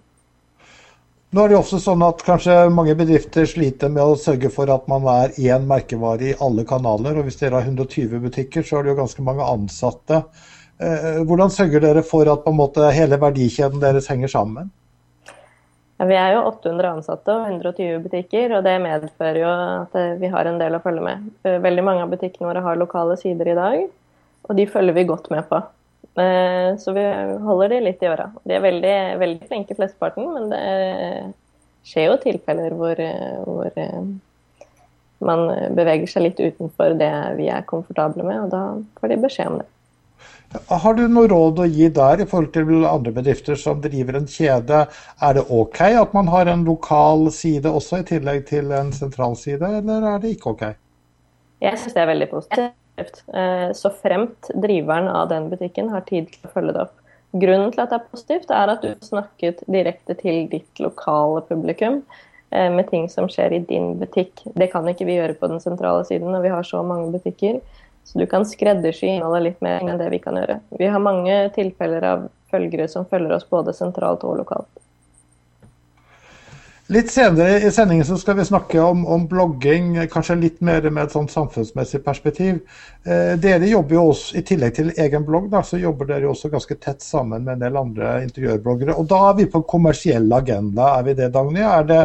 Nå 1.35 1.43
er 1.43 1.51
det 1.51 1.57
også 1.57 1.81
sånn 1.83 2.03
at 2.07 2.21
kanskje 2.23 2.53
mange 2.71 2.93
bedrifter 2.95 3.43
sliter 3.49 3.91
med 3.91 3.99
å 3.99 4.19
sørge 4.19 4.47
for 4.53 4.71
at 4.71 4.85
man 4.87 5.03
er 5.11 5.33
én 5.35 5.65
merkevare 5.67 6.29
i 6.29 6.37
alle 6.39 6.63
kanaler. 6.67 7.19
og 7.19 7.27
Hvis 7.27 7.41
dere 7.41 7.59
har 7.59 7.67
120 7.67 8.21
butikker, 8.23 8.63
så 8.63 8.79
er 8.79 8.85
det 8.85 8.93
jo 8.93 9.01
ganske 9.01 9.25
mange 9.27 9.43
ansatte. 9.43 10.21
Eh, 10.79 11.19
hvordan 11.27 11.51
sørger 11.51 11.83
dere 11.83 12.03
for 12.07 12.31
at 12.31 12.47
måte 12.55 12.87
hele 12.95 13.19
verdikjeden 13.19 13.83
deres 13.83 14.07
henger 14.07 14.31
sammen? 14.31 14.71
Ja, 15.97 16.05
vi 16.05 16.15
er 16.15 16.35
jo 16.35 16.45
800 16.47 16.91
ansatte 16.93 17.33
og 17.33 17.47
120 17.49 18.03
butikker, 18.05 18.53
og 18.55 18.63
det 18.63 18.75
medfører 18.83 19.39
jo 19.41 19.51
at 19.51 19.95
eh, 19.97 20.15
vi 20.21 20.29
har 20.31 20.47
en 20.47 20.59
del 20.61 20.77
å 20.77 20.83
følge 20.83 21.03
med. 21.09 21.31
Eh, 21.43 21.57
veldig 21.63 21.85
mange 21.89 22.05
av 22.05 22.13
butikkene 22.13 22.51
våre 22.51 22.61
har 22.63 22.79
lokale 22.79 23.17
sider 23.19 23.49
i 23.51 23.57
dag, 23.57 23.87
og 24.47 24.59
de 24.61 24.67
følger 24.69 24.95
vi 24.95 25.09
godt 25.09 25.27
med 25.33 25.43
på. 25.49 25.59
Eh, 26.17 26.77
så 26.81 26.93
vi 26.93 27.03
holder 27.45 27.69
de 27.69 27.81
litt 27.85 28.03
i 28.03 28.09
åra. 28.09 28.31
De 28.43 28.55
er 28.57 28.63
veldig, 28.63 28.95
veldig 29.21 29.49
flinke, 29.49 29.77
flesteparten, 29.77 30.25
men 30.33 30.49
det 30.49 30.63
skjer 31.87 32.09
jo 32.09 32.17
tilfeller 32.23 32.73
hvor, 32.77 33.01
hvor, 33.45 33.69
eh, 33.77 34.01
man 35.27 35.47
beveger 35.77 36.09
seg 36.09 36.27
litt 36.27 36.41
utenfor 36.41 36.97
det 36.97 37.13
vi 37.37 37.47
er 37.53 37.65
komfortable 37.69 38.25
med, 38.25 38.47
og 38.47 38.53
da 38.53 38.63
får 38.99 39.13
de 39.13 39.19
beskjed 39.23 39.51
om 39.51 39.59
det. 39.61 39.69
Har 40.69 40.95
du 40.95 41.03
noe 41.11 41.27
råd 41.27 41.59
å 41.59 41.67
gi 41.67 41.89
der 41.91 42.21
i 42.23 42.27
forhold 42.29 42.53
til 42.55 42.85
andre 42.87 43.11
bedrifter 43.13 43.57
som 43.59 43.81
driver 43.83 44.17
en 44.17 44.27
kjede? 44.31 44.85
Er 45.21 45.37
det 45.37 45.43
OK 45.51 45.81
at 45.89 46.13
man 46.15 46.31
har 46.31 46.47
en 46.47 46.63
lokal 46.65 47.27
side 47.35 47.67
også, 47.69 48.01
i 48.01 48.07
tillegg 48.07 48.45
til 48.47 48.71
en 48.71 48.93
sentral 48.95 49.35
side, 49.37 49.67
eller 49.81 50.07
er 50.13 50.23
det 50.23 50.37
ikke 50.37 50.53
OK? 50.55 50.63
Jeg 51.61 51.81
syns 51.81 51.97
det 51.97 52.03
er 52.03 52.11
veldig 52.13 52.29
positivt. 52.31 52.77
Eh, 52.97 53.71
så 53.73 53.89
fremt 53.89 54.49
driveren 54.53 55.07
av 55.07 55.29
den 55.29 55.49
butikken 55.49 55.89
har 55.89 56.05
tid 56.07 56.31
til 56.33 56.47
å 56.47 56.53
følge 56.53 56.73
det 56.75 56.85
opp. 56.87 56.95
Grunnen 57.37 57.73
til 57.73 57.83
at 57.83 57.91
det 57.91 57.99
er 57.99 58.07
positivt, 58.11 58.53
er 58.53 58.71
at 58.71 58.81
du 58.81 58.87
har 58.93 59.03
snakket 59.05 59.61
direkte 59.67 60.15
til 60.17 60.47
ditt 60.51 60.81
lokale 60.81 61.43
publikum 61.49 61.99
eh, 62.49 62.69
med 62.73 62.87
ting 62.89 63.09
som 63.11 63.27
skjer 63.29 63.57
i 63.57 63.65
din 63.67 63.97
butikk. 63.99 64.45
Det 64.57 64.69
kan 64.71 64.87
ikke 64.89 65.07
vi 65.09 65.19
gjøre 65.19 65.37
på 65.37 65.51
den 65.51 65.61
sentrale 65.63 66.07
siden 66.07 66.31
når 66.33 66.47
vi 66.47 66.55
har 66.55 66.65
så 66.67 66.81
mange 66.87 67.11
butikker. 67.13 67.59
Så 68.07 68.21
du 68.21 68.25
kan 68.31 68.47
skreddersy 68.47 69.09
innholdet 69.11 69.43
litt 69.43 69.63
mer 69.65 69.83
enn 69.83 69.99
det 69.99 70.07
vi 70.13 70.21
kan 70.23 70.39
gjøre. 70.39 70.61
Vi 70.79 70.87
har 70.87 71.03
mange 71.03 71.35
tilfeller 71.55 72.05
av 72.07 72.27
følgere 72.47 72.87
som 72.87 73.05
følger 73.05 73.35
oss 73.35 73.49
både 73.49 73.75
sentralt 73.75 74.23
og 74.23 74.39
lokalt. 74.39 74.86
Litt 76.87 77.09
senere 77.11 77.57
i 77.67 77.69
sendingen 77.75 78.05
så 78.07 78.15
skal 78.15 78.37
vi 78.37 78.45
snakke 78.47 78.79
om, 78.79 79.01
om 79.11 79.25
blogging, 79.27 79.89
kanskje 80.07 80.37
litt 80.39 80.61
mer 80.63 80.85
med 80.87 81.01
et 81.01 81.15
sånt 81.17 81.33
samfunnsmessig 81.33 81.99
perspektiv. 82.05 82.61
Eh, 83.03 83.33
dere 83.43 83.67
jobber 83.67 83.97
jo 83.97 84.03
også, 84.13 84.37
I 84.39 84.43
tillegg 84.47 84.77
til 84.77 84.93
egen 84.95 85.25
blogg, 85.27 85.49
da, 85.51 85.65
så 85.67 85.81
jobber 85.81 86.07
dere 86.07 86.29
jo 86.29 86.31
også 86.31 86.53
ganske 86.53 86.77
tett 86.79 87.03
sammen 87.03 87.43
med 87.43 87.57
en 87.57 87.65
del 87.65 87.81
andre 87.81 88.13
interiørbloggere. 88.23 88.95
Og 88.95 89.09
Da 89.11 89.19
er 89.33 89.35
vi 89.41 89.49
på 89.51 89.65
kommersiell 89.67 90.31
agenda, 90.31 90.93
er 90.93 91.03
vi 91.09 91.17
det, 91.19 91.27
Dagny? 91.35 91.59
Er 91.59 91.83
det, 91.91 91.99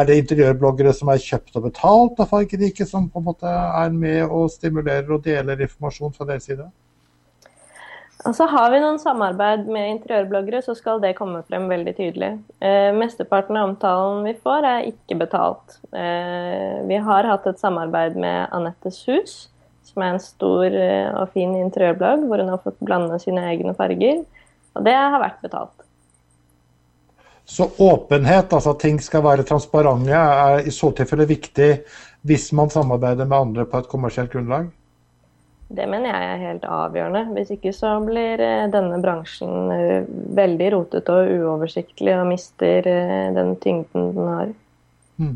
er 0.00 0.10
det 0.10 0.18
interiørbloggere 0.24 0.96
som 0.98 1.14
er 1.14 1.22
kjøpt 1.22 1.54
og 1.54 1.68
betalt 1.70 2.18
av 2.18 2.32
Fargerike, 2.34 2.90
som 2.90 3.06
på 3.06 3.22
en 3.22 3.30
måte 3.30 3.54
er 3.54 3.94
med 3.94 4.24
og 4.26 4.50
stimulerer 4.50 5.14
og 5.14 5.22
deler 5.30 5.62
informasjon 5.62 6.18
fra 6.18 6.26
deres 6.26 6.50
side? 6.50 6.66
Altså 8.26 8.48
Har 8.50 8.72
vi 8.72 8.80
noen 8.82 8.98
samarbeid 8.98 9.68
med 9.70 9.92
interiørbloggere, 9.92 10.62
så 10.64 10.74
skal 10.74 10.98
det 11.02 11.14
komme 11.18 11.44
frem 11.46 11.68
veldig 11.70 11.92
tydelig. 11.94 12.32
Eh, 12.58 12.90
mesteparten 12.96 13.56
av 13.56 13.68
omtalen 13.68 14.24
vi 14.26 14.32
får, 14.42 14.66
er 14.66 14.88
ikke 14.90 15.20
betalt. 15.20 15.76
Eh, 15.94 16.80
vi 16.88 16.98
har 16.98 17.28
hatt 17.30 17.46
et 17.46 17.62
samarbeid 17.62 18.18
med 18.18 18.50
Anettes 18.54 19.04
Hus, 19.06 19.36
som 19.86 20.02
er 20.02 20.16
en 20.16 20.22
stor 20.22 20.66
eh, 20.66 21.12
og 21.14 21.30
fin 21.36 21.54
interiørblogg, 21.60 22.26
hvor 22.26 22.42
hun 22.42 22.50
har 22.50 22.64
fått 22.64 22.82
blande 22.82 23.20
sine 23.22 23.46
egne 23.52 23.76
farger. 23.78 24.24
Og 24.74 24.82
det 24.86 24.96
har 24.98 25.22
vært 25.22 25.38
betalt. 25.46 25.86
Så 27.48 27.70
åpenhet, 27.80 28.50
altså 28.52 28.74
at 28.74 28.82
ting 28.82 28.98
skal 29.00 29.22
være 29.24 29.46
transparente, 29.46 30.10
er 30.10 30.66
i 30.66 30.74
så 30.74 30.90
tilfelle 30.92 31.24
viktig 31.30 31.70
hvis 32.28 32.50
man 32.52 32.68
samarbeider 32.68 33.30
med 33.30 33.38
andre 33.38 33.64
på 33.64 33.78
et 33.78 33.88
kommersielt 33.88 34.34
grunnlag? 34.34 34.66
Det 35.68 35.84
mener 35.84 36.14
jeg 36.14 36.28
er 36.28 36.46
helt 36.46 36.62
avgjørende. 36.64 37.26
Hvis 37.36 37.50
ikke 37.52 37.74
så 37.76 37.98
blir 38.00 38.40
eh, 38.40 38.68
denne 38.72 39.00
bransjen 39.02 39.72
eh, 39.74 40.06
veldig 40.38 40.70
rotete 40.72 41.12
og 41.12 41.34
uoversiktlig 41.42 42.14
og 42.16 42.30
mister 42.30 42.88
eh, 42.88 43.26
den 43.36 43.52
tyngden 43.60 44.14
den 44.16 44.30
har. 44.32 44.54
Mm. 45.20 45.34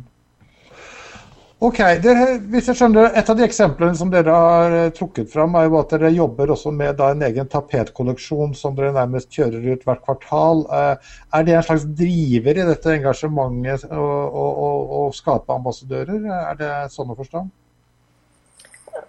Ok, 1.62 1.79
dere, 2.03 2.38
hvis 2.51 2.71
jeg 2.71 2.79
skjønner, 2.79 3.12
Et 3.14 3.29
av 3.31 3.37
de 3.38 3.45
eksemplene 3.45 3.95
som 3.95 4.09
dere 4.11 4.33
har 4.35 4.73
trukket 4.97 5.29
fram, 5.31 5.53
er 5.55 5.68
jo 5.68 5.77
at 5.79 5.92
dere 5.92 6.11
jobber 6.11 6.51
også 6.57 6.73
med 6.75 6.97
da, 6.99 7.12
en 7.12 7.23
egen 7.29 7.47
tapetkolleksjon 7.53 8.57
som 8.59 8.75
dere 8.75 8.90
nærmest 8.97 9.31
kjører 9.31 9.68
ut 9.68 9.85
hvert 9.87 10.03
kvartal. 10.03 10.64
Er 10.73 11.45
det 11.47 11.55
en 11.55 11.68
slags 11.68 11.85
driver 12.01 12.59
i 12.59 12.66
dette 12.73 12.97
engasjementet 12.97 13.85
å 13.95 15.05
skape 15.14 15.55
ambassadører? 15.55 16.27
Er 16.40 16.59
det 16.59 16.73
sånn 16.97 17.14
å 17.14 17.18
forstå? 17.21 17.45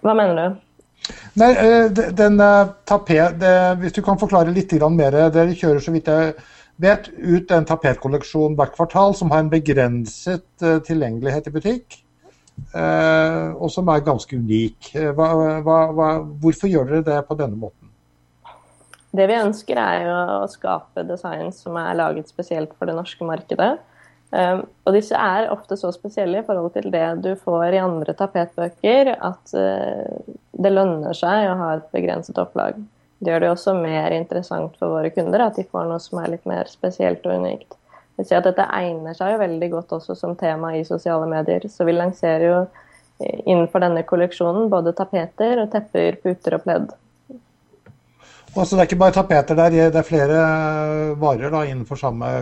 Hva 0.04 0.14
mener 0.14 0.38
du? 0.38 0.62
Nei, 1.34 1.50
eh, 1.52 1.90
den 1.90 2.40
eh, 2.40 2.66
tapet, 2.86 3.38
det, 3.40 3.54
Hvis 3.80 3.92
du 3.96 4.02
kan 4.02 4.18
forklare 4.20 4.54
litt 4.54 4.72
mer. 4.94 5.18
Dere 5.34 5.54
kjører 5.54 5.80
så 5.80 5.92
vidt 5.92 6.08
jeg 6.08 6.34
vet 6.80 7.08
ut 7.08 7.50
en 7.54 7.64
tapetkolleksjon 7.64 8.56
hvert 8.58 8.74
kvartal 8.74 9.14
som 9.14 9.30
har 9.30 9.44
en 9.44 9.50
begrenset 9.50 10.46
eh, 10.62 10.80
tilgjengelighet 10.82 11.48
i 11.48 11.54
butikk. 11.54 12.00
Og 12.74 13.66
som 13.74 13.88
er 13.90 14.04
ganske 14.06 14.36
unik. 14.38 14.92
Hva, 15.18 15.26
hva, 15.66 15.78
hva, 15.90 16.10
hvorfor 16.38 16.70
gjør 16.70 16.84
dere 16.92 17.02
det 17.08 17.16
på 17.26 17.34
denne 17.34 17.58
måten? 17.58 17.88
Det 19.14 19.26
vi 19.26 19.38
ønsker 19.40 19.78
er 19.78 20.06
å 20.06 20.44
skape 20.50 21.02
design 21.08 21.50
som 21.54 21.74
er 21.82 21.98
laget 21.98 22.30
spesielt 22.30 22.70
for 22.78 22.86
det 22.86 22.94
norske 22.94 23.26
markedet. 23.26 23.72
Um, 24.34 24.64
og 24.82 24.96
disse 24.96 25.14
er 25.14 25.52
ofte 25.52 25.76
så 25.78 25.92
spesielle 25.94 26.40
i 26.40 26.46
forhold 26.46 26.72
til 26.74 26.88
det 26.90 27.04
du 27.22 27.34
får 27.38 27.76
i 27.76 27.82
andre 27.84 28.16
tapetbøker, 28.18 29.12
at 29.14 29.52
uh, 29.54 30.32
det 30.58 30.72
lønner 30.72 31.14
seg 31.14 31.46
å 31.52 31.58
ha 31.60 31.68
et 31.76 31.86
begrenset 31.94 32.40
opplag. 32.42 32.80
Det 33.22 33.30
gjør 33.30 33.44
det 33.44 33.52
også 33.52 33.76
mer 33.78 34.16
interessant 34.16 34.74
for 34.80 34.96
våre 34.96 35.12
kunder 35.14 35.46
at 35.46 35.60
de 35.60 35.66
får 35.68 35.86
noe 35.86 36.02
som 36.02 36.18
er 36.18 36.32
litt 36.34 36.48
mer 36.50 36.66
spesielt 36.72 37.22
og 37.28 37.44
unikt. 37.44 37.78
Jeg 38.18 38.28
ser 38.28 38.40
at 38.40 38.48
Dette 38.48 38.66
egner 38.74 39.14
seg 39.16 39.34
jo 39.34 39.38
veldig 39.40 39.70
godt 39.72 39.94
også 39.96 40.16
som 40.18 40.34
tema 40.38 40.74
i 40.76 40.82
sosiale 40.86 41.26
medier. 41.30 41.64
Så 41.70 41.86
vi 41.86 41.94
lanserer 41.94 42.44
jo 42.46 42.58
eh, 42.64 43.40
innenfor 43.46 43.82
denne 43.82 44.04
kolleksjonen 44.06 44.68
både 44.70 44.94
tapeter, 44.98 45.62
og 45.62 45.72
tepper, 45.72 46.20
puter 46.22 46.58
og 46.58 46.66
pledd. 46.66 46.92
Altså, 48.54 48.74
det 48.74 48.84
er 48.84 48.86
ikke 48.90 49.02
bare 49.02 49.16
tapeter, 49.16 49.58
der, 49.58 49.80
det 49.90 49.98
er 49.98 50.06
flere 50.06 50.44
varer 51.18 51.50
da, 51.50 51.64
innenfor 51.66 51.98
samme, 51.98 52.36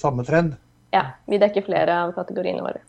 samme 0.00 0.24
trend? 0.24 0.56
Ja, 0.94 1.04
vi 1.28 1.40
dekker 1.40 1.66
flere 1.66 1.96
av 2.04 2.14
kategoriene 2.16 2.64
våre. 2.64 2.80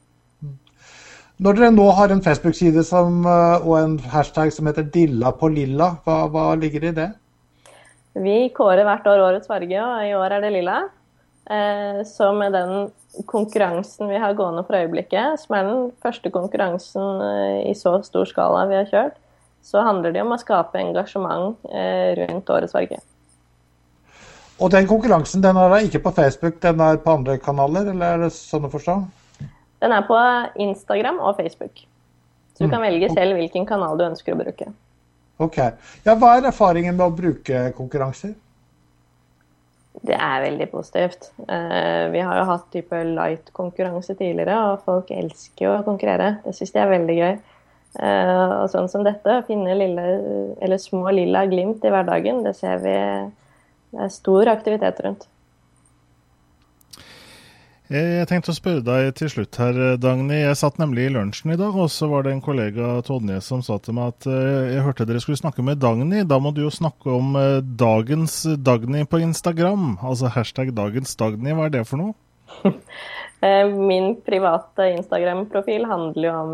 Når 1.39 1.55
dere 1.55 1.71
nå 1.71 1.85
har 1.95 2.11
en 2.11 2.21
Facebook-side 2.23 2.81
eh, 2.83 3.63
og 3.63 3.75
en 3.79 3.95
hashtag 4.11 4.51
som 4.51 4.67
heter 4.67 4.83
'Dilla 4.83 5.31
på 5.39 5.47
lilla', 5.53 5.93
hva, 6.03 6.27
hva, 6.27 6.55
ligger 6.59 6.89
i 6.89 6.95
det? 6.95 7.09
Vi 8.19 8.49
kårer 8.55 8.83
hvert 8.83 9.07
år 9.07 9.23
årets 9.23 9.47
farge, 9.47 9.79
og 9.79 10.03
i 10.03 10.15
år 10.19 10.35
er 10.35 10.41
det 10.43 10.51
lilla. 10.57 10.81
Eh, 11.49 12.01
så 12.03 12.33
med 12.35 12.51
den 12.51 12.91
konkurransen 13.25 14.11
vi 14.11 14.19
har 14.19 14.35
gående 14.35 14.65
for 14.67 14.75
øyeblikket, 14.75 15.39
som 15.39 15.55
er 15.55 15.63
den 15.69 15.91
første 16.03 16.29
konkurransen 16.29 17.23
eh, 17.23 17.71
i 17.71 17.73
så 17.73 18.01
stor 18.03 18.27
skala 18.27 18.67
vi 18.67 18.75
har 18.81 18.91
kjørt, 18.91 19.15
så 19.63 19.83
handler 19.87 20.11
det 20.11 20.23
om 20.23 20.35
å 20.35 20.39
skape 20.39 20.79
engasjement 20.79 21.55
rundt 22.19 22.51
årets 22.51 22.75
farge. 22.75 22.99
Og 24.59 24.71
den 24.73 24.87
konkurransen 24.89 25.43
den 25.43 25.57
er 25.57 25.71
da 25.71 25.79
ikke 25.83 26.01
på 26.03 26.11
Facebook, 26.17 26.59
den 26.61 26.81
er 26.83 26.99
på 27.03 27.13
andre 27.15 27.37
kanaler, 27.39 27.93
eller 27.93 28.15
er 28.15 28.25
det 28.25 28.33
sånn 28.35 28.67
å 28.67 28.73
forstå? 28.73 28.97
Den 29.79 29.95
er 29.95 30.03
på 30.07 30.19
Instagram 30.59 31.21
og 31.23 31.37
Facebook. 31.37 31.85
Så 32.53 32.65
du 32.65 32.67
mm. 32.67 32.73
kan 32.73 32.83
velge 32.83 33.09
selv 33.13 33.39
hvilken 33.39 33.65
kanal 33.67 33.99
du 33.99 34.03
ønsker 34.09 34.35
å 34.35 34.41
bruke. 34.41 34.67
Ok. 35.39 35.57
Ja, 36.03 36.17
hva 36.19 36.35
er 36.35 36.49
erfaringen 36.49 36.97
med 36.97 37.05
å 37.05 37.15
bruke 37.15 37.69
konkurranser? 37.77 38.35
Det 40.03 40.15
er 40.15 40.43
veldig 40.43 40.67
positivt. 40.71 41.31
Eh, 41.47 42.09
vi 42.11 42.19
har 42.23 42.39
jo 42.39 42.47
hatt 42.47 42.67
type 42.71 42.99
light-konkurranse 43.15 44.15
tidligere, 44.19 44.57
og 44.69 44.83
folk 44.83 45.11
elsker 45.11 45.65
jo 45.65 45.71
å 45.77 45.85
konkurrere. 45.87 46.37
Det 46.43 46.53
syns 46.55 46.75
de 46.75 46.83
er 46.83 46.91
veldig 46.91 47.17
gøy. 47.17 47.39
Eh, 47.99 48.51
og 48.59 48.67
sånn 48.71 48.91
som 48.91 49.03
dette, 49.07 49.39
å 49.39 49.45
finne 49.47 49.75
lille, 49.79 50.79
små 50.79 51.09
lilla 51.15 51.45
glimt 51.49 51.83
i 51.83 51.91
hverdagen, 51.91 52.43
det 52.45 52.55
ser 52.59 52.83
vi 52.83 52.95
det 53.93 54.05
er 54.05 54.13
stor 54.13 54.51
aktivitet 54.51 55.03
rundt. 55.05 55.27
Jeg 57.89 58.27
tenkte 58.29 58.53
å 58.53 58.53
spørre 58.53 58.83
deg 58.85 59.07
til 59.17 59.31
slutt 59.33 59.57
her, 59.57 59.77
Dagny. 59.97 60.43
Jeg 60.43 60.57
satt 60.59 60.75
nemlig 60.77 61.07
i 61.07 61.13
lunsjen 61.15 61.55
i 61.55 61.57
dag, 61.57 61.73
og 61.73 61.87
så 61.89 62.05
var 62.11 62.27
det 62.27 62.35
en 62.35 62.43
kollega 62.45 62.99
Tonje 63.07 63.39
som 63.41 63.63
sa 63.65 63.79
til 63.81 63.95
meg 63.97 64.11
at 64.11 64.27
eh, 64.29 64.75
jeg 64.75 64.83
hørte 64.85 65.07
dere 65.09 65.21
skulle 65.23 65.39
snakke 65.39 65.65
med 65.65 65.81
Dagny. 65.81 66.21
Da 66.21 66.37
må 66.37 66.51
du 66.53 66.61
jo 66.61 66.69
snakke 66.69 67.09
om 67.09 67.33
eh, 67.39 67.63
dagens 67.65 68.43
Dagny 68.61 69.07
på 69.09 69.23
Instagram. 69.25 69.95
Altså 70.05 70.29
hashtag 70.35 70.69
dagens 70.77 71.17
Dagny. 71.17 71.49
Hva 71.57 71.65
er 71.65 71.79
det 71.79 71.87
for 71.89 72.03
noe? 72.03 72.13
Eh, 73.39 73.69
min 73.71 74.17
private 74.19 74.89
Instagram-profil 74.97 75.85
handler 75.87 76.25
jo 76.25 76.31
om 76.35 76.49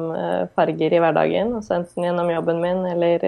farger 0.54 0.94
i 0.94 1.00
hverdagen. 1.02 1.56
Altså 1.58 1.80
enten 1.80 2.06
gjennom 2.06 2.30
jobben 2.30 2.60
min 2.62 2.84
eller 2.86 3.26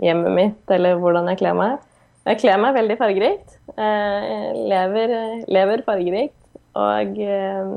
hjemmet 0.00 0.32
mitt 0.32 0.72
eller 0.72 0.96
hvordan 1.02 1.28
jeg 1.28 1.42
kler 1.42 1.58
meg. 1.58 1.82
Jeg 2.26 2.40
kler 2.42 2.58
meg 2.58 2.74
veldig 2.74 2.96
fargerikt. 2.98 3.54
Eh, 3.78 4.50
lever, 4.66 5.14
lever 5.46 5.84
fargerikt. 5.86 6.38
Og 6.76 7.20
eh, 7.22 7.72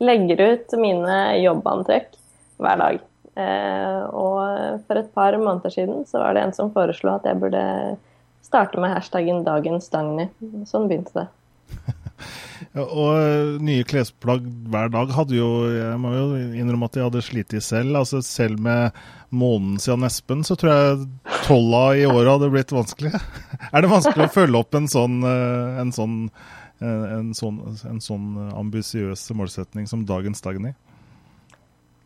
legger 0.00 0.44
ut 0.54 0.76
mine 0.80 1.18
jobbantrekk 1.42 2.16
hver 2.60 2.80
dag. 2.80 3.02
Eh, 3.40 4.00
og 4.16 4.84
for 4.88 5.00
et 5.00 5.12
par 5.16 5.36
måneder 5.38 5.74
siden 5.74 6.06
så 6.08 6.24
var 6.24 6.34
det 6.34 6.46
en 6.46 6.56
som 6.56 6.72
foreslo 6.74 7.12
at 7.14 7.28
jeg 7.28 7.38
burde 7.42 7.62
starte 8.44 8.80
med 8.80 8.94
hashtaggen 8.96 9.44
'dagens 9.44 9.92
Dagny'. 9.92 10.30
Sånn 10.66 10.88
begynte 10.88 11.20
det. 11.20 11.28
Og 12.76 13.08
eh, 13.16 13.54
nye 13.64 13.86
klesplagg 13.88 14.44
hver 14.70 14.90
dag 14.92 15.12
hadde 15.16 15.36
jo 15.38 15.48
Jeg 15.72 15.96
må 16.02 16.12
jo 16.14 16.26
innrømme 16.60 16.90
at 16.90 16.98
jeg 16.98 17.06
hadde 17.08 17.24
slitt 17.24 17.54
selv. 17.64 17.96
altså 18.02 18.20
Selv 18.24 18.60
med 18.60 18.96
måneden 19.30 19.78
siden 19.78 20.04
Espen, 20.06 20.44
så 20.44 20.56
tror 20.58 20.72
jeg 20.74 21.08
tolla 21.46 21.84
i 21.94 22.06
året 22.08 22.32
hadde 22.34 22.50
blitt 22.50 22.74
vanskelig. 22.74 23.14
er 23.72 23.84
det 23.84 23.92
vanskelig 23.92 24.26
å 24.26 24.34
følge 24.34 24.58
opp 24.58 24.74
en 24.74 24.88
sånn, 24.90 25.20
eh, 25.22 25.80
en 25.82 25.92
sånn, 25.94 26.16
eh, 26.82 27.04
en 27.16 27.30
sånn, 27.38 27.60
en 27.86 28.02
sånn 28.02 28.30
ambisiøs 28.58 29.28
målsetning 29.38 29.86
som 29.90 30.02
dagens 30.08 30.42
Dagny? 30.42 30.74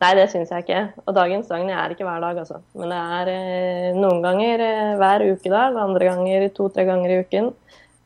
Nei, 0.05 0.13
det 0.19 0.29
syns 0.35 0.53
jeg 0.53 0.67
ikke. 0.67 0.83
Og 1.07 1.17
dagens 1.17 1.49
Dagny 1.49 1.73
er 1.73 1.95
ikke 1.95 2.05
hver 2.05 2.21
dag, 2.21 2.43
altså. 2.43 2.61
Men 2.77 2.93
det 2.93 3.03
er 3.17 3.97
noen 3.97 4.21
ganger 4.21 4.65
hver 5.01 5.25
ukedag, 5.33 5.79
andre 5.81 6.11
ganger 6.11 6.49
to-tre 6.53 6.85
ganger 6.85 7.15
i 7.15 7.21
uken. 7.25 7.55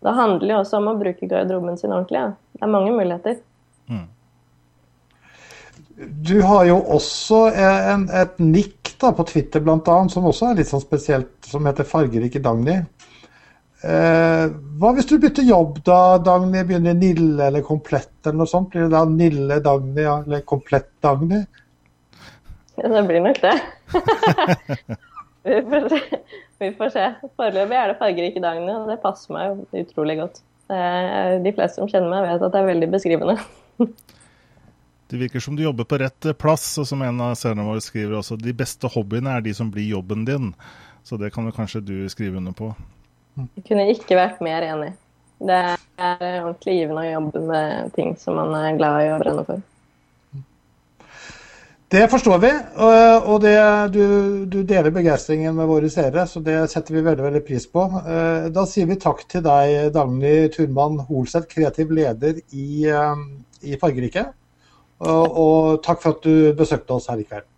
Det 0.02 0.14
handler 0.14 0.54
jo 0.54 0.60
også 0.62 0.78
om 0.78 0.92
å 0.92 0.98
bruke 0.98 1.26
garderoben 1.26 1.78
sin 1.78 1.92
ordentlig. 1.92 2.20
Ja. 2.20 2.30
Det 2.54 2.66
er 2.66 2.70
mange 2.70 2.92
muligheter. 2.94 3.40
Mm. 3.90 4.06
Du 6.28 6.36
har 6.46 6.68
jo 6.68 6.76
også 6.94 7.48
en, 7.50 8.06
et 8.14 8.38
nikk 8.38 8.92
da, 9.00 9.10
på 9.14 9.26
Twitter 9.26 9.62
blant 9.64 9.88
annet, 9.90 10.14
som 10.14 10.26
også 10.30 10.50
er 10.50 10.60
litt 10.60 10.70
sånn 10.70 10.84
spesielt, 10.84 11.32
som 11.46 11.66
heter 11.66 11.86
Fargerike 11.86 12.42
Dagny. 12.42 12.78
Eh, 13.78 14.44
hva 14.78 14.90
hvis 14.94 15.06
du 15.06 15.16
bytter 15.22 15.46
jobb 15.46 15.80
da, 15.86 16.18
Dagny? 16.22 16.62
Begynner 16.66 16.94
i 16.94 16.98
Nille 16.98 17.50
eller 17.50 17.66
Komplett 17.66 18.26
eller 18.26 18.40
noe 18.40 18.50
sånt? 18.50 18.70
Blir 18.72 18.86
det 18.86 18.94
da 18.94 19.04
Nille 19.10 19.60
Dagny 19.62 20.06
eller 20.06 20.46
Komplett 20.46 20.90
Dagny? 21.02 21.42
Ja, 22.78 22.90
det 22.94 23.04
blir 23.10 23.22
nok 23.26 23.42
det. 23.42 23.58
Vi 25.48 25.62
får 25.70 25.88
se. 25.92 26.20
Vi 26.58 26.68
får 26.76 26.92
se. 26.94 27.06
Foreløpig 27.38 27.78
er 27.78 27.90
det 27.92 27.98
fargerike 28.00 28.42
dagene, 28.44 28.76
og 28.82 28.90
det 28.90 28.98
passer 29.02 29.34
meg 29.34 29.64
utrolig 29.82 30.18
godt. 30.20 30.42
De 30.68 31.52
fleste 31.56 31.80
som 31.80 31.88
kjenner 31.88 32.10
meg, 32.12 32.26
vet 32.28 32.44
at 32.44 32.52
det 32.52 32.60
er 32.60 32.70
veldig 32.74 32.90
beskrivende. 32.92 33.36
Det 35.08 35.16
virker 35.16 35.40
som 35.40 35.56
du 35.56 35.62
jobber 35.64 35.86
på 35.88 35.96
rett 36.02 36.26
plass, 36.36 36.66
og 36.82 36.84
som 36.90 37.00
en 37.06 37.22
av 37.24 37.32
seerne 37.40 37.64
våre 37.64 37.80
skriver 37.80 38.18
også, 38.18 38.36
de 38.36 38.52
beste 38.52 38.90
hobbyene 38.92 39.38
er 39.38 39.46
de 39.46 39.54
som 39.56 39.70
blir 39.72 39.88
jobben 39.88 40.26
din. 40.28 40.50
Så 41.08 41.16
det 41.16 41.30
kan 41.32 41.48
jo 41.48 41.54
kanskje 41.56 41.80
du 41.80 41.94
skrive 42.12 42.36
under 42.36 42.52
på. 42.52 42.68
Jeg 43.38 43.64
kunne 43.70 43.86
ikke 43.94 44.18
vært 44.18 44.42
mer 44.44 44.66
enig. 44.66 44.90
Det 45.38 45.56
er 45.56 46.42
ordentlig 46.42 46.74
givende 46.74 47.06
å 47.06 47.12
jobbe 47.14 47.40
med 47.48 47.94
ting 47.96 48.12
som 48.20 48.36
man 48.36 48.52
er 48.58 48.76
glad 48.76 49.06
i 49.06 49.10
og 49.14 49.22
brenner 49.22 49.46
for. 49.48 49.64
Det 51.88 52.02
forstår 52.12 52.40
vi, 52.42 52.48
og 52.84 53.38
det, 53.40 53.54
du, 53.94 54.02
du, 54.44 54.58
deler 54.68 54.92
begeistringen 54.92 55.54
med 55.56 55.70
våre 55.70 55.88
seere, 55.88 56.26
så 56.28 56.42
det 56.44 56.58
setter 56.68 56.98
vi 56.98 57.04
veldig 57.06 57.24
veldig 57.24 57.40
pris 57.46 57.64
på. 57.72 57.86
Eh, 58.02 58.48
da 58.52 58.66
sier 58.68 58.90
vi 58.90 58.98
takk 59.00 59.22
til 59.24 59.40
deg, 59.46 59.88
Dagny 59.94 60.34
Turman 60.52 60.98
Holseth, 61.08 61.48
kreativ 61.48 61.94
leder 61.96 62.42
i, 62.52 62.84
eh, 62.92 63.22
i 63.64 63.80
Fargerike. 63.80 64.26
Og, 65.00 65.40
og 65.40 65.80
takk 65.86 66.04
for 66.04 66.18
at 66.18 66.28
du 66.28 66.52
besøkte 66.58 66.98
oss 66.98 67.08
her 67.08 67.22
i 67.22 67.24
kveld. 67.24 67.48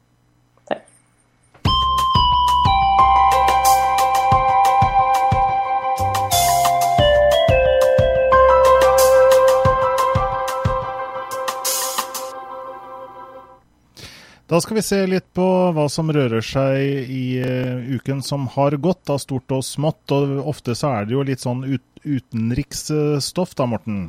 Da 14.50 14.58
skal 14.60 14.80
vi 14.80 14.82
se 14.82 14.96
litt 15.06 15.28
på 15.30 15.44
hva 15.70 15.84
som 15.86 16.08
rører 16.10 16.42
seg 16.42 17.10
i 17.14 17.38
uh, 17.38 17.84
uken 17.94 18.18
som 18.26 18.48
har 18.50 18.74
gått, 18.82 19.04
av 19.06 19.20
stort 19.22 19.52
og 19.54 19.62
smått. 19.62 20.10
og 20.10 20.40
Ofte 20.50 20.74
så 20.74 20.90
er 20.90 21.06
det 21.06 21.14
jo 21.14 21.22
litt 21.28 21.44
sånn 21.44 21.60
ut, 21.68 21.84
utenriksstoff 22.02 23.54
da, 23.54 23.68
Morten? 23.70 24.08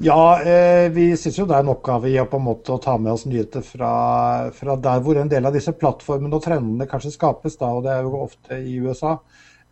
Ja, 0.00 0.40
eh, 0.40 0.88
vi 0.92 1.10
syns 1.16 1.36
jo 1.36 1.44
det 1.48 1.58
er 1.58 1.66
en 1.66 1.74
oppgave 1.74 2.08
i 2.08 2.16
å 2.20 2.26
på 2.28 2.40
en 2.40 2.48
måte 2.48 2.80
ta 2.84 2.96
med 3.00 3.12
oss 3.12 3.26
nyheter 3.28 3.64
fra, 3.64 3.92
fra, 4.56 4.80
der 4.80 5.04
hvor 5.04 5.20
en 5.20 5.28
del 5.28 5.48
av 5.48 5.56
disse 5.56 5.76
plattformene 5.76 6.36
og 6.36 6.44
trendene 6.44 6.88
kanskje 6.88 7.14
skapes, 7.14 7.60
da, 7.60 7.74
og 7.76 7.84
det 7.84 7.94
er 7.94 8.04
jo 8.08 8.18
ofte 8.24 8.60
i 8.60 8.78
USA. 8.80 9.18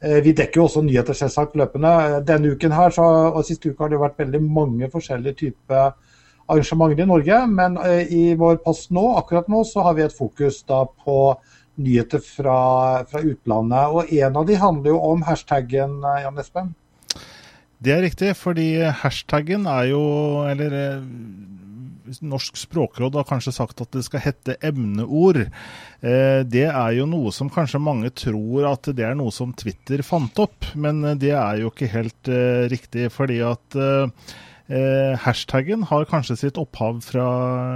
Eh, 0.04 0.20
vi 0.24 0.36
dekker 0.36 0.60
jo 0.60 0.68
også 0.68 0.84
nyheter 0.84 1.16
selvsagt 1.16 1.56
løpende. 1.60 2.20
Denne 2.28 2.52
uken 2.52 2.76
her, 2.76 2.92
så, 2.92 3.08
og 3.32 3.44
siste 3.48 3.72
uka 3.72 3.86
har 3.86 3.96
det 3.96 4.04
vært 4.04 4.20
veldig 4.20 4.44
mange 4.44 4.92
forskjellige 4.92 5.46
typer 5.46 5.94
arrangementer 6.46 7.02
i 7.02 7.08
Norge. 7.08 7.40
Men 7.46 7.76
eh, 7.76 8.12
i 8.12 8.24
vår 8.38 8.60
post 8.64 8.92
nå, 8.94 9.04
akkurat 9.18 9.48
nå, 9.48 9.64
så 9.68 9.86
har 9.86 9.98
vi 9.98 10.06
et 10.06 10.16
fokus 10.16 10.62
da 10.68 10.84
på 10.86 11.18
nyheter 11.80 12.22
fra, 12.22 12.58
fra 13.10 13.24
utlandet. 13.24 13.94
Og 13.94 14.12
en 14.14 14.40
av 14.40 14.46
de 14.48 14.60
handler 14.60 14.94
jo 14.94 15.00
om 15.12 15.24
hashtaggen, 15.26 16.00
eh, 16.04 16.22
Jan 16.26 16.40
Espen. 16.42 16.74
Det 17.84 17.92
er 17.92 18.04
riktig, 18.06 18.30
fordi 18.38 18.68
hashtaggen 19.02 19.66
er 19.68 19.90
jo 19.90 20.04
Eller 20.48 20.76
eh, 20.78 21.02
Norsk 22.24 22.56
språkråd 22.60 23.16
har 23.18 23.26
kanskje 23.28 23.52
sagt 23.56 23.80
at 23.80 23.90
det 23.96 24.04
skal 24.06 24.20
hete 24.20 24.54
emneord. 24.62 25.38
Det 26.04 26.66
er 26.68 26.90
jo 26.98 27.06
noe 27.08 27.32
som 27.32 27.48
kanskje 27.50 27.80
mange 27.80 28.10
tror 28.12 28.66
at 28.68 28.90
det 28.92 29.06
er 29.08 29.16
noe 29.16 29.32
som 29.32 29.54
Twitter 29.56 30.04
fant 30.04 30.36
opp, 30.44 30.68
men 30.76 31.00
det 31.18 31.32
er 31.32 31.62
jo 31.62 31.72
ikke 31.72 31.88
helt 31.94 32.30
riktig. 32.70 33.08
fordi 33.10 33.40
at 33.48 33.78
Eh, 34.66 35.18
hashtaggen 35.20 35.82
har 35.84 36.06
kanskje 36.08 36.36
sitt 36.40 36.56
opphav 36.56 37.02
fra, 37.04 37.24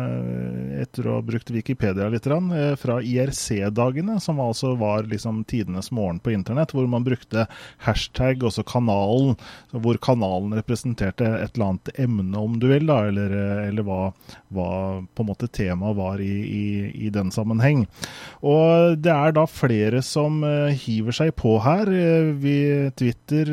eh, 0.09 0.81
etter 0.81 1.05
å 1.05 1.19
ha 1.19 1.23
brukt 1.23 1.51
Wikipedia 1.53 2.09
litt, 2.09 2.27
eh, 2.27 2.77
fra 2.77 3.03
IRC-dagene, 3.03 4.19
som 4.21 4.39
altså 4.41 4.75
var 4.79 5.03
liksom 5.03 5.45
tidenes 5.45 5.91
morgen 5.91 6.19
på 6.19 6.33
internett, 6.33 6.73
hvor 6.73 6.89
man 6.89 7.05
brukte 7.05 7.47
hashtag, 7.85 8.39
også 8.39 8.65
kanalen, 8.65 9.37
hvor 9.71 9.99
kanalen 10.01 10.57
representerte 10.57 11.27
et 11.43 11.59
eller 11.59 11.67
annet 11.67 11.91
emne, 11.99 12.35
om 12.35 12.59
du 12.59 12.69
vil, 12.69 12.87
da, 12.87 13.03
eller, 13.05 13.29
eh, 13.37 13.69
eller 13.69 13.83
hva, 13.83 14.15
hva, 14.51 15.05
på 15.15 15.21
en 15.21 15.27
måte 15.27 15.53
temaet 15.53 15.95
var 15.95 16.17
i, 16.17 16.41
i, 16.41 17.07
i, 17.07 17.11
den 17.11 17.31
sammenheng. 17.31 17.87
Og 18.43 18.97
det 18.97 19.13
er 19.13 19.33
da 19.33 19.45
flere 19.45 20.01
som 20.01 20.43
eh, 20.43 20.73
hiver 20.73 21.13
seg 21.13 21.37
på 21.37 21.61
her. 21.61 21.85
vi, 22.41 22.91
Twitter 22.97 23.45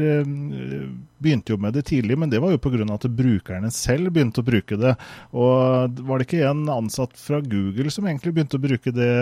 begynte 1.21 1.54
jo 1.54 1.60
med 1.62 1.75
det 1.78 1.86
tidlig, 1.89 2.17
men 2.19 2.32
det 2.32 2.41
var 2.43 2.51
jo 2.54 2.60
pga. 2.62 2.84
at 2.93 3.08
brukerne 3.12 3.71
selv 3.71 4.12
begynte 4.12 4.41
å 4.41 4.47
bruke 4.47 4.78
det. 4.80 4.95
Og 5.32 6.01
var 6.08 6.19
det 6.19 6.28
ikke 6.28 6.49
en 6.49 6.67
ansatt 6.69 7.15
fra 7.19 7.39
Google 7.41 7.91
som 7.91 8.08
egentlig 8.08 8.36
begynte 8.36 8.60
å 8.60 8.65
bruke 8.65 8.91
det, 8.91 9.13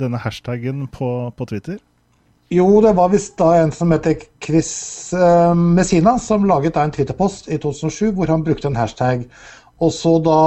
denne 0.00 0.18
hashtaggen 0.18 0.86
på, 0.88 1.30
på 1.36 1.48
Twitter? 1.50 1.78
Jo, 2.48 2.80
det 2.80 2.94
var 2.96 3.10
visst 3.12 3.36
da 3.36 3.50
en 3.60 3.72
som 3.76 3.90
heter 3.92 4.22
Chris 4.40 4.72
uh, 5.12 5.52
Messina, 5.52 6.16
som 6.18 6.46
laget 6.48 6.78
en 6.80 6.92
Twitter-post 6.94 7.50
i 7.52 7.58
2007 7.60 8.14
hvor 8.16 8.30
han 8.32 8.44
brukte 8.46 8.70
en 8.70 8.78
hashtag. 8.78 9.26
Og, 9.78 9.92
da, 10.24 10.38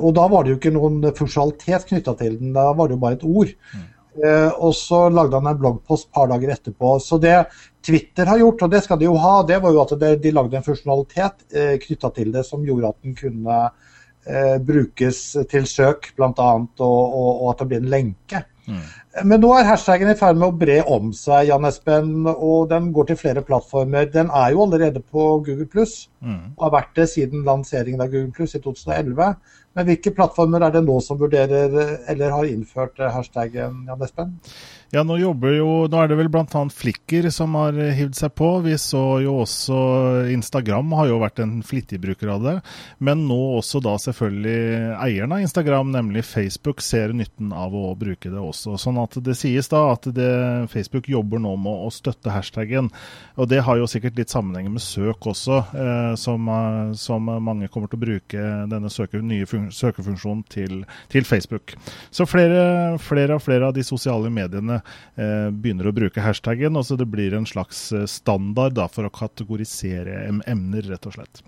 og 0.00 0.14
da 0.16 0.24
var 0.32 0.44
det 0.44 0.54
jo 0.54 0.58
ikke 0.58 0.72
noen 0.74 1.02
funksjonalitet 1.14 1.84
knytta 1.90 2.16
til 2.18 2.40
den, 2.40 2.54
da 2.56 2.72
var 2.74 2.88
det 2.88 2.96
jo 2.96 3.02
bare 3.04 3.18
et 3.20 3.28
ord. 3.28 3.52
Mm. 3.74 3.84
Uh, 4.14 4.50
og 4.62 4.72
så 4.78 5.04
lagde 5.12 5.36
han 5.36 5.50
en 5.50 5.60
bloggpost 5.60 6.08
et 6.08 6.16
par 6.16 6.32
dager 6.32 6.54
etterpå. 6.54 6.96
Så 7.02 7.20
det 7.22 7.36
Twitter 7.84 8.30
har 8.30 8.40
gjort, 8.40 8.62
og 8.64 8.72
det 8.72 8.80
skal 8.84 9.00
de 9.00 9.08
jo 9.08 9.16
ha, 9.20 9.34
det 9.46 9.60
var 9.62 9.74
jo 9.74 9.82
at 9.82 9.92
de, 10.00 10.14
de 10.20 10.32
lagde 10.32 10.56
en 10.58 10.64
funksjonalitet 10.64 11.44
eh, 11.52 11.74
knytta 11.82 12.10
til 12.16 12.32
det 12.34 12.46
som 12.48 12.64
gjorde 12.64 12.94
at 12.94 12.98
den 13.04 13.16
kunne 13.18 13.60
eh, 13.66 14.56
brukes 14.64 15.20
til 15.50 15.68
søk, 15.68 16.14
bl.a., 16.16 16.30
og, 16.32 16.80
og, 16.80 17.30
og 17.30 17.46
at 17.52 17.62
det 17.62 17.70
blir 17.72 17.84
en 17.84 17.92
lenke. 17.92 18.44
Mm. 18.64 18.84
Men 19.28 19.42
nå 19.44 19.50
er 19.54 19.66
hashtagen 19.68 20.08
i 20.10 20.16
ferd 20.18 20.38
med 20.40 20.48
å 20.48 20.56
bre 20.58 20.78
om 20.90 21.10
seg, 21.14 21.50
Jan 21.50 21.68
Espen, 21.68 22.14
og 22.32 22.70
den 22.72 22.88
går 22.96 23.10
til 23.10 23.20
flere 23.20 23.44
plattformer. 23.44 24.08
Den 24.10 24.32
er 24.32 24.54
jo 24.54 24.64
allerede 24.64 25.02
på 25.04 25.26
Google 25.44 25.68
pluss, 25.70 26.06
mm. 26.24 26.56
og 26.56 26.64
har 26.66 26.74
vært 26.78 26.96
det 26.98 27.10
siden 27.12 27.44
lanseringen 27.46 28.02
av 28.02 28.10
Google 28.14 28.32
pluss 28.34 28.56
i 28.56 28.62
2011. 28.64 29.34
Men 29.74 29.88
hvilke 29.88 30.14
plattformer 30.14 30.66
er 30.66 30.74
det 30.74 30.84
nå 30.86 31.00
som 31.02 31.18
vurderer 31.18 31.74
eller 32.10 32.34
har 32.34 32.48
innført 32.48 33.00
hashtaggen, 33.14 33.84
Jan 33.88 34.06
Espen? 34.06 34.36
Ja, 34.94 35.02
nå 35.02 35.16
jobber 35.18 35.50
jo 35.56 35.70
Nå 35.90 35.98
er 35.98 36.10
det 36.10 36.16
vel 36.20 36.28
bl.a. 36.30 36.60
Flikker 36.70 37.26
som 37.34 37.56
har 37.58 37.74
hivd 37.74 38.14
seg 38.14 38.30
på. 38.38 38.50
Vi 38.62 38.76
så 38.78 39.02
jo 39.24 39.40
også 39.42 39.78
Instagram 40.30 40.92
har 40.94 41.08
jo 41.10 41.16
vært 41.22 41.40
en 41.42 41.56
flittig 41.66 41.98
bruker 42.02 42.30
av 42.36 42.44
det. 42.44 42.54
Men 43.02 43.24
nå 43.26 43.38
også 43.58 43.80
da 43.82 43.96
selvfølgelig 43.98 44.94
eieren 45.02 45.34
av 45.34 45.42
Instagram, 45.42 45.90
nemlig 45.96 46.22
Facebook, 46.28 46.82
ser 46.84 47.14
nytten 47.16 47.50
av 47.50 47.74
å 47.74 47.90
bruke 47.98 48.30
det 48.30 48.38
også. 48.38 48.76
Sånn 48.78 49.00
at 49.02 49.18
det 49.24 49.34
sies 49.38 49.70
da 49.72 49.82
at 49.96 50.06
det, 50.14 50.30
Facebook 50.70 51.10
jobber 51.10 51.42
nå 51.42 51.56
med 51.64 51.86
å 51.88 51.90
støtte 51.94 52.30
hashtaggen. 52.34 52.92
Og 53.34 53.50
det 53.50 53.64
har 53.66 53.80
jo 53.80 53.90
sikkert 53.90 54.20
litt 54.20 54.30
sammenheng 54.30 54.70
med 54.76 54.84
søk 54.84 55.26
også, 55.32 55.58
eh, 55.74 56.14
som, 56.20 56.48
eh, 56.48 56.94
som, 57.00 57.32
mange 57.42 57.66
kommer 57.72 57.90
til 57.90 57.98
å 57.98 58.04
bruke 58.04 58.46
denne 58.70 58.92
søke, 58.92 59.22
nye 59.24 59.48
søkefunksjonen 59.72 60.44
til, 60.52 60.82
til, 61.12 61.24
Facebook. 61.24 61.76
Så 62.10 62.26
flere, 62.28 62.98
flere 62.98 63.38
og 63.38 63.44
flere 63.44 63.70
av 63.70 63.76
de 63.76 63.84
sosiale 63.86 64.32
mediene 64.32 64.82
Eh, 65.14 65.50
begynner 65.54 65.88
å 65.88 65.94
bruke 65.94 66.22
hashtaggen. 66.22 66.76
og 66.76 66.86
så 66.86 66.96
Det 66.98 67.06
blir 67.06 67.34
en 67.34 67.46
slags 67.46 67.92
eh, 67.92 68.06
standard 68.06 68.74
da, 68.74 68.88
for 68.88 69.06
å 69.06 69.14
kategorisere 69.14 70.24
emner, 70.46 70.82
rett 70.82 71.06
og 71.06 71.14
slett. 71.14 71.42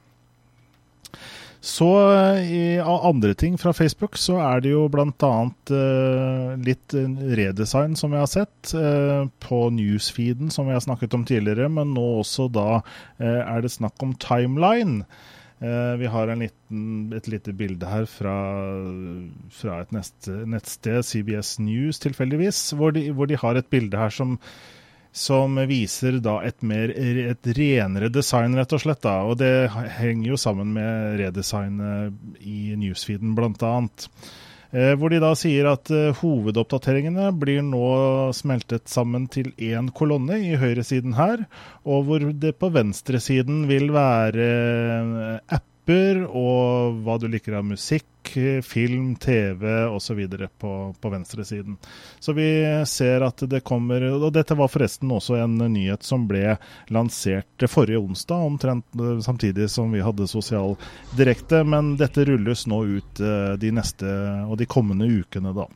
Så 1.66 1.88
eh, 2.14 2.46
i 2.46 2.64
andre 2.78 3.34
ting 3.34 3.56
fra 3.58 3.72
Facebook 3.74 4.16
så 4.20 4.38
er 4.38 4.62
det 4.62 4.70
jo 4.70 4.86
bl.a. 4.92 5.34
Eh, 5.74 6.52
litt 6.62 6.94
redesign 6.94 7.96
som 7.98 8.14
vi 8.14 8.22
har 8.22 8.30
sett 8.30 8.74
Eh, 8.74 9.26
på 9.46 9.70
newsfeeden 9.70 10.50
som 10.50 10.66
vi 10.66 10.74
har 10.74 10.82
snakket 10.84 11.14
om 11.14 11.24
tidligere, 11.26 11.68
men 11.68 11.94
nå 11.94 12.04
også 12.20 12.48
da 12.50 12.82
eh, 13.18 13.42
er 13.42 13.62
det 13.62 13.70
snakk 13.74 14.02
om 14.02 14.14
timeline. 14.18 15.04
Eh, 15.58 15.96
vi 15.96 16.06
har 16.06 16.28
liten, 16.36 17.12
et 17.16 17.28
lite 17.32 17.52
bilde 17.56 17.88
her 17.88 18.04
fra, 18.04 18.36
fra 19.48 19.80
et 19.80 19.92
neste, 19.96 20.34
nettsted, 20.44 21.00
CBS 21.08 21.56
News 21.64 22.00
tilfeldigvis, 22.02 22.58
hvor 22.76 22.92
de, 22.92 23.08
hvor 23.16 23.30
de, 23.30 23.38
har 23.40 23.56
et 23.56 23.70
bilde 23.72 23.96
her 23.96 24.12
som, 24.12 24.36
som 25.16 25.56
viser 25.70 26.20
et, 26.20 26.60
mer, 26.60 26.92
et 26.92 27.52
renere 27.56 28.12
design, 28.12 28.58
rett 28.58 28.76
og 28.76 28.84
slett. 28.84 29.00
Da. 29.06 29.22
Og 29.24 29.38
det 29.40 29.70
henger 29.96 30.34
jo 30.34 30.40
sammen 30.40 30.74
med 30.76 31.22
redesignet 31.22 32.12
i 32.44 32.74
newsfeeden, 32.76 33.32
blant 33.38 33.64
annet. 33.64 34.10
Eh, 34.76 34.92
hvor 34.98 35.08
de 35.08 35.20
da 35.22 35.30
sier 35.38 35.70
at 35.70 35.88
eh, 35.94 36.12
hovedoppdateringene 36.18 37.30
blir 37.40 37.62
nå 37.64 37.86
smeltet 38.36 38.90
sammen 38.92 39.24
til 39.32 39.48
én 39.56 39.88
kolonne 39.96 40.36
i 40.44 40.58
høyresiden 40.60 41.16
her, 41.16 41.46
og 41.88 42.04
hvor 42.08 42.26
det 42.44 42.52
på 42.60 42.68
venstresiden 42.74 43.64
vil 43.70 43.88
være 43.94 44.50
eh, 45.48 45.62
apper 45.86 46.24
og 46.26 47.02
hva 47.04 47.16
du 47.18 47.28
liker 47.30 47.54
av 47.54 47.64
musikk, 47.64 48.04
film, 48.62 49.14
TV 49.16 49.86
osv. 49.86 50.18
På, 50.58 50.94
på 51.00 51.10
venstresiden. 51.10 51.76
Så 52.18 52.32
vi 52.32 52.82
ser 52.86 53.22
at 53.22 53.38
det 53.48 53.62
kommer 53.64 54.02
Og 54.02 54.32
dette 54.34 54.56
var 54.58 54.68
forresten 54.68 55.10
også 55.14 55.36
en 55.38 55.56
nyhet 55.72 56.02
som 56.02 56.26
ble 56.26 56.56
lansert 56.90 57.68
forrige 57.70 58.02
onsdag, 58.02 58.42
omtrent 58.42 58.84
samtidig 59.22 59.70
som 59.70 59.92
vi 59.92 60.02
hadde 60.02 60.26
Sosial 60.26 60.76
Direkte. 61.16 61.62
Men 61.64 61.96
dette 61.96 62.26
rulles 62.26 62.66
nå 62.66 62.82
ut 62.98 63.22
de 63.60 63.72
neste 63.72 64.10
og 64.50 64.58
de 64.58 64.66
kommende 64.66 65.06
ukene, 65.06 65.54
da. 65.54 65.68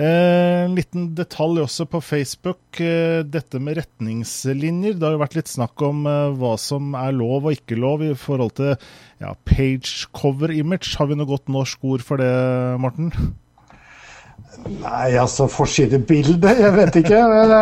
Eh, 0.00 0.64
en 0.64 0.76
liten 0.78 1.10
detalj 1.18 1.60
også 1.60 1.84
på 1.92 2.00
Facebook. 2.00 2.80
Eh, 2.80 3.20
dette 3.26 3.60
med 3.60 3.76
retningslinjer. 3.76 4.96
Det 4.96 5.04
har 5.04 5.16
jo 5.16 5.20
vært 5.20 5.36
litt 5.36 5.50
snakk 5.50 5.82
om 5.84 6.06
eh, 6.08 6.30
hva 6.40 6.54
som 6.60 6.94
er 6.96 7.12
lov 7.16 7.50
og 7.50 7.58
ikke 7.58 7.76
lov 7.76 8.04
i 8.06 8.14
forhold 8.16 8.54
til 8.56 8.72
ja, 9.20 9.34
page 9.44 10.08
cover 10.16 10.54
image. 10.54 10.94
Har 10.96 11.10
vi 11.10 11.18
noe 11.20 11.28
godt 11.28 11.52
norsk 11.52 11.84
ord 11.84 12.06
for 12.06 12.22
det, 12.22 12.30
Morten? 12.80 13.12
Nei, 14.80 15.12
altså 15.20 15.46
forsidebilde, 15.48 16.50
jeg 16.58 16.72
vet 16.74 16.96
ikke 17.02 17.20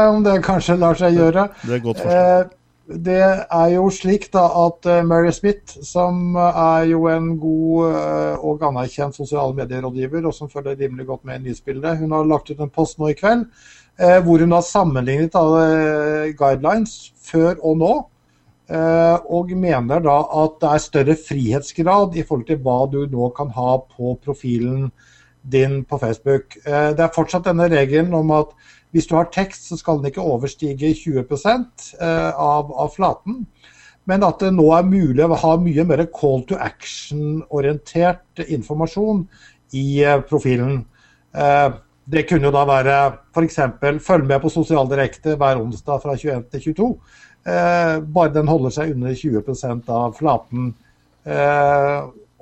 om 0.09 0.23
det 0.25 0.39
kanskje 0.47 0.79
lar 0.81 0.97
seg 0.99 1.19
gjøre. 1.19 1.51
Det 1.67 1.77
er 1.77 1.85
godt 1.85 2.01
forstått 2.05 2.55
det 2.89 3.21
er 3.21 3.69
jo 3.75 3.89
slik 3.93 4.31
da 4.33 4.47
at 4.63 4.87
uh, 4.89 5.03
Mary 5.05 5.31
Smith, 5.37 5.77
som 5.85 6.37
er 6.41 6.87
jo 6.89 7.03
en 7.13 7.35
god 7.41 7.91
uh, 7.93 8.45
og 8.49 8.65
anerkjent 8.71 9.17
sosiale 9.17 9.53
medierådgiver, 9.57 10.25
og 10.25 10.35
som 10.35 10.49
følger 10.49 10.79
rimelig 10.79 11.07
godt 11.07 11.27
med 11.29 11.37
i 11.37 11.43
nyhetsbildet, 11.49 11.99
hun 12.01 12.15
har 12.17 12.25
lagt 12.29 12.49
ut 12.51 12.63
en 12.65 12.73
post 12.73 12.99
nå 12.99 13.13
i 13.13 13.19
kveld 13.19 13.49
hvor 13.99 14.39
hun 14.39 14.53
har 14.55 14.63
sammenlignet 14.63 15.35
guidelines 16.39 16.93
før 17.19 17.57
og 17.67 17.81
nå. 17.81 17.95
og 19.27 19.51
mener 19.59 20.05
da 20.05 20.15
at 20.45 20.61
det 20.63 20.69
er 20.71 20.85
større 20.85 21.17
frihetsgrad 21.19 22.15
i 22.15 22.23
forhold 22.23 22.47
til 22.47 22.61
hva 22.63 22.77
du 22.93 23.01
nå 23.11 23.33
kan 23.35 23.51
ha 23.57 23.73
på 23.83 24.15
profilen 24.23 24.93
din 25.43 25.83
på 25.85 25.99
Facebook. 25.99 26.57
det 26.65 27.01
er 27.01 27.15
fortsatt 27.15 27.47
denne 27.47 27.69
regelen 27.71 28.15
om 28.15 28.31
at 28.37 28.53
hvis 28.91 29.09
du 29.09 29.15
har 29.19 29.29
tekst, 29.33 29.69
så 29.69 29.77
skal 29.77 29.99
den 29.99 30.09
ikke 30.09 30.25
overstige 30.25 30.95
20 30.97 31.25
eh, 32.01 32.31
av, 32.33 32.73
av 32.73 32.93
flaten. 32.95 33.43
Men 34.09 34.25
at 34.25 34.41
det 34.41 34.55
nå 34.57 34.71
er 34.73 34.89
mulig 34.89 35.25
å 35.27 35.37
ha 35.37 35.57
mye 35.61 35.85
mer 35.85 36.07
call 36.15 36.47
to 36.49 36.57
action-orientert 36.57 38.41
informasjon 38.47 39.27
i 39.77 40.01
profilen. 40.31 40.79
Det 42.09 42.23
kunne 42.25 42.49
jo 42.49 42.55
da 42.55 42.63
være 42.65 42.95
f.eks. 43.37 43.59
følg 44.01 44.25
med 44.31 44.41
på 44.41 44.49
Sosialdirekte 44.49 45.37
hver 45.37 45.61
onsdag 45.61 46.01
fra 46.01 46.15
21 46.17 46.47
til 46.55 46.65
22. 46.71 46.89
Bare 48.17 48.33
den 48.33 48.49
holder 48.49 48.73
seg 48.79 48.95
under 48.95 49.13
20% 49.13 49.93
av 49.93 50.17
flaten. 50.17 50.73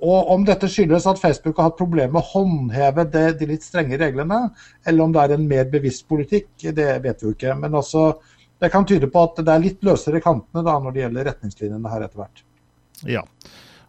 Og 0.07 0.31
om 0.35 0.45
dette 0.47 0.69
skyldes 0.71 1.09
at 1.11 1.21
Facebook 1.21 1.59
har 1.59 1.71
hatt 1.71 1.79
problemer 1.79 2.12
med 2.14 2.23
å 2.23 2.31
håndheve 2.31 3.07
det, 3.11 3.27
de 3.40 3.51
litt 3.51 3.66
strenge 3.66 3.99
reglene, 4.01 4.45
eller 4.87 5.07
om 5.07 5.14
det 5.14 5.23
er 5.25 5.37
en 5.37 5.47
mer 5.51 5.69
bevisst 5.73 6.07
politikk, 6.11 6.51
det 6.62 6.90
vet 7.03 7.23
vi 7.23 7.31
jo 7.31 7.35
ikke. 7.35 7.57
Men 7.59 7.75
altså, 7.81 8.09
det 8.62 8.71
kan 8.73 8.87
tyde 8.88 9.11
på 9.12 9.25
at 9.27 9.40
det 9.42 9.53
er 9.53 9.64
litt 9.64 9.87
løsere 9.87 10.23
kantene 10.25 10.64
da, 10.66 10.77
når 10.83 10.95
det 10.95 11.07
gjelder 11.07 11.31
retningslinjene 11.33 11.95
her 11.95 12.07
etter 12.07 12.23
hvert. 12.23 12.45
Ja. 13.09 13.25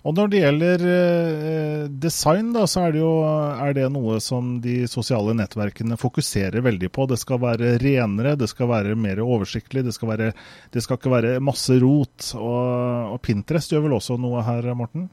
Og 0.08 0.16
når 0.16 0.30
det 0.32 0.40
gjelder 0.40 0.84
eh, 0.88 1.86
design, 2.00 2.54
da, 2.56 2.64
så 2.70 2.86
er 2.86 2.94
det 2.96 3.02
jo 3.02 3.12
er 3.28 3.74
det 3.76 3.88
noe 3.92 4.22
som 4.24 4.54
de 4.64 4.78
sosiale 4.88 5.34
nettverkene 5.36 5.98
fokuserer 6.00 6.64
veldig 6.64 6.90
på. 6.96 7.10
Det 7.12 7.18
skal 7.20 7.42
være 7.44 7.74
renere, 7.82 8.38
det 8.40 8.48
skal 8.48 8.72
være 8.72 8.96
mer 8.96 9.20
oversiktlig, 9.26 9.84
det 9.84 9.96
skal, 9.98 10.14
være, 10.14 10.32
det 10.72 10.86
skal 10.86 11.02
ikke 11.02 11.12
være 11.12 11.38
masse 11.44 11.76
rot. 11.84 12.32
Og, 12.40 13.16
og 13.18 13.22
Pinterest 13.26 13.76
gjør 13.76 13.90
vel 13.90 13.98
også 14.00 14.20
noe 14.22 14.46
her, 14.48 14.72
Morten? 14.80 15.10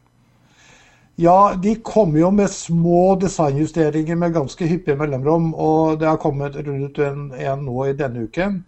Ja, 1.16 1.54
de 1.62 1.76
kommer 1.76 2.18
jo 2.18 2.30
med 2.34 2.50
små 2.50 3.14
designjusteringer 3.22 4.16
med 4.18 4.34
ganske 4.34 4.66
hyppige 4.66 4.98
mellomrom. 4.98 5.52
Og 5.54 6.00
det 6.00 6.08
har 6.08 6.18
kommet 6.18 6.56
rundt 6.66 6.98
en, 6.98 7.28
en 7.38 7.62
nå 7.68 7.84
i 7.86 7.94
denne 7.98 8.26
uken. 8.26 8.64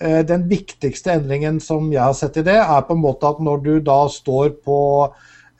Eh, 0.00 0.20
den 0.26 0.46
viktigste 0.50 1.16
endringen 1.18 1.58
som 1.60 1.90
jeg 1.92 2.04
har 2.04 2.14
sett 2.14 2.38
i 2.38 2.44
det, 2.46 2.54
er 2.62 2.86
på 2.86 2.94
en 2.94 3.02
måte 3.02 3.26
at 3.26 3.40
når 3.42 3.64
du 3.64 3.72
da 3.82 3.98
står 4.14 4.52
på 4.62 4.78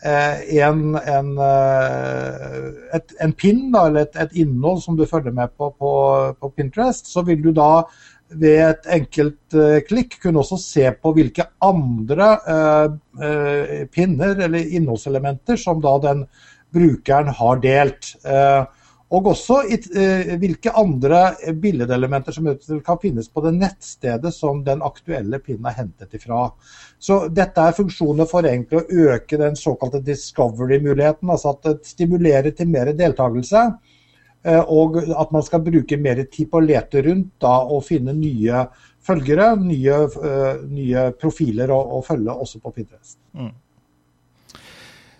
eh, 0.07 0.45
en, 0.63 0.95
en, 0.95 1.33
eh, 1.43 2.69
et, 2.95 3.17
en 3.27 3.35
pin, 3.35 3.65
da, 3.75 3.89
eller 3.89 4.07
et, 4.07 4.21
et, 4.23 4.39
innhold 4.45 4.79
som 4.85 4.95
du 4.95 5.03
følger 5.11 5.35
med 5.35 5.51
på, 5.59 5.73
på 5.75 5.93
på 6.39 6.53
Pinterest, 6.55 7.11
så 7.11 7.27
vil 7.27 7.43
du 7.43 7.51
da 7.51 7.83
ved 8.29 8.61
et 8.63 8.89
enkelt 8.99 9.57
uh, 9.57 9.79
klikk 9.89 10.19
kunne 10.23 10.43
også 10.43 10.59
se 10.61 10.89
på 10.93 11.13
hvilke 11.17 11.47
andre 11.65 12.31
uh, 12.45 12.97
uh, 13.23 13.77
pinner 13.93 14.45
eller 14.47 14.75
innholdselementer 14.79 15.61
som 15.61 15.81
da 15.85 15.95
den 16.05 16.27
brukeren 16.75 17.31
har 17.33 17.63
delt. 17.63 18.11
og 19.09 19.27
også 19.31 19.63
i, 19.73 19.79
hvilke 20.37 20.69
andre 20.77 21.31
billedelementer 21.63 22.35
som 22.37 22.51
kan 22.85 22.99
finnes 23.01 23.31
på 23.33 23.41
det 23.41 23.55
nettstedet 23.57 24.35
som 24.37 24.61
den 24.67 24.85
aktuelle 24.85 25.41
pinnen 25.41 25.65
er 25.71 25.79
hentet 25.79 26.19
ifra. 26.19 26.51
Så 27.01 27.23
dette 27.33 27.65
er 27.65 27.79
funksjoner 27.79 28.29
for 28.29 28.45
å 28.45 28.85
øke 28.85 29.41
den 29.41 29.57
såkalte 29.57 30.03
discovery-muligheten, 30.05 31.33
altså 31.33 31.55
at 31.55 31.65
det 31.65 31.89
stimulerer 31.89 32.53
til 32.53 32.69
mer 32.69 32.93
deltakelse. 32.93 33.65
Eh, 34.47 34.61
og 34.71 35.01
at 35.03 35.33
man 35.35 35.43
skal 35.43 35.65
bruke 35.67 35.99
mer 36.01 36.23
tid 36.31 36.51
på 36.51 36.61
å 36.61 36.65
lete 36.65 37.03
rundt 37.09 37.33
da, 37.43 37.57
og 37.67 37.83
finne 37.87 38.15
nye 38.15 38.67
følgere, 39.09 39.55
nye, 39.57 39.97
uh, 40.21 40.61
nye 40.69 41.07
profiler 41.17 41.71
å, 41.73 41.79
å, 41.97 42.03
følge 42.05 42.35
også 42.35 42.61
på 42.61 42.73
Pinterest. 42.77 43.17
Mm. 43.33 43.55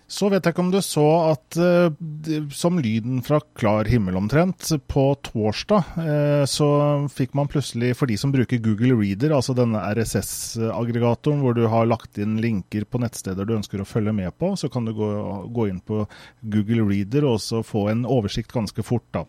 Så 0.09 0.31
vet 0.33 0.41
jeg 0.41 0.55
ikke 0.55 0.63
om 0.65 0.71
du 0.73 0.79
så 0.81 1.05
at 1.29 1.59
uh, 1.61 2.47
som 2.57 2.79
lyden 2.81 3.21
fra 3.25 3.43
klar 3.59 3.89
himmel 3.93 4.17
omtrent, 4.17 4.71
på 4.89 5.05
torsdag 5.27 5.91
uh, 6.01 6.45
så 6.49 6.69
fikk 7.13 7.37
man 7.37 7.51
plutselig, 7.53 7.93
for 7.99 8.09
de 8.09 8.17
som 8.21 8.33
bruker 8.33 8.63
Google 8.65 8.97
Reader, 8.97 9.35
altså 9.37 9.53
denne 9.59 9.83
RSS-aggregatoren 9.93 11.45
hvor 11.45 11.57
du 11.59 11.67
har 11.69 11.91
lagt 11.91 12.17
inn 12.21 12.39
linker 12.41 12.89
på 12.89 13.03
nettsteder 13.05 13.45
du 13.45 13.59
ønsker 13.59 13.85
å 13.85 13.89
følge 13.89 14.17
med 14.17 14.33
på, 14.41 14.55
så 14.57 14.73
kan 14.73 14.89
du 14.89 14.95
gå, 14.97 15.11
gå 15.53 15.69
inn 15.69 15.83
på 15.85 16.07
Google 16.41 16.89
Reader 16.89 17.29
og 17.29 17.43
så 17.45 17.61
få 17.67 17.91
en 17.93 18.07
oversikt 18.09 18.57
ganske 18.57 18.85
fort. 18.87 19.05
da. 19.13 19.27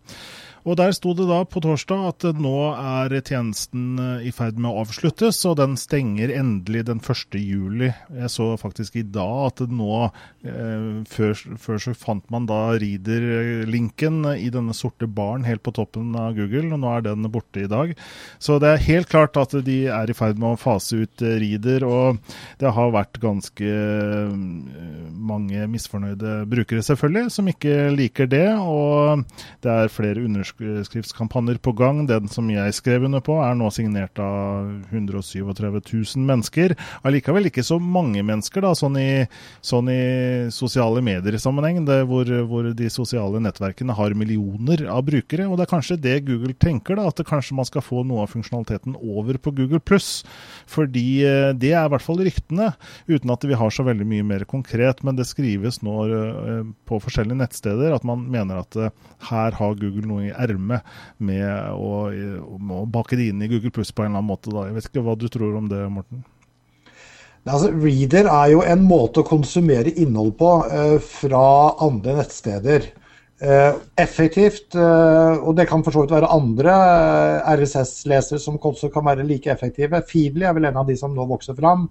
Og 0.68 0.76
Der 0.80 0.92
sto 0.96 1.14
det 1.16 1.28
da 1.30 1.40
på 1.48 1.62
torsdag 1.64 2.06
at 2.10 2.26
nå 2.40 2.56
er 2.74 3.14
tjenesten 3.20 4.00
eh, 4.00 4.28
i 4.30 4.32
ferd 4.36 4.60
med 4.60 4.72
å 4.72 4.84
avsluttes, 4.84 5.40
og 5.48 5.58
den 5.60 5.78
stenger 5.80 6.32
endelig 6.36 6.86
den 6.90 7.00
1. 7.00 7.38
juli. 7.40 7.92
Jeg 8.16 8.32
så 8.34 8.52
faktisk 8.60 8.98
i 9.00 9.06
dag 9.08 9.48
at 9.48 9.64
nå, 9.72 10.10
eh, 10.44 10.90
før, 11.10 11.36
før, 11.60 11.82
så 11.84 11.96
fant 11.98 12.26
man 12.34 12.48
da 12.50 12.76
Reader-linken 12.80 14.22
i 14.36 14.50
denne 14.54 14.76
sorte 14.76 15.08
baren 15.08 15.48
helt 15.48 15.64
på 15.64 15.74
toppen 15.76 16.12
av 16.20 16.36
Google, 16.38 16.74
og 16.76 16.84
nå 16.84 16.92
er 16.98 17.08
den 17.08 17.30
borte 17.32 17.64
i 17.64 17.72
dag. 17.72 17.96
Så 18.40 18.60
det 18.62 18.74
er 18.74 18.88
helt 18.90 19.12
klart 19.12 19.40
at 19.40 19.56
de 19.66 19.80
er 19.88 20.12
i 20.12 20.18
ferd 20.18 20.40
med 20.40 20.54
å 20.54 20.60
fase 20.60 21.04
ut 21.06 21.24
eh, 21.24 21.40
Reader, 21.40 21.88
og 21.88 22.20
det 22.60 22.76
har 22.76 22.96
vært 22.96 23.22
ganske 23.24 23.70
mange 24.30 25.66
misfornøyde 25.72 26.44
brukere, 26.50 26.84
selvfølgelig, 26.86 27.32
som 27.34 27.48
ikke 27.52 27.76
liker 27.96 28.30
det. 28.30 28.48
Og 28.60 29.26
det 29.64 29.72
er 29.72 29.94
flere 29.94 30.24
undersøkelser 30.26 30.49
underskriftskampanjer 30.58 31.60
på 31.64 31.74
gang. 31.78 32.04
Den 32.10 32.30
som 32.32 32.50
jeg 32.52 32.74
skrev 32.78 33.06
under 33.08 33.22
på, 33.24 33.38
er 33.44 33.58
nå 33.58 33.70
signert 33.74 34.20
av 34.24 34.70
137 34.90 35.44
000 35.46 36.26
mennesker. 36.26 36.76
Allikevel 37.08 37.50
ikke 37.50 37.66
så 37.66 37.80
mange 37.80 38.24
mennesker, 38.26 38.64
da, 38.66 38.74
sånn 38.78 38.98
i, 39.00 39.10
sånn 39.66 39.92
i 39.94 40.02
sosiale 40.54 41.04
medier-sammenheng, 41.06 41.82
hvor, 42.10 42.32
hvor, 42.50 42.72
de 42.80 42.90
sosiale 42.94 43.42
nettverkene 43.44 43.96
har 43.98 44.18
millioner 44.18 44.86
av 44.90 45.06
brukere. 45.08 45.48
Og 45.50 45.60
det 45.60 45.68
er 45.68 45.74
kanskje 45.74 46.00
det 46.02 46.18
Google 46.28 46.56
tenker, 46.60 47.00
da, 47.00 47.10
at 47.10 47.24
kanskje 47.28 47.58
man 47.60 47.68
skal 47.68 47.86
få 47.86 48.04
noe 48.08 48.26
av 48.26 48.34
funksjonaliteten 48.34 48.98
over 49.00 49.40
på 49.42 49.54
Google 49.58 49.82
pluss. 49.84 50.24
Fordi 50.70 51.08
eh, 51.28 51.52
det 51.58 51.74
er 51.74 51.88
i 51.88 51.94
hvert 51.94 52.06
fall 52.06 52.22
ryktene, 52.26 52.72
uten 53.10 53.34
at 53.34 53.46
vi 53.48 53.58
har 53.58 53.74
så 53.74 53.86
veldig 53.88 54.08
mye 54.10 54.28
mer 54.28 54.46
konkret. 54.50 55.04
Men 55.06 55.18
det 55.20 55.28
skrives 55.30 55.82
nå 55.86 55.96
eh, 56.08 56.64
på 56.90 57.02
forskjellige 57.04 57.40
nettsteder 57.40 57.96
at 57.96 58.06
man 58.08 58.26
mener 58.32 58.62
at 58.64 58.78
eh, 58.80 58.94
her 59.30 59.58
har 59.58 59.78
Google 59.80 60.08
noe 60.10 60.28
i 60.28 60.34
ermet 60.40 60.88
med 61.18 61.46
å, 61.76 62.10
å, 62.10 62.84
bake 62.90 63.20
det 63.20 63.30
inn 63.32 63.44
i 63.46 63.50
Google 63.52 63.74
Plus 63.76 63.92
på 63.92 64.04
en 64.04 64.12
eller 64.12 64.24
annen 64.24 64.32
måte. 64.32 64.54
Da. 64.54 64.68
Jeg 64.68 64.78
vet 64.78 64.92
ikke 64.92 65.06
hva 65.06 65.18
du 65.20 65.28
tror 65.32 65.58
om 65.60 65.70
det, 65.72 65.82
Morten? 65.94 66.24
Altså, 67.50 67.72
Reader 67.72 68.28
er 68.30 68.50
jo 68.52 68.64
en 68.68 68.82
måte 68.86 69.24
å 69.24 69.28
konsumere 69.28 69.94
innhold 69.98 70.36
på 70.38 70.54
eh, 70.70 70.98
fra 71.02 71.46
andre 71.82 72.20
nettsteder. 72.20 72.90
Eh, 73.40 73.76
effektivt, 73.96 74.76
eh, 74.76 75.38
og 75.40 75.56
det 75.56 75.70
kan 75.70 75.84
for 75.86 75.96
så 75.96 76.04
vidt 76.04 76.12
være 76.12 76.32
andre 76.36 76.74
eh, 76.76 77.54
RSS-lesere 77.56 78.42
som 78.44 78.60
også 78.60 78.90
kan 78.92 79.06
være 79.08 79.24
like 79.24 79.52
effektive. 79.52 80.02
Feedly 80.10 80.44
er 80.44 80.58
vel 80.58 80.68
en 80.68 80.82
av 80.82 80.90
de 80.90 80.98
som 81.00 81.16
nå 81.16 81.24
vokser 81.30 81.56
fram, 81.56 81.88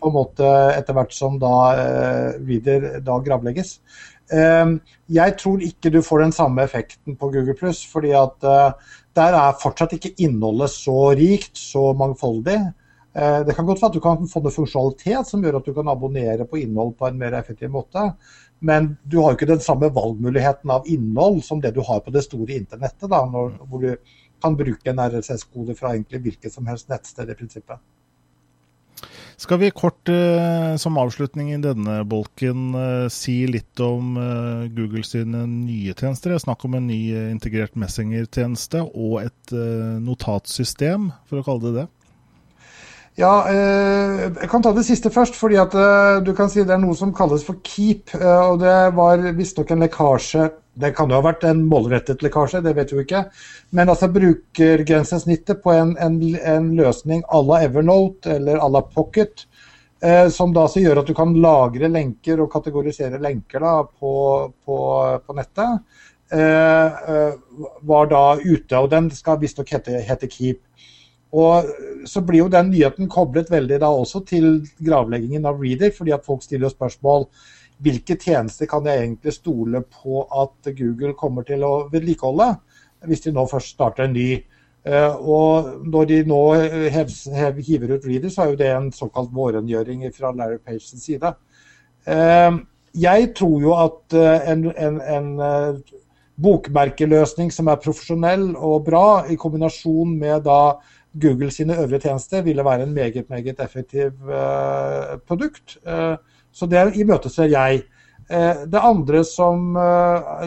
på 0.00 0.08
en 0.08 0.16
måte 0.16 0.48
etter 0.72 0.96
hvert 0.96 1.12
som 1.12 1.36
da 1.40 1.52
eh, 1.76 2.40
Reader 2.48 2.88
da 3.04 3.20
gravlegges. 3.28 3.76
Ehm, 4.34 4.80
jeg 5.12 5.36
tror 5.38 5.62
ikke 5.62 5.92
du 5.94 6.00
får 6.02 6.24
den 6.24 6.34
samme 6.34 6.64
effekten 6.66 7.14
på 7.18 7.28
Google 7.30 7.54
Pluss, 7.58 7.84
fordi 7.86 8.10
at 8.16 8.46
eh, 8.46 8.96
der 9.16 9.36
er 9.38 9.60
fortsatt 9.60 9.94
ikke 9.96 10.16
innholdet 10.22 10.72
så 10.74 11.12
rikt, 11.18 11.54
så 11.58 11.92
mangfoldig. 11.98 12.58
Eh, 13.14 13.38
det 13.46 13.54
kan 13.54 13.68
godt 13.68 13.82
være 13.82 13.92
at 13.92 13.98
du 13.98 14.02
kan 14.02 14.26
få 14.28 14.42
noe 14.42 14.54
funksjonalitet 14.54 15.30
som 15.30 15.44
gjør 15.44 15.60
at 15.60 15.68
du 15.68 15.74
kan 15.76 15.92
abonnere 15.92 16.48
på 16.48 16.60
innhold 16.64 16.96
på 16.98 17.08
en 17.08 17.18
mer 17.20 17.38
effektiv 17.38 17.70
måte, 17.72 18.10
men 18.66 18.94
du 19.04 19.20
har 19.20 19.32
jo 19.32 19.38
ikke 19.38 19.52
den 19.52 19.62
samme 19.64 19.92
valgmuligheten 19.94 20.72
av 20.72 20.88
innhold 20.90 21.42
som 21.44 21.60
det 21.62 21.74
du 21.76 21.82
har 21.86 22.02
på 22.02 22.12
det 22.14 22.24
store 22.26 22.56
internettet, 22.56 23.08
da, 23.12 23.22
hvor 23.28 23.82
du 23.84 23.92
kan 24.42 24.56
bruke 24.58 24.90
en 24.90 25.00
RSS-kode 25.00 25.76
fra 25.78 25.94
egentlig 25.94 26.22
hvilket 26.24 26.52
som 26.52 26.66
helst 26.68 26.90
nettsted 26.92 27.30
i 27.30 27.38
prinsippet. 27.38 27.80
Skal 29.36 29.58
vi 29.60 29.68
kort 29.70 30.08
eh, 30.08 30.76
som 30.80 30.96
avslutning 30.96 31.50
i 31.52 31.58
denne 31.60 31.98
bolken 32.08 32.70
eh, 32.72 33.08
si 33.12 33.42
litt 33.50 33.80
om 33.84 34.14
eh, 34.16 34.62
Google 34.72 35.04
sine 35.04 35.42
nye 35.50 35.92
tjenester? 35.92 36.32
Det 36.32 36.38
er 36.38 36.44
snakk 36.46 36.64
om 36.64 36.78
en 36.78 36.86
ny 36.88 37.00
integrert 37.34 37.76
Messenger-tjeneste 37.76 38.80
og 38.86 39.20
et 39.26 39.52
notatsystem, 39.52 41.10
for 41.28 41.42
å 41.42 41.46
kalle 41.46 41.66
det 41.66 41.74
det. 41.82 41.86
Ja, 43.16 43.32
jeg 43.48 44.48
kan 44.52 44.64
ta 44.64 44.74
det 44.76 44.84
siste 44.84 45.08
først. 45.08 45.38
fordi 45.40 45.56
at 45.56 45.72
du 46.24 46.34
kan 46.36 46.50
si 46.52 46.60
Det 46.60 46.74
er 46.74 46.80
noe 46.82 46.92
som 46.96 47.14
kalles 47.16 47.44
for 47.44 47.56
Keep. 47.64 48.12
og 48.12 48.58
Det 48.60 48.74
var 48.92 49.24
visstnok 49.36 49.72
en 49.72 49.84
lekkasje 49.84 50.50
det 50.76 50.92
kan 50.96 51.08
jo 51.10 51.16
ha 51.16 51.24
vært 51.24 51.46
en 51.48 51.62
målrettet 51.70 52.22
lekkasje, 52.24 52.60
det 52.64 52.74
vet 52.76 52.92
vi 52.92 53.02
ikke. 53.06 53.22
Men 53.76 53.88
altså 53.92 54.10
brukergrensesnittet 54.12 55.62
på 55.64 55.72
en, 55.72 55.94
en, 56.02 56.18
en 56.36 56.66
løsning 56.76 57.22
à 57.32 57.40
la 57.44 57.62
Evernote 57.64 58.34
eller 58.36 58.60
à 58.60 58.68
la 58.72 58.82
Pocket, 58.84 59.46
eh, 60.04 60.28
som 60.28 60.52
da 60.52 60.66
så 60.68 60.82
gjør 60.84 61.00
at 61.00 61.08
du 61.08 61.14
kan 61.16 61.32
lagre 61.40 61.88
lenker 61.88 62.44
og 62.44 62.52
kategorisere 62.52 63.22
lenker 63.22 63.64
da, 63.64 63.78
på, 63.88 64.12
på, 64.68 64.78
på 65.24 65.38
nettet, 65.40 65.80
eh, 66.32 67.02
eh 67.16 67.66
var 67.88 68.12
da 68.12 68.22
ute. 68.36 68.76
Og 68.76 68.90
den 68.92 69.08
skal 69.16 69.40
visstnok 69.40 69.72
hete, 69.72 70.00
hete 70.04 70.28
Keep. 70.28 70.60
Og 71.36 71.64
så 72.08 72.20
blir 72.24 72.44
jo 72.44 72.52
den 72.52 72.68
nyheten 72.70 73.08
koblet 73.10 73.48
veldig 73.50 73.80
da 73.82 73.88
også 73.90 74.22
til 74.28 74.60
gravleggingen 74.84 75.48
av 75.48 75.60
Reader, 75.60 75.90
fordi 75.96 76.12
at 76.14 76.24
folk 76.26 76.44
stiller 76.44 76.72
spørsmål 76.72 77.26
hvilke 77.82 78.16
tjenester 78.16 78.68
kan 78.70 78.86
jeg 78.88 79.02
egentlig 79.02 79.34
stole 79.36 79.82
på 79.90 80.22
at 80.42 80.70
Google 80.78 81.14
kommer 81.18 81.44
til 81.46 81.64
å 81.66 81.88
vedlikeholde, 81.92 82.54
hvis 83.06 83.26
de 83.26 83.32
nå 83.36 83.44
først 83.50 83.74
starter 83.76 84.06
en 84.06 84.16
ny. 84.16 84.30
Eh, 84.86 85.16
og 85.18 85.82
når 85.90 86.08
de 86.10 86.20
nå 86.30 86.40
hev, 86.94 87.10
hiver 87.66 87.96
ut 87.96 88.06
Reader, 88.06 88.30
så 88.30 88.44
er 88.44 88.52
jo 88.52 88.60
det 88.60 88.70
en 88.70 88.88
såkalt 88.94 89.32
vårengjøring 89.34 90.06
fra 90.14 90.32
Larry 90.32 90.60
Pages 90.62 90.94
side. 91.02 91.32
Eh, 92.06 92.58
jeg 92.96 93.30
tror 93.36 93.56
jo 93.64 93.74
at 93.76 94.16
eh, 94.16 94.50
en, 94.52 94.68
en, 94.72 95.00
en 95.00 95.82
bokmerkeløsning 96.42 97.50
som 97.52 97.68
er 97.72 97.82
profesjonell 97.82 98.52
og 98.54 98.86
bra, 98.86 99.08
i 99.28 99.36
kombinasjon 99.40 100.14
med 100.20 100.46
da 100.46 100.76
Google 101.16 101.50
sine 101.50 101.76
øvrige 101.80 102.06
tjenester, 102.06 102.44
ville 102.44 102.64
være 102.64 102.86
en 102.86 102.94
meget 102.94 103.30
meget 103.30 103.60
effektiv 103.64 104.12
produkt. 105.26 105.78
Så 106.56 106.68
det 106.70 106.88
imøteser 106.96 107.52
jeg. 107.52 107.84
Uh, 108.30 108.64
det 108.66 108.80
andre 108.82 109.20
som 109.28 109.76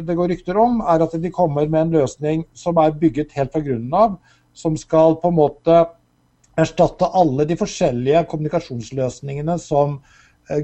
det 0.03 0.17
går 0.17 0.33
rykter 0.33 0.57
om, 0.59 0.81
er 0.81 1.05
at 1.05 1.13
de 1.21 1.31
kommer 1.31 1.69
med 1.69 1.85
en 1.85 1.95
løsning 2.01 2.43
som 2.57 2.81
er 2.81 2.97
bygget 2.97 3.35
helt 3.37 3.53
fra 3.53 3.61
grunnen 3.63 3.93
av, 3.95 4.17
som 4.57 4.75
skal 4.77 5.19
på 5.21 5.29
en 5.29 5.37
måte 5.37 5.77
erstatte 6.59 7.07
alle 7.15 7.45
de 7.47 7.55
forskjellige 7.55 8.25
kommunikasjonsløsningene 8.31 9.55
som 9.63 9.99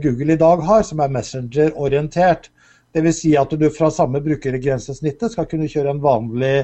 Google 0.04 0.34
i 0.34 0.42
dag 0.42 0.64
har, 0.66 0.84
som 0.84 1.00
er 1.00 1.14
Messenger-orientert. 1.14 2.50
Dvs. 2.96 3.20
Si 3.22 3.36
at 3.38 3.52
du 3.52 3.68
fra 3.76 3.90
samme 3.92 4.22
brukergrensesnittet 4.24 5.34
skal 5.34 5.48
kunne 5.52 5.68
kjøre 5.72 5.96
en 5.96 6.04
vanlig 6.04 6.56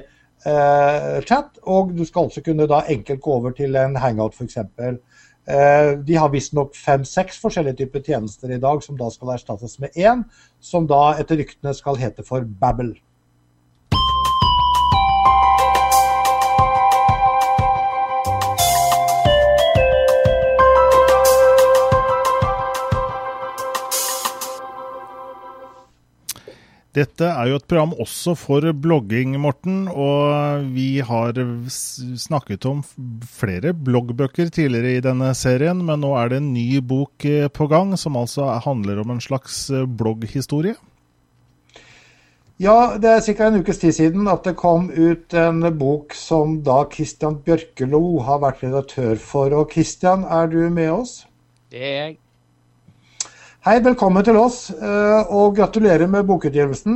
eh, 0.47 1.17
chat, 1.27 1.59
og 1.67 1.91
du 1.97 2.05
skal 2.07 2.29
også 2.29 2.43
kunne 2.45 2.69
da 2.71 2.85
enkelt 2.91 3.21
gå 3.21 3.33
over 3.41 3.55
til 3.57 3.75
en 3.75 3.97
hangout 3.99 4.37
f.eks. 4.37 4.57
Eh, 5.51 5.97
de 6.07 6.15
har 6.15 6.31
visstnok 6.31 6.75
fem-seks 6.79 7.39
forskjellige 7.41 7.81
typer 7.81 8.03
tjenester 8.05 8.53
i 8.55 8.59
dag 8.61 8.83
som 8.85 8.95
da 8.99 9.09
skal 9.11 9.33
erstattes 9.33 9.77
med 9.83 9.97
én, 9.99 10.23
som 10.63 10.85
da 10.87 11.17
etter 11.19 11.41
ryktene 11.41 11.73
skal 11.75 11.99
hete 11.99 12.23
for 12.23 12.45
Babel. 12.61 12.93
Dette 26.91 27.23
er 27.23 27.47
jo 27.47 27.55
et 27.55 27.67
program 27.71 27.93
også 28.03 28.33
for 28.35 28.65
blogging, 28.83 29.37
Morten. 29.39 29.85
Og 29.87 30.65
vi 30.75 30.99
har 31.07 31.37
snakket 32.19 32.67
om 32.67 32.81
flere 33.23 33.71
bloggbøker 33.71 34.51
tidligere 34.51 34.97
i 34.97 35.03
denne 35.03 35.31
serien, 35.37 35.79
men 35.87 36.03
nå 36.03 36.11
er 36.19 36.33
det 36.33 36.41
en 36.41 36.49
ny 36.51 36.81
bok 36.83 37.23
eh, 37.27 37.47
på 37.47 37.69
gang, 37.71 37.95
som 37.95 38.19
altså 38.19 38.49
handler 38.65 38.99
om 38.99 39.15
en 39.15 39.23
slags 39.23 39.69
eh, 39.71 39.87
blogghistorie? 39.87 40.75
Ja, 42.61 42.97
det 42.99 43.09
er 43.09 43.23
ca. 43.23 43.47
en 43.47 43.63
ukes 43.63 43.79
tid 43.81 43.95
siden 43.95 44.27
at 44.29 44.43
det 44.45 44.57
kom 44.59 44.91
ut 44.91 45.33
en 45.33 45.63
bok 45.79 46.13
som 46.13 46.59
da 46.61 46.83
Christian 46.91 47.39
Bjørkelo 47.41 48.19
har 48.27 48.43
vært 48.43 48.67
redaktør 48.67 49.15
for. 49.15 49.55
Og 49.55 49.71
Christian, 49.71 50.27
er 50.27 50.51
du 50.51 50.59
med 50.67 50.91
oss? 50.91 51.21
Det 51.71 51.81
er 51.81 51.95
jeg. 51.95 52.19
Hei, 53.61 53.75
velkommen 53.85 54.23
til 54.25 54.39
oss, 54.41 54.71
eh, 54.73 55.27
og 55.29 55.51
gratulerer 55.53 56.07
med 56.09 56.25
bokutgivelsen. 56.25 56.95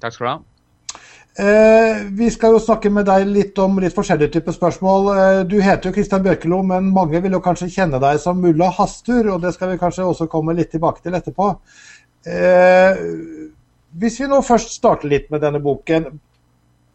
Takk 0.00 0.14
skal 0.14 0.24
du 0.24 0.28
ha. 0.30 1.00
Eh, 1.44 1.98
vi 2.16 2.30
skal 2.32 2.54
jo 2.54 2.60
snakke 2.64 2.88
med 2.88 3.04
deg 3.04 3.26
litt 3.28 3.58
om 3.60 3.76
litt 3.76 3.92
forskjellige 3.92 4.32
typer 4.38 4.56
spørsmål. 4.56 5.10
Eh, 5.12 5.40
du 5.44 5.58
heter 5.60 5.90
jo 5.90 5.92
Kristian 5.92 6.22
Bjørkelo, 6.24 6.62
men 6.64 6.88
mange 6.96 7.20
vil 7.20 7.36
jo 7.36 7.42
kanskje 7.44 7.68
kjenne 7.74 8.00
deg 8.00 8.22
som 8.22 8.40
mulla 8.40 8.70
Hastur, 8.78 9.28
og 9.34 9.42
det 9.42 9.52
skal 9.52 9.74
vi 9.74 9.82
kanskje 9.82 10.06
også 10.08 10.30
komme 10.32 10.56
litt 10.56 10.70
tilbake 10.72 11.04
til 11.04 11.12
etterpå. 11.12 11.50
Hvis 14.00 14.18
vi 14.22 14.30
nå 14.32 14.40
først 14.40 14.72
starter 14.78 15.12
litt 15.12 15.28
med 15.30 15.44
denne 15.44 15.60
boken. 15.60 16.08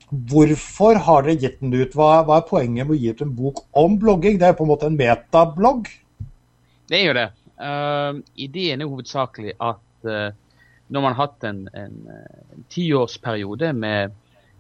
Hvorfor 0.10 0.98
har 1.06 1.22
dere 1.22 1.38
gitt 1.38 1.62
den 1.62 1.70
ut? 1.70 1.94
Hva, 1.94 2.24
hva 2.26 2.42
er 2.42 2.50
poenget 2.50 2.88
med 2.90 2.98
å 2.98 3.00
gi 3.00 3.14
ut 3.14 3.22
en 3.22 3.38
bok 3.38 3.64
om 3.78 3.96
blogging? 4.00 4.42
Det 4.42 4.50
er 4.50 4.58
jo 4.58 4.62
på 4.64 4.66
en 4.66 4.74
måte 4.74 4.90
en 4.90 4.98
metablogg? 4.98 5.86
Det 6.90 6.98
er 6.98 7.08
jo 7.12 7.18
det. 7.22 7.30
Uh, 7.64 8.20
ideen 8.36 8.82
er 8.84 8.90
hovedsakelig 8.92 9.54
at 9.64 10.10
uh, 10.10 10.34
når 10.92 11.06
man 11.06 11.14
har 11.16 11.30
hatt 11.30 11.46
en, 11.48 11.62
en, 11.74 11.96
en 12.12 12.66
tiårsperiode 12.74 13.72
med, 13.78 14.12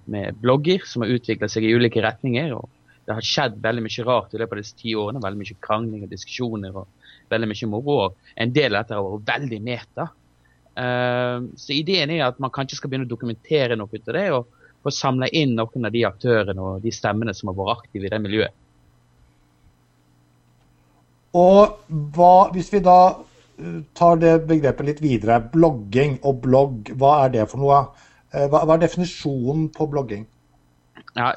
med, 0.06 0.40
blogger 0.40 0.86
som 0.88 1.04
har 1.04 1.12
utviklet 1.18 1.52
seg 1.52 1.68
i 1.68 1.74
ulike 1.76 2.04
retninger, 2.04 2.56
og 2.56 2.70
det 3.04 3.18
har 3.18 3.28
skjedd 3.28 3.60
veldig 3.64 3.84
mye 3.84 4.08
rart 4.08 4.34
i 4.34 4.40
løpet 4.40 4.56
av 4.56 4.64
disse 4.64 4.80
ti 4.80 4.96
årene, 4.96 5.22
veldig 5.24 5.42
mye 5.42 5.60
krangling 5.68 6.06
og 6.06 6.14
diskusjoner 6.14 6.80
og 6.80 7.12
veldig 7.34 7.50
mye 7.52 7.70
moro, 7.74 7.98
og 8.08 8.34
en 8.40 8.56
del 8.56 8.72
av 8.72 8.86
dette 8.86 8.98
har 8.98 9.10
vært 9.10 9.32
veldig 9.34 9.62
meta. 9.68 10.10
Uh, 10.74 11.52
så 11.60 11.76
ideen 11.76 12.16
er 12.16 12.26
at 12.30 12.40
man 12.42 12.54
kanskje 12.56 12.80
skal 12.80 12.94
begynne 12.94 13.10
å 13.10 13.14
dokumentere 13.14 13.78
noe 13.78 13.92
ut 13.92 14.08
av 14.08 14.18
det, 14.18 14.28
og 14.40 14.62
få 14.84 14.92
samle 14.92 15.30
inn 15.36 15.54
noen 15.60 15.88
av 15.88 15.94
de 15.94 16.08
aktørene 16.08 16.64
og 16.72 16.84
de 16.84 16.92
stemmene 16.92 17.36
som 17.36 17.52
har 17.52 17.60
vært 17.60 17.84
aktive 17.84 18.08
i 18.08 18.12
det 18.16 18.24
miljøet. 18.24 18.63
Og 21.34 21.80
hva, 22.14 22.34
hvis 22.54 22.70
vi 22.74 22.82
da 22.86 22.98
eh, 23.10 23.82
tar 23.98 24.20
det 24.22 24.36
begrepet 24.50 24.90
litt 24.90 25.02
videre, 25.04 25.40
blogging 25.54 26.20
og 26.22 26.44
blogg, 26.46 26.94
hva 27.00 27.16
er 27.24 27.34
det 27.34 27.48
for 27.52 27.64
noe? 27.64 27.82
Eh, 28.34 28.46
hva, 28.52 28.64
hva 28.64 28.78
er 28.78 28.86
definisjonen 28.86 29.68
på 29.74 29.90
blogging? 29.90 30.28
Ja, 31.18 31.34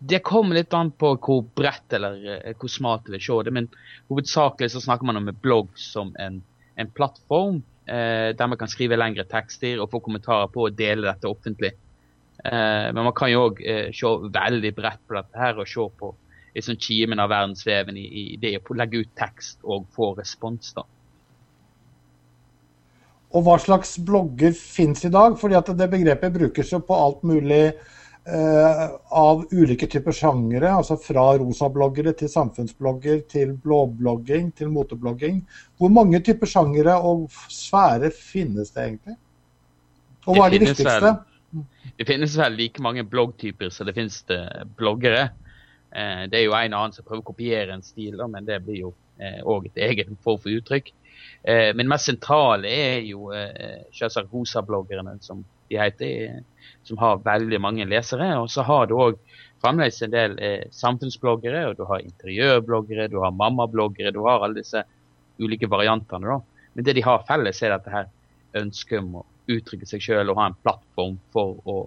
Det 0.00 0.22
kommer 0.24 0.56
litt 0.56 0.72
an 0.74 0.90
på 0.96 1.12
hvor 1.20 1.42
bredt 1.58 1.92
eller 1.92 2.16
eh, 2.38 2.54
hvor 2.58 2.72
smalt 2.72 3.06
du 3.06 3.12
vil 3.14 3.22
se 3.22 3.38
det. 3.46 3.54
Men 3.54 3.68
hovedsakelig 4.10 4.72
så 4.74 4.82
snakker 4.82 5.06
man 5.06 5.20
om 5.20 5.28
en 5.30 5.42
blogg 5.44 5.70
som 5.78 6.14
en, 6.18 6.40
en 6.74 6.90
plattform 6.96 7.60
eh, 7.86 8.32
der 8.34 8.50
man 8.50 8.58
kan 8.58 8.72
skrive 8.72 8.98
lengre 8.98 9.26
tekster 9.28 9.78
og 9.78 9.90
få 9.92 10.00
kommentarer 10.02 10.50
på 10.50 10.66
og 10.66 10.78
dele 10.78 11.06
dette 11.06 11.30
offentlig. 11.30 11.74
Eh, 12.44 12.88
men 12.90 13.04
man 13.04 13.14
kan 13.16 13.30
jo 13.30 13.46
òg 13.50 13.60
eh, 13.62 13.90
se 13.94 14.10
veldig 14.32 14.74
bredt 14.76 15.02
på 15.06 15.18
dette 15.18 15.42
her 15.42 15.60
og 15.60 15.68
se 15.68 15.86
på 16.00 16.14
liksom 16.54 16.76
kimen 16.76 17.20
av 17.22 17.30
verdensveven 17.32 17.96
i, 17.96 18.06
i, 18.06 18.24
det 18.40 18.56
å 18.58 18.78
legge 18.78 19.04
ut 19.04 19.12
tekst 19.18 19.60
og 19.62 19.86
få 19.94 20.14
respons. 20.18 20.72
da. 20.76 20.86
Og 23.30 23.46
hva 23.46 23.56
slags 23.62 23.94
blogger 24.02 24.54
finnes 24.56 25.04
i 25.06 25.12
dag? 25.14 25.38
Fordi 25.38 25.58
at 25.58 25.70
det 25.78 25.90
begrepet 25.92 26.34
brukes 26.34 26.72
jo 26.72 26.80
på 26.82 26.96
alt 26.98 27.22
mulig 27.26 27.62
eh, 27.70 28.84
av 29.22 29.44
ulike 29.52 29.86
typer 29.90 30.16
sjangere. 30.16 30.72
Altså 30.74 30.98
fra 30.98 31.28
rosabloggere 31.38 32.16
til 32.18 32.32
samfunnsblogger 32.32 33.22
til 33.30 33.54
blåblogging 33.62 34.50
til 34.58 34.72
moteblogging. 34.74 35.44
Hvor 35.78 35.94
mange 35.94 36.22
typer 36.26 36.50
sjangere 36.50 36.98
og 36.98 37.28
sfære 37.54 38.10
finnes 38.16 38.74
det 38.74 38.88
egentlig? 38.88 39.18
Og 40.26 40.36
hva 40.36 40.48
er 40.48 40.56
det 40.56 40.64
viktigste? 40.66 40.98
Vel, 41.06 41.62
det 41.98 42.06
finnes 42.06 42.34
vel 42.38 42.58
like 42.58 42.82
mange 42.82 43.06
bloggtyper 43.06 43.70
som 43.74 43.86
det 43.86 43.94
finnes 43.94 44.20
det 44.30 44.42
bloggere. 44.78 45.28
Eh, 45.90 46.24
det 46.30 46.38
er 46.38 46.46
jo 46.46 46.54
en 46.54 46.74
og 46.74 46.80
annen 46.84 46.94
som 46.94 47.06
prøver 47.06 47.24
å 47.24 47.30
kopiere 47.32 47.74
en 47.74 47.84
stil, 47.84 48.20
men 48.30 48.46
det 48.46 48.60
blir 48.66 48.84
jo 48.84 48.92
òg 49.20 49.66
eh, 49.66 49.70
et 49.72 49.80
eget 49.88 50.12
form 50.24 50.38
for 50.40 50.52
uttrykk. 50.52 50.92
Eh, 51.42 51.70
men 51.76 51.90
mest 51.90 52.08
sentrale 52.08 52.70
er 52.70 53.02
jo 53.08 53.30
selvsagt 53.96 54.32
rosabloggerne, 54.32 55.18
som 55.24 55.42
de 55.70 55.78
heter, 55.80 56.40
som 56.86 57.00
har 57.02 57.24
veldig 57.24 57.60
mange 57.62 57.88
lesere. 57.88 58.32
Og 58.40 58.48
så 58.52 58.64
har 58.66 58.88
du 58.88 58.96
òg 58.98 59.18
fremdeles 59.60 60.00
en 60.06 60.14
del 60.14 60.38
samfunnsbloggere, 60.72 61.66
og 61.68 61.76
du 61.78 61.84
har 61.90 62.06
interiørbloggere, 62.06 63.10
du 63.12 63.20
har 63.24 63.34
mammabloggere, 63.36 64.14
du 64.14 64.22
har 64.24 64.44
alle 64.44 64.62
disse 64.62 64.84
ulike 65.40 65.68
variantene. 65.70 66.26
da. 66.38 66.66
Men 66.74 66.86
det 66.86 66.96
de 66.96 67.04
har 67.04 67.26
felles, 67.28 67.62
er 67.62 67.74
dette 67.74 67.92
her 67.92 68.10
ønsket 68.60 69.02
om 69.02 69.20
å 69.20 69.26
uttrykke 69.50 69.86
seg 69.88 70.02
sjøl 70.04 70.30
og 70.30 70.38
ha 70.38 70.50
en 70.50 70.60
plattform 70.62 71.18
for 71.34 71.58
å 71.68 71.80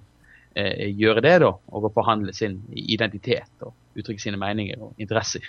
gjøre 0.54 1.24
det, 1.26 1.38
da, 1.42 1.50
og 1.50 1.88
å 1.88 1.94
forhandle 1.96 2.34
sin 2.38 2.60
identitet. 2.78 3.50
og 3.66 3.74
uttrykke 3.98 4.22
sine 4.22 4.40
meninger 4.42 4.82
og 4.82 4.98
interesser. 5.02 5.46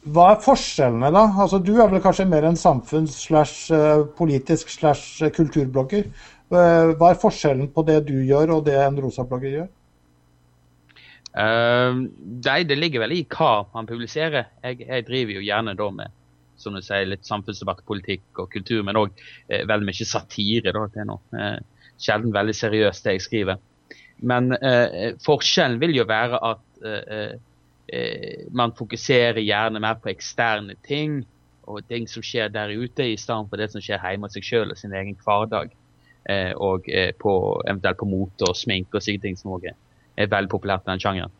Hva 0.00 0.30
er 0.32 0.44
forskjellene, 0.44 1.10
da? 1.12 1.26
Altså, 1.44 1.60
du 1.60 1.74
er 1.76 1.90
vel 1.90 2.00
kanskje 2.00 2.28
mer 2.28 2.46
en 2.48 2.56
samfunns- 2.56 3.18
slash 3.26 3.72
eh, 3.76 4.06
politisk 4.16 4.72
slash 4.72 5.24
eh, 5.26 5.32
kulturblogger. 5.36 6.06
Eh, 6.50 6.94
hva 6.96 7.10
er 7.10 7.20
forskjellen 7.20 7.68
på 7.74 7.84
det 7.88 7.98
du 8.08 8.16
gjør 8.24 8.56
og 8.56 8.64
det 8.68 8.78
en 8.80 8.96
rosa-blogger 9.02 9.58
gjør? 9.58 9.68
Uh, 11.30 12.08
nei, 12.42 12.64
det 12.66 12.74
ligger 12.74 13.04
vel 13.04 13.12
i 13.14 13.26
hva 13.30 13.68
man 13.70 13.86
publiserer. 13.86 14.48
Jeg, 14.64 14.80
jeg 14.82 15.04
driver 15.06 15.36
jo 15.36 15.44
gjerne 15.46 15.76
da 15.78 15.86
med 15.94 16.16
som 16.60 16.76
du 16.76 16.82
sier, 16.84 17.08
litt 17.08 17.26
samfunnsdebatt, 17.28 17.84
politikk 17.88 18.42
og 18.42 18.50
kultur, 18.52 18.82
men 18.86 18.98
òg 19.00 19.12
eh, 19.48 19.64
veldig 19.68 19.88
mye 19.88 20.06
satire. 20.08 20.74
da, 20.76 20.86
til 20.92 21.08
noe. 21.08 21.22
Eh, 21.32 21.86
sjelden 22.00 22.34
veldig 22.34 22.56
seriøst 22.56 23.06
det 23.06 23.16
jeg 23.16 23.26
skriver. 23.26 23.60
Men 24.20 24.52
eh, 24.52 25.14
forskjellen 25.24 25.80
vil 25.80 25.96
jo 25.96 26.06
være 26.08 26.40
at 26.50 26.86
eh, 26.86 27.34
eh, 27.88 28.46
man 28.52 28.74
fokuserer 28.76 29.40
gjerne 29.40 29.80
mer 29.80 30.00
på 30.02 30.12
eksterne 30.12 30.76
ting 30.86 31.22
og 31.70 31.86
ting 31.88 32.08
som 32.10 32.24
skjer 32.24 32.50
der 32.52 32.72
ute, 32.74 33.06
i 33.06 33.16
stedet 33.16 33.48
for 33.48 33.60
det 33.60 33.70
som 33.72 33.82
skjer 33.84 34.02
hjemme 34.02 34.28
hos 34.28 34.36
seg 34.36 34.46
sjøl 34.46 34.72
og 34.74 34.80
sin 34.80 34.94
egen 34.96 35.16
hverdag. 35.24 35.72
Eh, 36.28 36.52
og 36.52 36.88
eh, 36.88 37.12
på, 37.16 37.32
eventuelt 37.64 38.00
på 38.00 38.08
mote 38.08 38.48
og 38.50 38.56
sminke 38.58 38.98
og 38.98 39.04
slike 39.04 39.24
ting 39.24 39.38
som 39.38 39.54
også 39.56 39.72
er 40.20 40.28
veldig 40.28 40.52
populært 40.52 40.84
i 40.84 40.92
den 40.92 41.00
sjangeren. 41.02 41.36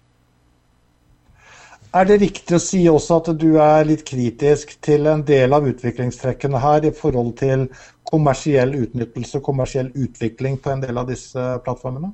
Er 1.91 2.07
det 2.07 2.21
riktig 2.23 2.55
å 2.55 2.63
si 2.63 2.81
også 2.87 3.17
at 3.19 3.29
du 3.43 3.49
er 3.59 3.85
litt 3.89 4.05
kritisk 4.07 4.77
til 4.85 5.09
en 5.11 5.25
del 5.27 5.53
av 5.53 5.67
utviklingstrekkene 5.67 6.61
her 6.63 6.87
i 6.87 6.93
forhold 6.95 7.33
til 7.41 7.67
kommersiell 8.07 8.77
utnyttelse 8.79 9.41
og 9.41 9.47
kommersiell 9.49 9.91
utvikling 9.99 10.61
på 10.63 10.71
en 10.71 10.85
del 10.85 11.01
av 11.03 11.11
disse 11.11 11.47
plattformene? 11.67 12.13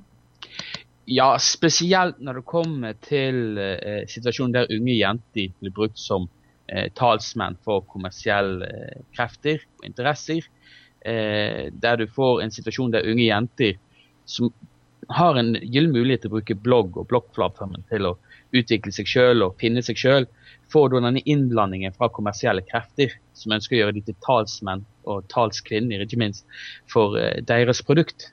Ja, 1.06 1.36
spesielt 1.38 2.18
når 2.18 2.40
det 2.40 2.48
kommer 2.50 2.96
til 3.04 3.58
eh, 3.62 4.02
situasjonen 4.10 4.54
der 4.56 4.72
unge 4.74 4.96
jenter 4.96 5.52
blir 5.60 5.74
brukt 5.74 6.00
som 6.02 6.26
eh, 6.66 6.88
talsmenn 6.98 7.58
for 7.62 7.84
kommersielle 7.86 8.66
eh, 8.66 9.04
krefter 9.14 9.62
og 9.78 9.86
interesser. 9.86 10.48
Eh, 11.06 11.68
der 11.70 12.00
du 12.00 12.08
får 12.10 12.42
en 12.42 12.50
situasjon 12.50 12.90
der 12.96 13.06
unge 13.06 13.28
jenter 13.28 13.78
som 14.26 14.50
har 15.14 15.38
en 15.38 15.54
gyllen 15.62 15.94
mulighet 15.94 16.24
til 16.24 16.32
å 16.32 16.36
bruke 16.40 16.58
blogg 16.58 16.98
og 16.98 17.06
bloggplattformen 17.12 17.86
til 17.90 18.08
å 18.10 18.16
utvikle 18.56 18.90
seg 18.94 19.06
sjøl 19.06 19.44
og 19.46 19.58
finne 19.60 19.84
seg 19.86 20.00
sjøl, 20.00 20.26
får 20.72 20.90
da 20.90 21.02
denne 21.04 21.22
innblandingen 21.22 21.94
fra 21.94 22.08
kommersielle 22.10 22.64
krefter 22.66 23.14
som 23.38 23.54
ønsker 23.54 23.76
å 23.76 23.80
gjøre 23.84 23.96
dem 23.98 24.06
til 24.08 24.18
talsmenn 24.26 24.82
og 25.06 25.26
talskvinner, 25.30 26.02
ikke 26.02 26.18
minst, 26.18 26.46
for 26.90 27.14
uh, 27.14 27.36
deres 27.46 27.82
produkt. 27.86 28.32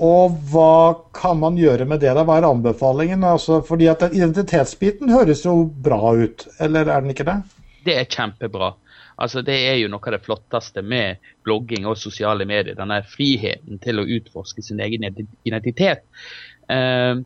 Og 0.00 0.36
hva 0.48 0.96
kan 1.12 1.36
man 1.42 1.58
gjøre 1.60 1.84
med 1.88 2.00
det? 2.00 2.14
da? 2.16 2.24
Hva 2.24 2.38
er 2.40 2.48
anbefalingen? 2.48 3.24
Altså, 3.26 3.60
fordi 3.66 3.90
at 3.92 4.06
Identitetsbiten 4.08 5.12
høres 5.12 5.44
jo 5.44 5.66
bra 5.68 6.14
ut, 6.16 6.46
eller 6.60 6.88
er 6.88 7.04
den 7.04 7.12
ikke 7.12 7.26
det? 7.28 7.36
Det 7.84 7.96
er 8.00 8.08
kjempebra. 8.08 8.72
Altså, 9.20 9.42
det 9.44 9.58
er 9.68 9.76
jo 9.76 9.90
noe 9.92 10.00
av 10.08 10.16
det 10.16 10.22
flotteste 10.24 10.80
med 10.80 11.20
blogging 11.44 11.84
og 11.88 11.98
sosiale 12.00 12.46
medier. 12.48 12.78
Denne 12.78 13.02
friheten 13.04 13.80
til 13.84 14.00
å 14.00 14.06
utforske 14.16 14.64
sin 14.64 14.80
egen 14.80 15.04
identitet. 15.44 16.06
Uh, 16.72 17.20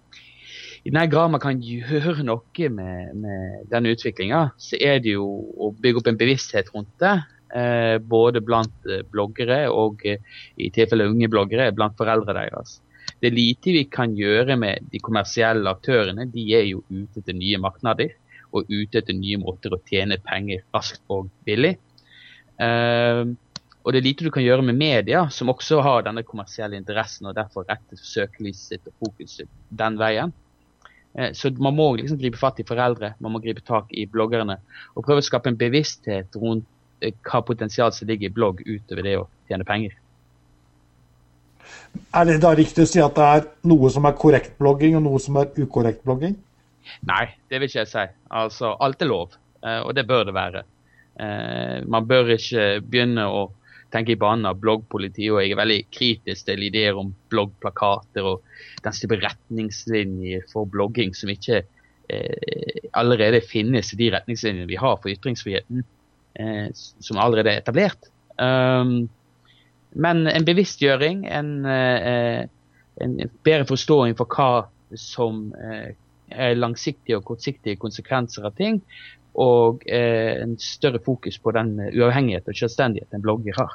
I 0.82 0.90
den 0.90 1.12
grad 1.12 1.30
man 1.30 1.42
kan 1.42 1.62
gjøre 1.62 2.26
noe 2.26 2.70
med, 2.74 3.14
med 3.22 3.70
denne 3.70 3.94
utviklinga, 3.94 4.48
så 4.58 4.80
er 4.82 4.98
det 5.04 5.14
jo 5.14 5.28
å 5.54 5.70
bygge 5.78 6.02
opp 6.02 6.10
en 6.10 6.18
bevissthet 6.18 6.74
rundt 6.74 6.90
det. 7.02 7.14
Uh, 7.54 8.00
både 8.02 8.40
blant 8.42 8.88
uh, 8.90 9.04
bloggere 9.06 9.68
og 9.70 10.00
i 10.02 10.70
tilfelle 10.74 11.06
unge 11.06 11.28
bloggere 11.30 11.68
blant 11.70 11.94
foreldre 11.94 12.34
deres. 12.34 12.80
Det 13.22 13.28
er 13.28 13.36
lite 13.36 13.74
vi 13.76 13.84
kan 13.86 14.16
gjøre 14.18 14.56
med 14.58 14.88
de 14.90 14.98
kommersielle 14.98 15.70
aktørene. 15.70 16.26
De 16.32 16.48
er 16.56 16.64
jo 16.66 16.82
ute 16.90 17.22
til 17.22 17.38
nye 17.38 17.60
markeder 17.62 18.16
og 18.50 18.66
ute 18.66 18.98
etter 18.98 19.14
nye 19.14 19.38
måter 19.38 19.76
å 19.76 19.78
tjene 19.86 20.18
penger 20.26 20.64
raskt 20.74 21.06
og 21.14 21.30
billig. 21.46 21.76
Og 22.58 23.92
det 23.92 24.00
er 24.00 24.06
lite 24.06 24.26
du 24.26 24.32
kan 24.34 24.44
gjøre 24.44 24.66
med 24.66 24.78
media, 24.78 25.24
som 25.30 25.50
også 25.52 25.78
har 25.84 26.04
denne 26.06 26.26
kommersielle 26.26 26.78
interessen 26.78 27.30
og 27.30 27.36
derfor 27.38 27.66
retter 27.70 28.00
søkelyset 28.00 28.90
og 28.90 28.94
fokuset 29.02 29.50
den 29.70 29.98
veien. 30.00 30.34
Så 31.38 31.54
man 31.62 31.76
må 31.78 31.92
liksom 31.98 32.18
gripe 32.18 32.40
fatt 32.40 32.58
i 32.62 32.66
foreldre, 32.66 33.14
man 33.22 33.34
må 33.34 33.42
gripe 33.42 33.62
tak 33.62 33.92
i 33.94 34.06
bloggerne 34.10 34.58
og 34.94 35.04
prøve 35.06 35.22
å 35.22 35.26
skape 35.26 35.52
en 35.52 35.60
bevissthet 35.60 36.34
rundt 36.42 36.66
hva 37.26 37.42
potensial 37.46 37.92
som 37.92 38.08
ligger 38.08 38.30
i 38.30 38.34
blogg 38.34 38.62
utover 38.64 39.06
det 39.06 39.18
å 39.20 39.28
tjene 39.50 39.66
penger. 39.68 39.94
Er 42.14 42.26
det 42.28 42.40
da 42.42 42.52
riktig 42.56 42.84
å 42.84 42.90
si 42.90 43.02
at 43.02 43.16
det 43.16 43.26
er 43.38 43.48
noe 43.70 43.90
som 43.92 44.06
er 44.08 44.16
korrekt 44.18 44.56
blogging 44.58 44.96
og 44.98 45.04
noe 45.06 45.20
som 45.22 45.38
er 45.40 45.52
ukorrekt 45.58 46.02
blogging? 46.06 46.36
Nei, 47.08 47.24
det 47.48 47.60
vil 47.60 47.70
ikke 47.70 47.82
jeg 47.82 47.90
si. 47.90 48.06
Altså, 48.42 48.74
alt 48.82 49.02
er 49.02 49.10
lov, 49.10 49.36
eh, 49.64 49.80
og 49.80 49.94
det 49.96 50.06
bør 50.08 50.26
det 50.28 50.34
være. 50.36 50.64
Eh, 51.20 51.78
man 51.86 52.08
bør 52.10 52.34
ikke 52.34 52.66
begynne 52.82 53.26
å 53.30 53.46
tenke 53.94 54.14
i 54.14 54.18
banen 54.18 54.48
av 54.50 54.58
bloggpoliti, 54.62 55.28
og 55.30 55.40
jeg 55.42 55.54
er 55.54 55.60
veldig 55.60 55.80
kritisk 55.94 56.48
til 56.48 56.66
ideer 56.66 56.98
om 56.98 57.12
bloggplakater 57.30 58.26
og 58.26 58.42
den 58.82 58.96
type 58.96 59.20
retningslinjer 59.22 60.48
for 60.50 60.68
blogging 60.70 61.14
som 61.16 61.30
ikke 61.30 61.62
eh, 61.62 62.88
allerede 62.98 63.42
finnes 63.46 63.92
i 63.94 64.00
de 64.00 64.10
retningslinjene 64.16 64.70
vi 64.70 64.80
har 64.80 64.98
for 64.98 65.12
ytringsfriheten, 65.12 65.84
eh, 65.84 65.93
som 66.74 67.18
allerede 67.22 67.52
er 67.52 67.60
etablert. 67.62 68.08
Um, 68.34 69.04
men 69.94 70.24
en 70.26 70.46
bevisstgjøring, 70.46 71.20
en, 71.30 71.50
eh, 71.70 72.40
en, 73.04 73.12
bedre 73.46 73.68
forståing 73.68 74.16
for 74.18 74.26
hva 74.34 74.48
som 74.98 75.52
eh, 75.54 75.92
Eh, 76.38 76.56
langsiktige 76.56 77.18
og 77.18 77.24
kortsiktige 77.24 77.76
konsekvenser 77.76 78.46
av 78.48 78.54
ting. 78.58 78.80
Og 79.34 79.82
eh, 79.86 80.40
en 80.42 80.56
større 80.58 81.00
fokus 81.04 81.38
på 81.38 81.52
den 81.54 81.76
uavhengighet 81.90 82.48
og 82.48 82.56
selvstendighet 82.58 83.14
en 83.14 83.22
blogger 83.22 83.58
har. 83.58 83.74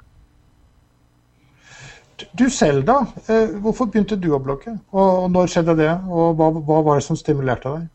Du 2.36 2.49
selv, 2.51 2.84
da? 2.88 2.97
Eh, 3.32 3.55
hvorfor 3.64 3.88
begynte 3.91 4.18
du 4.20 4.32
å 4.36 4.41
blogge? 4.43 4.76
Og 4.91 5.30
når 5.32 5.53
skjedde 5.53 5.78
det? 5.80 5.91
Og 6.10 6.36
hva, 6.39 6.49
hva 6.57 6.82
var 6.88 6.99
det 6.99 7.07
som 7.07 7.20
stimulerte 7.20 7.76
deg? 7.78 7.88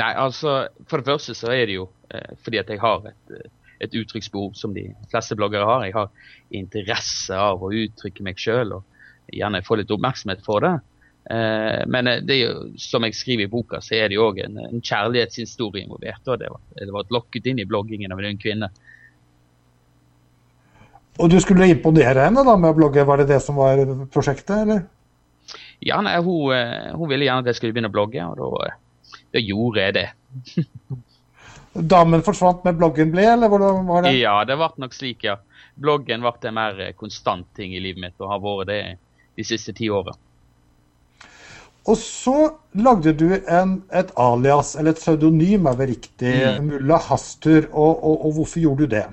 Nei, 0.00 0.12
altså, 0.16 0.68
For 0.88 1.00
det 1.00 1.10
første 1.10 1.36
så 1.36 1.50
er 1.54 1.66
det 1.68 1.80
jo 1.80 1.88
eh, 2.12 2.36
fordi 2.44 2.60
at 2.62 2.70
jeg 2.72 2.80
har 2.82 3.10
et, 3.10 3.50
et 3.84 3.96
uttrykksbehov 4.02 4.54
som 4.58 4.74
de 4.76 4.88
fleste 5.12 5.36
bloggere 5.38 5.66
har. 5.68 5.84
Jeg 5.86 5.96
har 5.96 6.08
interesse 6.56 7.36
av 7.36 7.62
å 7.62 7.72
uttrykke 7.72 8.24
meg 8.26 8.40
sjøl 8.40 8.78
og 8.78 8.86
gjerne 9.30 9.62
få 9.66 9.78
litt 9.80 9.92
oppmerksomhet 9.94 10.42
for 10.46 10.64
det. 10.66 10.76
Eh, 11.30 11.82
men 11.86 12.06
eh, 12.10 12.22
det 12.26 12.36
er 12.36 12.40
jo, 12.42 12.54
som 12.80 13.04
jeg 13.06 13.16
skriver 13.18 13.46
i 13.46 13.50
boka, 13.50 13.80
så 13.84 13.98
er 13.98 14.08
det 14.10 14.16
jo 14.18 14.28
òg 14.30 14.40
en, 14.44 14.56
en, 14.64 14.80
kjærlighetshistorie 14.82 15.84
involvert. 15.84 16.22
og 16.26 16.40
Det 16.40 16.48
var, 16.50 16.62
det 16.80 16.94
var 16.96 17.12
lokket 17.18 17.50
inn 17.50 17.60
i 17.62 17.68
bloggingen 17.68 18.12
av 18.12 18.22
en 18.22 18.32
ung 18.32 18.40
kvinne. 18.40 18.70
Og 21.20 21.28
du 21.28 21.36
skulle 21.42 21.68
imponere 21.68 22.24
henne 22.24 22.44
da 22.46 22.56
med 22.56 22.72
å 22.72 22.78
blogge, 22.78 23.04
var 23.04 23.20
det 23.20 23.28
det 23.34 23.42
som 23.44 23.58
var 23.60 23.82
prosjektet, 24.12 24.56
eller? 24.64 24.86
Ja, 25.84 26.00
nei, 26.04 26.16
hun, 26.24 26.54
eh, 26.56 26.92
hun 26.96 27.10
ville 27.10 27.26
gjerne 27.28 27.44
at 27.44 27.50
jeg 27.52 27.60
skulle 27.60 27.76
begynne 27.76 27.92
å 27.92 27.94
blogge, 27.94 28.24
og 28.24 28.40
da, 28.40 28.72
da 29.34 29.42
gjorde 29.42 29.86
jeg 29.86 29.96
det. 29.96 30.08
Damen 31.94 32.24
forsvant 32.26 32.64
med 32.66 32.80
bloggen 32.80 33.12
ble, 33.12 33.28
eller 33.34 33.50
hvordan 33.50 33.86
var 33.86 34.06
det? 34.06 34.16
Ja, 34.18 34.40
det 34.46 34.56
ble 34.58 34.72
nok 34.82 34.96
slik, 34.96 35.22
ja. 35.28 35.36
Bloggen 35.80 36.24
ble 36.24 36.50
en 36.50 36.58
mer 36.58 36.82
konstant 36.98 37.46
ting 37.56 37.76
i 37.76 37.82
livet 37.82 38.02
mitt, 38.02 38.18
og 38.18 38.32
har 38.32 38.42
vært 38.42 38.72
det 38.72 38.82
de 39.38 39.46
siste 39.46 39.74
ti 39.76 39.88
åra. 39.92 40.16
Og 41.88 41.96
så 41.96 42.36
lagde 42.76 43.14
du 43.16 43.30
en, 43.38 43.78
et 43.96 44.10
alias, 44.20 44.74
eller 44.76 44.92
et 44.92 45.00
pseudonym, 45.00 45.66
er 45.66 45.78
vel 45.78 45.92
riktig, 45.94 46.34
mm. 46.36 46.68
Mulla 46.68 47.00
Hastur. 47.06 47.70
Og, 47.70 48.04
og, 48.04 48.26
og, 48.26 48.34
hvorfor 48.36 48.62
gjorde 48.62 48.86
du 48.86 48.94
det? 48.96 49.06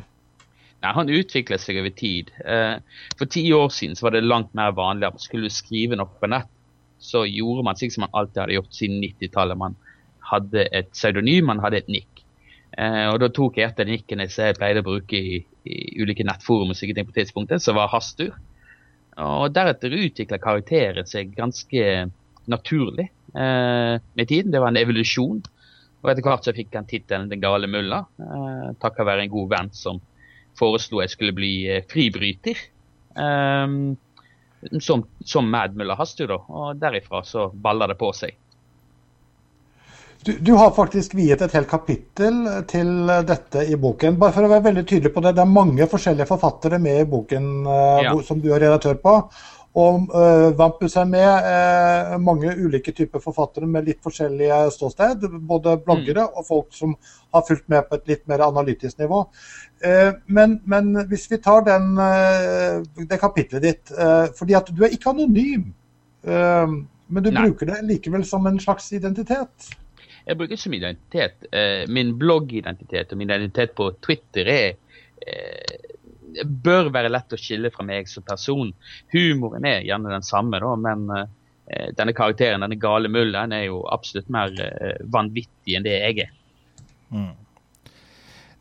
Nei, 0.84 0.92
Han 0.98 1.14
utviklet 1.14 1.64
seg 1.64 1.80
over 1.82 1.94
tid. 1.96 2.34
Eh, 2.44 2.76
for 3.18 3.32
ti 3.32 3.46
år 3.56 3.72
siden 3.74 3.96
så 3.98 4.10
var 4.10 4.18
det 4.18 4.26
langt 4.28 4.54
mer 4.58 4.76
vanlig 4.78 5.08
at 5.08 5.18
man 5.18 5.24
skulle 5.24 5.54
skrive 5.54 5.98
noe 5.98 6.12
på 6.20 6.30
nett. 6.34 6.52
Så 7.00 7.24
gjorde 7.30 7.64
man 7.64 7.78
slik 7.78 7.94
som 7.94 8.08
man 8.08 8.16
alltid 8.18 8.42
hadde 8.44 8.58
gjort 8.58 8.76
siden 8.76 9.00
90-tallet. 9.06 9.60
Man 9.62 9.78
hadde 10.32 10.68
et 10.76 10.90
pseudonym, 10.94 11.52
han 11.52 11.64
hadde 11.64 11.82
et 11.84 11.92
nikk. 11.92 12.24
Eh, 12.78 13.06
og 13.10 13.20
Da 13.24 13.30
tok 13.34 13.58
jeg 13.58 13.72
et 13.72 13.82
av 13.82 13.90
nikkene 13.90 14.28
som 14.30 14.50
jeg 14.50 14.58
pleide 14.60 14.84
å 14.84 14.88
bruke 14.88 15.18
i, 15.18 15.42
i 15.66 15.78
ulike 16.02 16.26
nettforum, 16.28 16.74
og 16.74 16.80
sikkert 16.80 17.08
på 17.10 17.18
tidspunktet, 17.18 17.64
som 17.64 17.78
var 17.80 17.92
Hastur. 17.94 18.36
Og 19.18 19.50
Deretter 19.54 19.96
utvikla 19.98 20.38
karakteren 20.42 21.08
seg 21.10 21.34
ganske 21.38 22.08
naturlig 22.48 23.08
eh, 23.34 23.96
med 23.98 24.30
tiden. 24.30 24.52
Det 24.54 24.62
var 24.62 24.74
en 24.74 24.82
evolusjon. 24.82 25.42
Og 26.04 26.12
etter 26.12 26.26
hvert 26.26 26.46
så 26.46 26.54
fikk 26.56 26.76
han 26.78 26.86
tittelen 26.88 27.32
Den 27.32 27.42
gale 27.42 27.70
mulla, 27.72 28.04
eh, 28.22 28.68
takket 28.82 29.08
være 29.10 29.26
en 29.26 29.34
god 29.34 29.54
venn 29.56 29.72
som 29.76 30.02
foreslo 30.58 31.02
jeg 31.02 31.14
skulle 31.14 31.36
bli 31.38 31.54
eh, 31.72 31.86
fribryter. 31.90 32.62
Eh, 33.18 33.78
som, 34.82 35.04
som 35.26 35.50
Mad 35.50 35.76
Mulla 35.78 35.98
Hastur, 35.98 36.30
da. 36.30 36.38
Og 36.48 36.78
derifra 36.82 37.24
så 37.26 37.50
baller 37.54 37.94
det 37.94 37.98
på 38.00 38.12
seg. 38.16 38.38
Du, 40.26 40.32
du, 40.40 40.54
har 40.58 40.72
faktisk 40.76 41.14
viet 41.16 41.42
et 41.42 41.54
helt 41.56 41.70
kapittel 41.70 42.40
til 42.68 42.90
dette 43.28 43.64
i 43.70 43.78
boken. 43.80 44.18
Bare 44.20 44.34
for 44.36 44.48
å 44.48 44.50
være 44.52 44.66
veldig 44.72 44.84
tydelig 44.90 45.14
på 45.14 45.22
det, 45.24 45.36
Det 45.38 45.44
er 45.44 45.52
mange 45.52 45.88
forskjellige 45.88 46.28
forfattere 46.28 46.80
med 46.82 47.04
i 47.04 47.10
boken 47.10 47.46
uh, 47.68 48.02
ja. 48.04 48.16
som 48.26 48.42
du 48.42 48.50
er 48.52 48.66
redaktør 48.66 48.98
på. 49.04 49.14
Og 49.78 50.10
uh, 50.10 50.58
Vampus 50.58 50.96
er 50.98 51.06
med 51.10 51.28
uh, 51.28 52.16
mange 52.22 52.50
ulike 52.58 52.92
typer 52.98 53.22
forfattere 53.22 53.70
med 53.70 53.86
litt 53.86 54.02
forskjellige 54.04 54.58
ståsted. 54.74 55.28
Både 55.50 55.78
bloggere 55.86 56.26
mm. 56.26 56.34
og 56.34 56.48
folk 56.48 56.74
som 56.74 56.96
har 57.36 57.46
fulgt 57.46 57.68
med 57.70 57.86
på 57.86 58.00
et 58.00 58.14
litt 58.14 58.24
mer 58.32 58.46
analytisk 58.48 58.98
nivå. 59.04 59.24
Uh, 59.86 60.18
men, 60.26 60.58
men, 60.66 60.94
hvis 61.12 61.28
vi 61.30 61.42
tar 61.44 61.66
den, 61.68 61.94
det 62.98 63.22
kapitlet 63.22 63.64
ditt 63.64 63.92
fordi 64.38 64.56
at 64.58 64.70
du 64.74 64.82
er 64.86 64.94
ikke 64.96 65.12
anonym, 65.14 65.70
men 66.26 67.24
du 67.24 67.30
Nei. 67.30 67.44
bruker 67.46 67.70
det 67.70 67.84
likevel 67.86 68.26
som 68.28 68.48
en 68.50 68.58
slags 68.62 68.90
identitet? 68.98 69.70
Jeg 70.28 70.40
bruker 70.40 70.60
som 70.60 70.76
identitet. 70.76 71.48
Min 71.88 72.14
bloggidentitet 72.20 73.14
og 73.14 73.20
min 73.20 73.30
identitet 73.32 73.72
på 73.78 73.90
Twitter 74.04 74.50
er 74.52 74.74
bør 76.44 76.92
være 76.94 77.10
lett 77.10 77.34
å 77.34 77.40
skille 77.40 77.72
fra 77.74 77.86
meg 77.88 78.10
som 78.12 78.26
person. 78.28 78.74
Humoren 79.16 79.66
er 79.66 79.86
gjerne 79.88 80.12
den 80.12 80.26
samme, 80.28 80.60
da, 80.62 80.74
men 80.78 81.08
uh, 81.10 81.24
denne 81.98 82.14
karakteren, 82.16 82.62
denne 82.66 82.78
gale 82.80 83.10
mullen, 83.12 83.56
er 83.56 83.70
jo 83.70 83.80
absolutt 83.90 84.30
mer 84.32 84.54
vanvittig 85.16 85.80
enn 85.80 85.88
det 85.88 85.96
jeg 85.96 86.28
er. 86.28 86.36
Mm. 87.16 87.34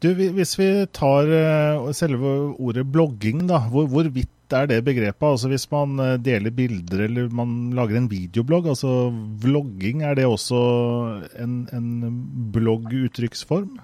Du, 0.02 0.08
Hvis 0.14 0.54
vi 0.58 0.70
tar 0.94 1.30
selve 1.96 2.32
ordet 2.62 2.86
blogging, 2.94 3.44
da, 3.50 3.64
hvor, 3.72 3.90
hvor 3.90 4.08
vidt 4.14 4.32
er 4.54 4.68
det 4.70 4.84
begrepet? 4.86 5.26
Altså 5.26 5.48
Hvis 5.50 5.66
man 5.72 5.98
deler 6.22 6.54
bilder 6.54 7.06
eller 7.08 7.32
man 7.34 7.72
lager 7.74 7.98
en 7.98 8.10
videoblogg, 8.10 8.68
altså 8.70 9.10
vlogging, 9.42 10.04
er 10.06 10.14
det 10.14 10.26
også 10.26 10.60
en, 11.42 11.68
en 11.74 12.20
blogguttrykksform? 12.54 13.80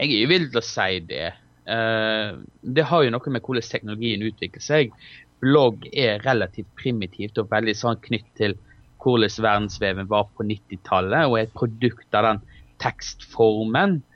Jeg 0.00 0.28
til 0.50 0.60
å 0.60 0.64
si 0.64 1.00
det. 1.06 1.30
Uh, 1.70 2.40
det 2.62 2.86
har 2.88 3.04
jo 3.04 3.12
noe 3.14 3.32
med 3.32 3.44
hvordan 3.44 3.68
teknologien 3.68 4.24
utvikler 4.26 4.64
seg. 4.64 4.94
Blogg 5.40 5.86
er 5.92 6.20
relativt 6.24 6.70
primitivt 6.76 7.38
og 7.40 7.50
veldig 7.52 7.76
sånn 7.76 8.00
knytt 8.02 8.28
til 8.40 8.56
hvordan 9.00 9.44
verdensveven 9.44 10.08
var 10.10 10.26
på 10.36 10.44
90-tallet, 10.44 11.28
og 11.28 11.38
er 11.38 11.46
et 11.46 11.56
produkt 11.56 12.16
av 12.16 12.26
den 12.26 12.42
tekstformen 12.82 14.00
eh, 14.00 14.09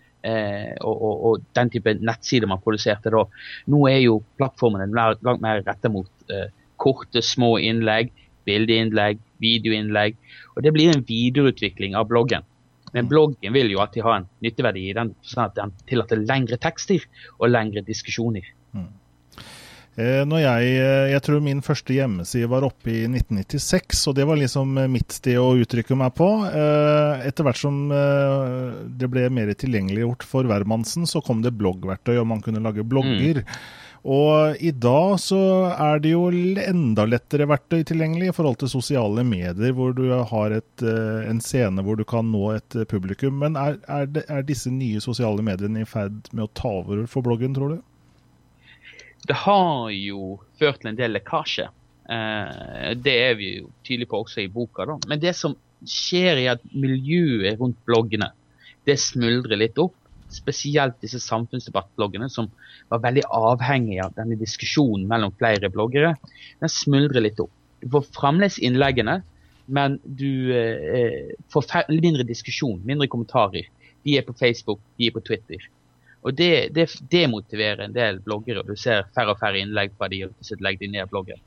og, 0.81 0.95
og, 0.95 1.25
og, 1.29 1.47
den 1.57 1.71
type 1.73 1.97
nettsider 2.01 2.51
man 2.51 2.63
produserte 2.65 3.13
da. 3.13 3.25
Nå 3.73 3.85
er 3.91 4.01
jo 4.05 4.21
plattformene 4.39 4.89
langt 4.95 5.45
mer 5.45 5.63
rettet 5.67 5.93
mot 5.93 6.33
eh, 6.33 6.49
korte, 6.81 7.23
små 7.23 7.55
innlegg, 7.63 8.13
bildeinnlegg, 8.49 9.21
videoinnlegg. 9.43 10.19
Og 10.57 10.65
det 10.65 10.75
blir 10.75 10.93
en 10.93 11.05
videreutvikling 11.07 11.97
av 11.99 12.09
bloggen. 12.11 12.47
Men 12.95 13.09
bloggen 13.11 13.55
vil 13.57 13.73
jo 13.73 13.81
alltid 13.83 14.05
ha 14.07 14.19
en 14.21 14.29
nytteverdi 14.45 14.85
i 14.91 14.97
den 14.97 15.15
sånn 15.27 15.49
at 15.49 15.57
den 15.59 15.73
tillater 15.89 16.21
lengre 16.23 16.59
tekster 16.63 17.03
og 17.41 17.51
lengre 17.51 17.83
diskusjoner. 17.87 18.47
Mm. 18.75 18.93
Eh, 19.95 20.25
når 20.27 20.41
jeg, 20.43 20.71
eh, 20.83 21.09
jeg 21.13 21.23
tror 21.23 21.43
min 21.45 21.61
første 21.63 21.95
hjemmeside 21.95 22.49
var 22.51 22.67
oppe 22.67 22.91
i 22.91 23.05
1996, 23.07 24.01
og 24.11 24.17
det 24.19 24.27
var 24.27 24.41
liksom 24.41 24.75
eh, 24.81 24.91
mitt 24.91 25.15
sted 25.15 25.39
å 25.39 25.53
uttrykke 25.63 25.99
meg 26.01 26.17
på. 26.19 26.29
Etter 26.51 27.47
hvert 27.47 27.61
som 27.61 27.87
det 27.89 29.09
ble 29.11 29.29
mer 29.33 29.53
tilgjengeliggjort 29.55 30.27
for 30.27 30.51
hvermannsen, 30.51 31.07
så 31.07 31.23
kom 31.25 31.45
det 31.45 31.55
bloggverktøy, 31.61 32.17
og 32.19 32.29
man 32.33 32.43
kunne 32.43 32.63
lage 32.65 32.87
blogger. 32.87 33.45
Mm. 33.45 33.57
Og 34.15 34.61
i 34.61 34.69
dag 34.77 35.15
så 35.23 35.39
er 35.71 36.03
det 36.05 36.11
jo 36.13 36.27
enda 36.29 37.07
lettere 37.09 37.47
verktøy 37.49 37.87
tilgjengelig 37.89 38.29
i 38.29 38.35
forhold 38.37 38.59
til 38.61 38.73
sosiale 38.75 39.25
medier, 39.25 39.73
hvor 39.73 39.95
du 39.97 40.11
har 40.13 40.53
et, 40.59 40.85
en 40.85 41.41
scene 41.41 41.85
hvor 41.87 41.97
du 41.97 42.05
kan 42.05 42.29
nå 42.29 42.51
et 42.59 42.77
publikum. 42.91 43.39
Men 43.41 43.57
er, 43.57 43.79
er, 43.89 44.11
det, 44.13 44.27
er 44.29 44.45
disse 44.45 44.73
nye 44.75 45.01
sosiale 45.01 45.45
mediene 45.47 45.87
i 45.87 45.89
ferd 45.89 46.29
med 46.35 46.45
å 46.45 46.53
ta 46.53 46.75
over 46.83 47.07
for 47.09 47.25
bloggen, 47.25 47.57
tror 47.57 47.79
du? 47.79 47.81
Det 49.31 49.37
har 49.45 49.91
jo 49.95 50.37
ført 50.61 50.83
til 50.83 50.93
en 50.93 50.99
del 50.99 51.15
lekkasje. 51.17 51.69
Eh, 52.05 52.93
det 53.01 53.15
er 53.29 53.37
vi 53.39 53.51
jo 53.61 53.71
tydelige 53.87 54.11
på 54.11 54.23
også 54.25 54.43
i 54.45 54.51
boka. 54.53 54.87
da. 54.89 54.99
Men 55.09 55.21
det 55.21 55.35
som 55.37 55.57
skjer 55.89 56.41
i 56.43 56.49
at 56.53 56.65
miljøet 56.73 57.61
rundt 57.61 57.79
bloggene, 57.87 58.31
det 58.85 58.99
smuldrer 59.01 59.61
litt 59.61 59.79
opp. 59.81 59.97
Spesielt 60.35 60.97
disse 61.05 61.21
samfunnsdebattbloggene 61.23 62.29
som 62.33 62.49
var 62.91 63.03
veldig 63.05 63.23
avhengige 63.31 64.05
av 64.05 64.17
denne 64.17 64.37
diskusjonen 64.41 65.07
mellom 65.09 65.33
flere 65.39 65.71
bloggere. 65.73 66.15
Den 66.61 66.73
smuldrer 66.73 67.25
litt 67.25 67.41
opp. 67.41 67.53
Du 67.81 67.91
får 67.93 68.09
fremdeles 68.17 68.59
innleggene, 68.59 69.21
men 69.67 69.99
du 70.05 70.53
eh, 70.57 71.33
får 71.53 71.87
mindre 71.93 72.27
diskusjon, 72.29 72.83
mindre 72.85 73.09
kommentarer. 73.09 73.69
De 74.05 74.19
er 74.19 74.27
på 74.27 74.37
Facebook, 74.37 74.81
de 74.99 75.09
er 75.09 75.15
på 75.15 75.23
Twitter. 75.25 75.69
Og 76.25 76.35
det, 76.37 76.73
det 76.73 76.89
demotiverer 77.13 77.85
en 77.85 77.97
del 77.97 78.21
bloggere. 78.25 78.63
og 78.63 78.71
Du 78.73 78.77
ser 78.81 79.05
færre 79.15 79.35
og 79.35 79.41
færre 79.41 79.61
innlegg 79.61 79.93
fra 79.99 80.09
de 80.09 80.25
som 80.41 80.63
legger 80.65 80.87
de 80.87 80.95
ned 80.97 81.11
bloggen. 81.13 81.41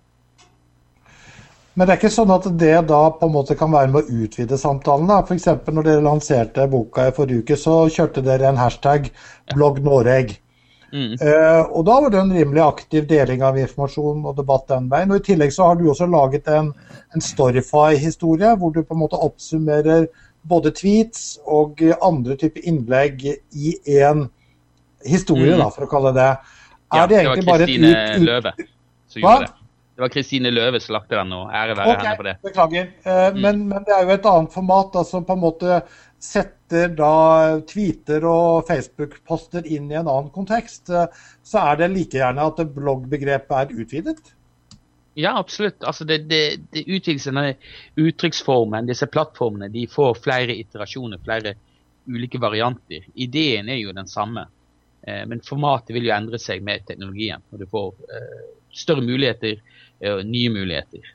Men 1.77 1.85
det 1.85 1.93
er 1.93 1.99
ikke 1.99 2.13
sånn 2.13 2.33
at 2.33 2.45
det 2.57 2.73
da 2.89 3.03
på 3.13 3.27
en 3.27 3.33
måte 3.35 3.57
kan 3.57 3.69
være 3.73 3.91
med 3.93 4.05
å 4.05 4.21
utvide 4.25 4.57
samtalen? 4.57 5.09
da? 5.09 5.19
F.eks. 5.21 5.45
når 5.69 5.85
dere 5.85 6.05
lanserte 6.05 6.65
boka 6.71 7.05
i 7.05 7.13
forrige 7.13 7.45
uke, 7.45 7.57
så 7.57 7.83
kjørte 7.93 8.23
dere 8.25 8.49
en 8.49 8.57
hashtag 8.57 9.11
'blogg 9.53 9.83
Noreg'. 9.85 10.37
Mm. 10.87 11.17
Uh, 11.19 11.63
og 11.75 11.83
da 11.85 11.97
var 12.01 12.13
det 12.13 12.19
en 12.21 12.33
rimelig 12.33 12.63
aktiv 12.63 13.05
deling 13.09 13.43
av 13.43 13.59
informasjon 13.59 14.25
og 14.25 14.37
debatt 14.39 14.65
den 14.71 14.87
veien. 14.89 15.11
Og 15.11 15.21
I 15.21 15.25
tillegg 15.29 15.53
så 15.53 15.69
har 15.69 15.77
du 15.77 15.85
også 15.91 16.07
laget 16.09 16.47
en, 16.49 16.71
en 17.13 17.21
Storify-historie, 17.21 18.55
hvor 18.57 18.73
du 18.73 18.81
på 18.81 18.97
en 18.97 19.03
måte 19.03 19.21
oppsummerer 19.21 20.07
både 20.47 20.71
tweets 20.71 21.35
og 21.45 21.81
andre 22.01 22.37
typer 22.39 22.65
innlegg 22.65 23.25
i 23.27 23.75
én 23.99 24.29
historie, 25.05 25.53
mm. 25.53 25.61
da, 25.61 25.69
for 25.73 25.87
å 25.87 25.91
kalle 25.91 26.15
det 26.17 26.27
Er 26.27 27.01
ja, 27.01 27.07
det 27.07 27.21
det 27.23 27.45
var 27.47 27.63
Kristine 27.63 27.93
ut... 27.93 28.25
Løve 28.25 28.53
som 29.07 29.21
gjorde 29.21 29.45
det. 29.45 29.55
Det 29.97 30.03
var 30.03 30.11
Kristine 30.13 30.51
Løve 30.53 30.79
som 30.79 30.93
lagde 30.93 31.15
den, 31.17 31.31
og 31.33 31.53
ære 31.57 31.73
være 31.73 31.89
okay, 31.89 32.05
henne 32.05 32.17
for 32.19 32.27
det. 32.27 32.33
Beklager. 32.45 32.89
Uh, 33.01 33.11
mm. 33.33 33.39
men, 33.41 33.61
men, 33.71 33.85
det 33.87 33.95
er 33.95 34.03
jo 34.05 34.13
et 34.13 34.27
annet 34.29 34.53
format 34.53 34.91
da, 34.93 35.01
som 35.09 35.25
på 35.25 35.33
en 35.33 35.41
måte 35.41 35.79
setter 36.21 36.91
da 36.93 37.13
tweeter 37.65 38.27
og 38.29 38.67
Facebook-poster 38.69 39.65
inn 39.65 39.89
i 39.89 39.97
en 39.97 40.05
annen 40.05 40.29
kontekst. 40.35 40.91
Uh, 40.93 41.07
så 41.41 41.63
er 41.71 41.81
det 41.81 41.87
like 41.95 42.19
gjerne 42.19 42.45
at 42.45 42.61
bloggbegrepet 42.75 43.55
er 43.57 43.73
utvidet? 43.73 44.21
Ja, 45.17 45.33
absolutt. 45.39 45.81
Altså 45.81 46.05
det, 46.05 46.19
det, 46.29 46.43
det 46.69 46.85
utvides 46.85 47.25
denne 47.25 47.55
uttrykksformen. 47.97 48.85
Disse 48.85 49.09
plattformene 49.09 49.71
de 49.73 49.87
får 49.89 50.19
flere 50.21 50.53
iterasjoner, 50.61 51.17
flere 51.25 51.55
ulike 52.05 52.37
varianter. 52.37 53.09
Ideen 53.17 53.73
er 53.73 53.81
jo 53.81 53.97
den 53.97 54.05
samme. 54.05 54.45
Eh, 55.07 55.23
men 55.29 55.43
formatet 55.45 55.95
vil 55.95 56.09
jo 56.09 56.15
endre 56.15 56.39
seg 56.41 56.63
med 56.65 56.85
teknologien, 56.87 57.43
og 57.51 57.61
du 57.63 57.67
får 57.71 57.93
eh, 58.11 58.41
større 58.75 59.05
muligheter 59.05 59.61
og 60.11 60.27
nye 60.29 60.49
muligheter. 60.53 61.13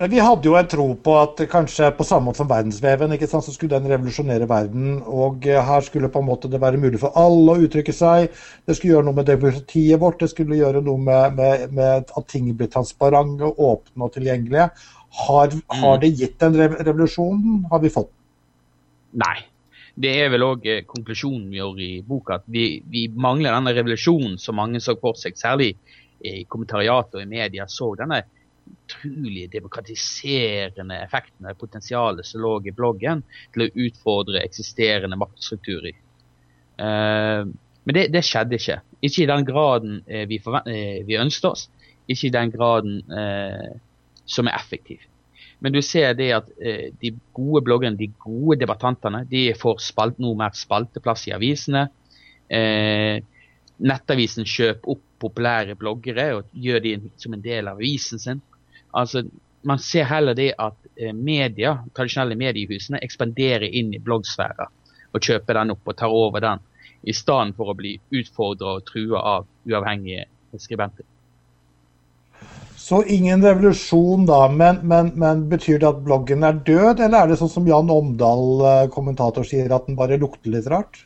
Vi 0.00 0.16
hadde 0.16 0.48
jo 0.48 0.54
en 0.56 0.68
tro 0.68 0.84
på 1.04 1.14
at 1.20 1.42
kanskje 1.52 1.90
på 1.92 2.04
samme 2.08 2.30
måte 2.30 2.40
som 2.40 2.48
verdensveven 2.48 3.12
så 3.28 3.52
skulle 3.52 3.74
den 3.74 3.90
revolusjonere 3.90 4.46
verden. 4.48 5.02
og 5.04 5.44
eh, 5.46 5.60
Her 5.60 5.84
skulle 5.84 6.08
på 6.08 6.22
en 6.22 6.24
måte 6.24 6.48
det 6.48 6.60
være 6.60 6.80
mulig 6.80 7.02
for 7.02 7.12
alle 7.20 7.52
å 7.52 7.66
uttrykke 7.66 7.92
seg. 7.92 8.30
Det 8.64 8.78
skulle 8.78 8.94
gjøre 8.94 9.10
noe 9.10 9.18
med 9.18 9.28
demokratiet 9.28 10.00
vårt. 10.00 10.22
Det 10.22 10.30
skulle 10.32 10.56
gjøre 10.56 10.80
noe 10.80 10.96
med, 10.96 11.36
med, 11.36 11.66
med 11.76 12.08
at 12.16 12.28
ting 12.32 12.48
blir 12.56 12.72
transparente, 12.72 13.44
åpne 13.44 14.08
og 14.08 14.14
tilgjengelige. 14.16 14.70
Har, 15.20 15.52
har 15.52 15.98
mm. 15.98 16.00
det 16.00 16.12
gitt 16.16 16.40
den 16.40 16.56
revolusjonen? 16.80 17.66
Har 17.68 17.84
vi 17.84 17.92
fått 17.92 18.08
Nei, 19.20 19.36
det 20.00 20.12
er 20.22 20.30
vel 20.32 20.44
òg 20.46 20.66
eh, 20.68 20.82
konklusjonen 20.88 21.48
vi 21.50 21.60
gjør 21.60 21.80
i 21.84 21.92
boka, 22.06 22.40
at 22.40 22.50
vi, 22.50 22.80
vi, 22.88 23.06
mangler 23.12 23.54
denne 23.54 23.74
revolusjonen 23.76 24.38
som 24.40 24.58
mange 24.60 24.80
så 24.82 24.96
for 25.00 25.18
seg. 25.18 25.38
Særlig 25.38 25.74
i 26.20 26.44
kommentariatet 26.48 27.18
og 27.18 27.24
i 27.24 27.30
media 27.30 27.66
så 27.70 27.92
denne 27.98 28.22
utrolig 28.70 29.48
demokratiserende 29.50 31.00
effekten 31.02 31.48
av 31.48 31.58
potensialet 31.58 32.28
som 32.28 32.44
lå 32.44 32.52
i 32.68 32.74
bloggen 32.76 33.24
til 33.54 33.64
å 33.64 33.70
utfordre 33.86 34.44
eksisterende 34.44 35.18
maktstrukturer. 35.20 35.96
Uh, 36.80 37.48
men 37.84 37.96
det, 37.96 38.06
det, 38.14 38.22
skjedde 38.24 38.56
ikke. 38.60 38.78
Ikke 39.00 39.24
i 39.24 39.28
den 39.28 39.46
graden 39.48 40.00
vi, 40.28 40.36
vi, 40.38 41.16
ønsket 41.18 41.48
oss. 41.48 41.62
Ikke 42.12 42.28
i 42.28 42.34
den 42.34 42.52
graden 42.52 42.98
som 44.28 44.50
er 44.50 44.58
effektiv. 44.58 45.00
Men 45.60 45.74
du 45.74 45.82
ser 45.84 46.14
det 46.16 46.30
at 46.32 46.48
eh, 46.56 46.88
de 47.00 47.12
gode 47.36 47.62
bloggerne, 47.66 47.98
de 48.00 48.08
gode 48.22 48.58
debattantene, 48.62 49.26
de 49.28 49.50
får 49.58 49.82
spalt, 49.84 50.18
noe 50.22 50.38
mer 50.38 50.56
spalteplass 50.56 51.26
i 51.28 51.34
avisene. 51.36 51.84
Eh, 52.48 53.20
nettavisen 53.80 54.48
kjøper 54.48 54.94
opp 54.96 55.04
populære 55.20 55.76
bloggere 55.76 56.30
og 56.38 56.48
gjør 56.56 56.80
de 56.84 56.94
som 57.20 57.36
en 57.36 57.44
del 57.44 57.68
av 57.68 57.76
avisen 57.76 58.22
sin. 58.22 58.40
Altså, 58.96 59.22
man 59.68 59.78
ser 59.84 60.08
heller 60.08 60.36
det 60.36 60.54
at 60.56 60.78
eh, 60.96 61.12
media, 61.12 61.76
tradisjonelle 61.96 62.38
mediehusene 62.40 63.02
ekspanderer 63.04 63.68
inn 63.68 63.92
i 63.94 64.00
bloggsfæra 64.02 64.68
og 65.10 65.26
kjøper 65.26 65.58
den 65.58 65.74
opp 65.74 65.88
og 65.90 65.98
tar 65.98 66.14
over 66.14 66.44
den, 66.44 66.64
i 67.02 67.12
stedet 67.16 67.56
for 67.56 67.72
å 67.72 67.76
bli 67.76 67.94
utfordra 68.16 68.76
og 68.78 68.84
trua 68.88 69.22
av 69.36 69.46
uavhengige 69.68 70.26
skribenter. 70.60 71.06
Så 72.90 73.04
ingen 73.06 73.38
revolusjon 73.44 74.24
da, 74.26 74.48
men, 74.50 74.80
men, 74.90 75.12
men, 75.22 75.44
betyr 75.52 75.78
det 75.78 75.86
at 75.86 76.00
bloggen 76.02 76.42
er 76.42 76.56
død, 76.66 76.98
eller 77.04 77.20
er 77.20 77.30
det 77.30 77.36
sånn 77.38 77.52
som 77.52 77.68
Jan 77.68 77.92
Omdal, 77.94 78.64
eh, 78.66 78.88
kommentator, 78.90 79.46
sier, 79.46 79.70
at 79.70 79.86
den 79.86 79.98
bare 79.98 80.18
lukter 80.18 80.50
litt 80.50 80.66
rart? 80.72 80.98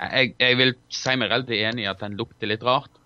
Jeg, 0.00 0.32
jeg 0.40 0.56
vil 0.56 0.72
si 0.96 1.12
meg 1.20 1.28
relativt 1.28 1.60
enig 1.68 1.84
i 1.84 1.90
at 1.92 2.00
den 2.00 2.16
lukter 2.16 2.48
litt 2.48 2.64
rart. 2.64 2.96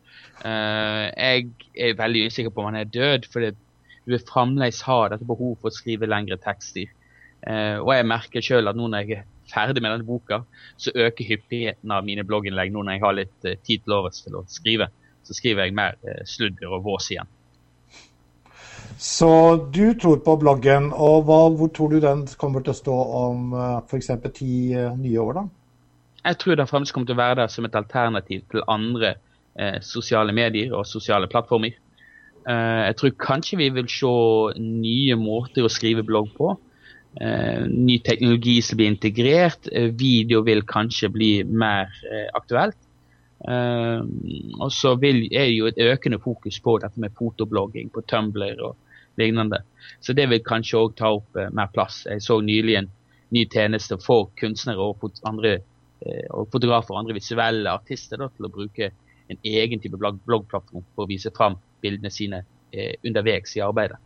Uh, 0.45 1.11
jeg 1.11 1.51
er 1.75 1.99
veldig 1.99 2.25
usikker 2.31 2.55
på 2.55 2.63
om 2.63 2.71
han 2.71 2.81
er 2.85 2.95
død, 2.95 3.27
fordi 3.35 3.51
du 3.57 4.15
vil 4.15 4.27
fremdeles 4.31 4.83
ha 4.87 5.03
dette 5.11 5.27
behov 5.27 5.57
for 5.59 5.73
å 5.73 5.75
skrive 5.75 6.07
lengre 6.07 6.39
tekster. 6.39 6.95
Uh, 7.43 7.83
og 7.83 7.97
jeg 7.97 8.11
merker 8.15 8.47
sjøl 8.47 8.71
at 8.71 8.79
nå 8.79 8.95
når 8.95 9.09
jeg 9.09 9.25
er 9.25 9.29
ferdig 9.51 9.83
med 9.83 9.91
denne 9.91 10.07
boka, 10.07 10.45
så 10.79 10.95
øker 10.95 11.35
hyppigheten 11.35 11.91
av 11.91 12.07
mine 12.07 12.23
blogginnlegg 12.31 12.71
nå 12.71 12.87
når 12.87 12.95
jeg 12.95 13.09
har 13.09 13.23
litt 13.25 13.49
uh, 13.51 13.59
tid 13.67 13.83
til 13.83 13.99
overs 13.99 14.23
til 14.23 14.39
å 14.39 14.47
skrive. 14.47 14.93
Så 15.27 15.35
skriver 15.35 15.67
jeg 15.67 15.75
mer 15.83 15.99
sludder 16.29 16.77
og 16.77 16.87
vås 16.87 17.11
igjen. 17.11 17.41
Så 18.99 19.31
du 19.75 19.95
tror 20.01 20.21
på 20.25 20.37
bloggen, 20.41 20.93
og 20.93 21.27
hva, 21.29 21.41
hvor 21.51 21.71
tror 21.75 21.93
du 21.93 22.01
den 22.01 22.25
kommer 22.41 22.63
til 22.65 22.73
å 22.75 22.79
stå 22.79 22.97
om 23.21 23.53
uh, 23.53 23.63
eh, 23.65 23.79
f.eks. 23.89 24.11
ti 24.37 24.73
uh, 24.77 24.93
nye 24.97 25.21
år? 25.21 25.41
da? 25.41 25.47
Jeg 26.25 26.39
tror 26.41 26.57
den 26.57 26.69
fremdeles 26.71 26.95
kommer 26.95 27.11
til 27.11 27.19
å 27.19 27.23
være 27.23 27.41
der 27.43 27.51
som 27.53 27.67
et 27.69 27.75
alternativ 27.77 28.45
til 28.49 28.63
andre 28.71 29.17
eh, 29.61 29.81
sosiale 29.85 30.33
medier 30.33 30.73
og 30.73 30.87
sosiale 30.89 31.29
plattformer. 31.29 31.75
Eh, 32.45 32.81
jeg 32.89 32.97
tror 33.01 33.19
kanskje 33.21 33.59
vi 33.61 33.69
vil 33.73 33.89
se 33.89 34.15
nye 34.61 35.17
måter 35.21 35.65
å 35.65 35.73
skrive 35.73 36.05
blogg 36.05 36.33
på. 36.37 36.55
Eh, 37.21 37.65
ny 37.71 37.99
teknologi 38.05 38.59
som 38.65 38.81
blir 38.81 38.93
integrert. 38.93 39.69
Eh, 39.73 39.91
video 39.97 40.43
vil 40.45 40.65
kanskje 40.69 41.13
bli 41.13 41.33
mer 41.45 41.93
aktuelt. 42.35 42.77
og 43.45 44.71
så 44.73 44.95
er 45.05 45.19
det 45.21 45.51
jo 45.53 45.67
et 45.67 45.77
økende 45.77 46.17
fokus 46.19 46.57
på 46.65 46.79
dette 46.81 46.97
med 46.97 47.13
fotoblogging 47.13 47.91
på 47.93 48.01
Tumblr 48.09 48.63
og 48.65 48.77
lignende. 49.21 49.63
Så 50.01 50.15
det 50.17 50.27
vil 50.31 50.45
kanskje 50.45 50.81
òg 50.81 50.97
ta 50.99 51.13
opp 51.17 51.39
eh, 51.39 51.53
mer 51.55 51.71
plass. 51.75 52.05
Jeg 52.09 52.23
så 52.25 52.41
nylig 52.45 52.79
en 52.81 52.91
ny 53.35 53.45
tjeneste 53.51 53.99
for 54.03 54.31
kunstnere 54.39 54.83
og, 54.83 55.05
andre, 55.27 55.59
eh, 56.05 56.27
og 56.31 56.51
fotografer 56.53 56.95
og 56.95 57.03
andre 57.03 57.19
visuelle 57.19 57.73
artister 57.73 58.21
da, 58.21 58.31
til 58.35 58.49
å 58.49 58.53
bruke 58.53 58.91
en 59.33 59.41
egen 59.49 59.81
type 59.81 59.97
blogg 59.97 60.19
bloggplattform 60.29 60.85
for 60.95 61.07
å 61.07 61.11
vise 61.11 61.33
fram 61.35 61.57
bildene 61.85 62.13
sine 62.13 62.45
eh, 62.73 62.95
underveis 63.05 63.57
i 63.57 63.65
arbeidet. 63.65 64.01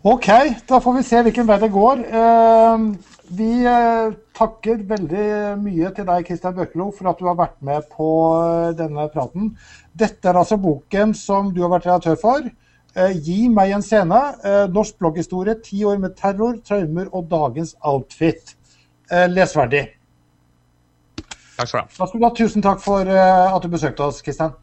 OK, 0.00 0.28
da 0.68 0.78
får 0.80 0.94
vi 0.96 1.04
se 1.04 1.20
hvilken 1.26 1.48
vei 1.48 1.58
det 1.60 1.68
går. 1.74 2.06
Uh, 2.08 2.86
vi 3.30 3.62
eh, 3.62 4.12
takker 4.34 4.80
veldig 4.88 5.26
mye 5.62 5.90
til 5.94 6.06
deg, 6.08 6.24
Kristian 6.26 6.56
Bøkelo, 6.56 6.88
for 6.96 7.12
at 7.12 7.20
du 7.20 7.28
har 7.28 7.36
vært 7.38 7.60
med 7.62 7.86
på 7.92 8.08
eh, 8.40 8.72
denne 8.78 9.04
praten. 9.12 9.52
Dette 9.94 10.26
er 10.26 10.40
altså 10.40 10.58
boken 10.58 11.14
som 11.14 11.52
du 11.54 11.60
har 11.62 11.70
vært 11.70 11.86
redaktør 11.86 12.18
for. 12.18 12.48
Eh, 12.96 13.12
gi 13.22 13.48
meg 13.48 13.70
en 13.70 13.82
scene. 13.82 14.20
Eh, 14.44 14.66
norsk 14.72 14.98
blogghistorie. 14.98 15.54
Ti 15.64 15.84
år 15.84 15.98
med 16.02 16.16
terror, 16.18 16.58
traumer 16.66 17.10
og 17.14 17.28
dagens 17.30 17.76
outfit. 17.80 18.56
Eh, 19.10 19.28
lesverdig. 19.30 19.86
Takk 21.56 21.68
skal 21.68 22.16
du 22.16 22.24
ha. 22.24 22.34
Tusen 22.34 22.62
takk 22.64 22.80
for 22.80 23.04
at 23.04 23.62
du 23.62 23.68
besøkte 23.68 24.06
oss, 24.06 24.22
Kristian. 24.22 24.56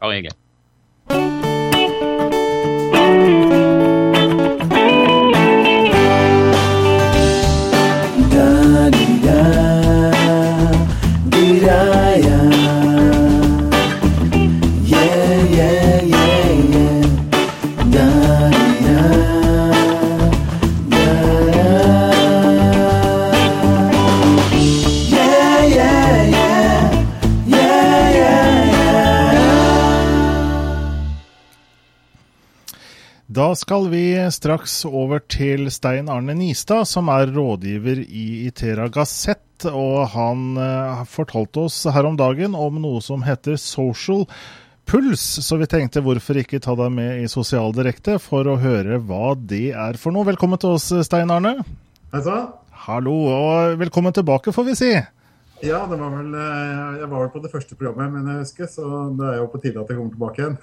Bare 0.00 0.20
hyggelig. 0.20 1.41
Da 33.52 33.56
skal 33.56 33.90
vi 33.92 34.16
straks 34.32 34.78
over 34.88 35.20
til 35.28 35.66
Stein 35.68 36.06
Arne 36.08 36.32
Nistad, 36.32 36.86
som 36.88 37.10
er 37.12 37.28
rådgiver 37.34 37.98
i 38.00 38.46
Itera 38.46 38.86
Gassett. 38.88 39.66
Og 39.68 40.06
han 40.14 40.56
eh, 40.56 41.02
fortalte 41.04 41.66
oss 41.66 41.82
her 41.92 42.08
om 42.08 42.16
dagen 42.16 42.56
om 42.56 42.78
noe 42.80 43.02
som 43.04 43.20
heter 43.26 43.60
social 43.60 44.24
puls. 44.88 45.20
Så 45.44 45.60
vi 45.60 45.68
tenkte 45.68 46.00
hvorfor 46.00 46.40
ikke 46.40 46.62
ta 46.64 46.78
deg 46.80 46.96
med 46.96 47.26
i 47.26 47.28
Sosial 47.28 47.76
Direkte 47.76 48.16
for 48.24 48.48
å 48.48 48.56
høre 48.62 49.02
hva 49.04 49.34
det 49.36 49.66
er 49.76 50.00
for 50.00 50.16
noe. 50.16 50.30
Velkommen 50.32 50.56
til 50.62 50.78
oss, 50.78 50.88
Stein 51.04 51.36
Arne. 51.36 51.58
Hei 52.16 52.24
sann. 52.24 52.54
Hallo, 52.88 53.18
og 53.36 53.76
velkommen 53.84 54.16
tilbake, 54.16 54.56
får 54.56 54.70
vi 54.70 54.80
si. 54.80 54.94
Ja, 55.60 55.84
det 55.92 56.00
var 56.00 56.16
vel, 56.16 56.32
eh, 56.32 57.02
jeg 57.04 57.12
var 57.12 57.18
vel 57.18 57.34
på 57.36 57.44
det 57.44 57.52
første 57.52 57.76
programmet, 57.76 58.16
men 58.16 58.32
jeg 58.32 58.46
husker, 58.46 58.76
så 58.80 59.10
det 59.20 59.34
er 59.34 59.42
jo 59.42 59.50
på 59.52 59.60
tide 59.60 59.76
at 59.76 59.92
jeg 59.92 60.00
kommer 60.00 60.16
tilbake 60.16 60.40
igjen. 60.40 60.62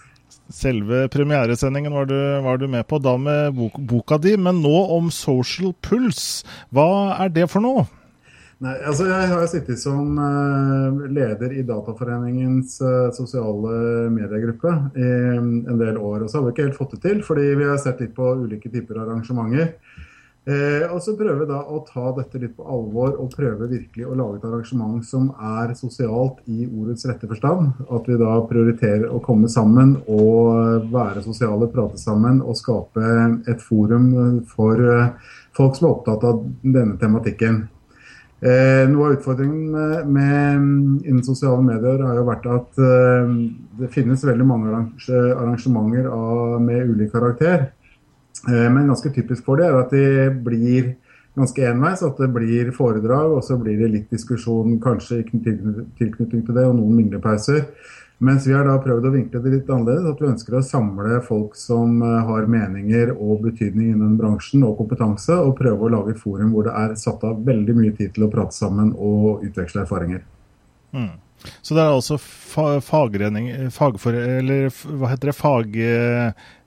Selve 0.50 1.08
premieresendingen 1.14 1.94
var 1.94 2.10
du, 2.10 2.18
var 2.46 2.58
du 2.58 2.68
med 2.68 2.88
på, 2.90 2.98
da 3.02 3.16
med 3.18 3.54
bok, 3.58 3.78
boka 3.92 4.18
di. 4.22 4.36
Men 4.38 4.64
nå 4.64 4.76
om 4.96 5.12
social 5.14 5.76
puls. 5.86 6.44
Hva 6.74 6.90
er 7.26 7.34
det 7.34 7.50
for 7.52 7.66
noe? 7.66 7.86
Nei, 8.60 8.74
altså 8.84 9.06
Jeg 9.08 9.28
har 9.32 9.46
sittet 9.48 9.80
som 9.80 10.18
eh, 10.20 10.98
leder 11.16 11.54
i 11.56 11.62
Dataforeningens 11.64 12.76
eh, 12.84 13.06
sosiale 13.16 14.10
mediegruppe 14.12 14.74
i 15.00 15.12
en 15.40 15.80
del 15.80 15.96
år. 15.96 16.26
Og 16.26 16.28
så 16.28 16.40
har 16.40 16.48
vi 16.48 16.56
ikke 16.56 16.66
helt 16.68 16.80
fått 16.82 16.98
det 16.98 17.04
til, 17.06 17.22
fordi 17.24 17.46
vi 17.56 17.70
har 17.70 17.80
sett 17.80 18.04
litt 18.04 18.12
på 18.18 18.34
ulike 18.42 18.72
typer 18.74 19.00
arrangementer. 19.06 19.78
Eh, 20.48 20.86
og 20.88 21.02
så 21.04 21.14
prøver 21.20 21.42
vi 21.44 21.48
da 21.50 21.60
å 21.68 21.82
ta 21.86 22.14
dette 22.16 22.40
litt 22.42 22.56
på 22.58 22.64
alvor 22.64 23.18
og 23.20 23.34
prøve 23.36 23.68
virkelig 23.70 24.06
å 24.08 24.16
lage 24.18 24.40
et 24.40 24.46
arrangement 24.48 25.04
som 25.06 25.28
er 25.36 25.74
sosialt 25.78 26.40
i 26.48 26.64
ordets 26.66 27.06
rette 27.10 27.28
forstand. 27.30 27.74
At 27.92 28.08
vi 28.08 28.18
da 28.18 28.38
prioriterer 28.50 29.10
å 29.12 29.20
komme 29.24 29.52
sammen 29.52 29.98
og 30.08 30.88
være 30.94 31.26
sosiale, 31.26 31.68
prate 31.74 32.00
sammen 32.02 32.40
og 32.42 32.58
skape 32.58 33.04
et 33.52 33.66
forum 33.66 34.14
for 34.50 34.80
eh, 34.80 35.12
folk 35.58 35.76
som 35.76 35.90
er 35.90 35.92
opptatt 35.98 36.26
av 36.32 36.42
denne 36.64 36.96
tematikken. 37.02 37.66
Eh, 38.40 38.86
noe 38.88 39.10
av 39.10 39.18
utfordringen 39.18 39.74
med, 39.74 40.12
med 40.16 41.04
innen 41.04 41.24
sosiale 41.28 41.60
medier 41.60 42.00
har 42.08 42.16
jo 42.16 42.28
vært 42.30 42.46
at 42.48 42.80
eh, 42.80 43.34
det 43.82 43.90
finnes 43.92 44.24
veldig 44.24 44.48
mange 44.48 44.72
arrangementer 44.72 46.08
av, 46.08 46.56
med 46.64 46.94
ulik 46.94 47.12
karakter. 47.12 47.74
Eh, 48.48 48.70
Men 48.72 48.88
ganske 48.88 49.12
typisk 49.14 49.44
for 49.46 49.60
det 49.60 49.68
er 49.68 49.80
at 49.80 49.92
de 49.92 50.30
blir 50.46 50.96
ganske 51.36 51.66
enveis. 51.68 52.04
At 52.04 52.18
det 52.18 52.32
blir 52.34 52.72
foredrag, 52.76 53.38
og 53.38 53.44
så 53.44 53.58
blir 53.60 53.78
det 53.80 53.92
litt 53.92 54.10
diskusjon 54.10 54.80
kanskje 54.80 55.20
i 55.20 55.24
tilkny- 55.30 55.88
tilknytning 56.00 56.46
til 56.46 56.56
det, 56.56 56.66
og 56.66 56.76
noen 56.80 56.96
minglepauser. 56.96 57.66
Mens 58.20 58.44
vi 58.48 58.52
har 58.52 58.66
da 58.68 58.74
prøvd 58.84 59.06
å 59.08 59.14
vinkle 59.14 59.40
det 59.44 59.52
litt 59.54 59.70
annerledes. 59.72 60.10
At 60.12 60.20
vi 60.20 60.28
ønsker 60.28 60.58
å 60.58 60.64
samle 60.64 61.22
folk 61.24 61.56
som 61.56 62.02
eh, 62.04 62.18
har 62.28 62.50
meninger 62.52 63.14
og 63.16 63.46
betydning 63.46 63.94
innen 63.94 64.18
bransjen 64.20 64.66
og 64.68 64.78
kompetanse, 64.82 65.36
og 65.40 65.58
prøve 65.60 65.88
å 65.88 65.94
lage 65.94 66.18
forum 66.20 66.52
hvor 66.52 66.68
det 66.68 66.76
er 66.76 67.00
satt 67.00 67.24
av 67.24 67.40
veldig 67.48 67.76
mye 67.78 67.96
tid 67.96 68.14
til 68.16 68.28
å 68.28 68.32
prate 68.32 68.56
sammen 68.56 68.92
og 68.98 69.46
utveksle 69.48 69.86
erfaringer. 69.86 70.24
Mm. 70.92 71.16
Så 71.64 71.76
det 71.76 71.84
er 71.86 71.94
altså 71.94 72.18
fa 72.20 72.82
Fag. 72.84 73.16
Hva 73.16 75.12
heter 75.14 75.32
det? 75.32 75.36
Fag... 75.40 75.78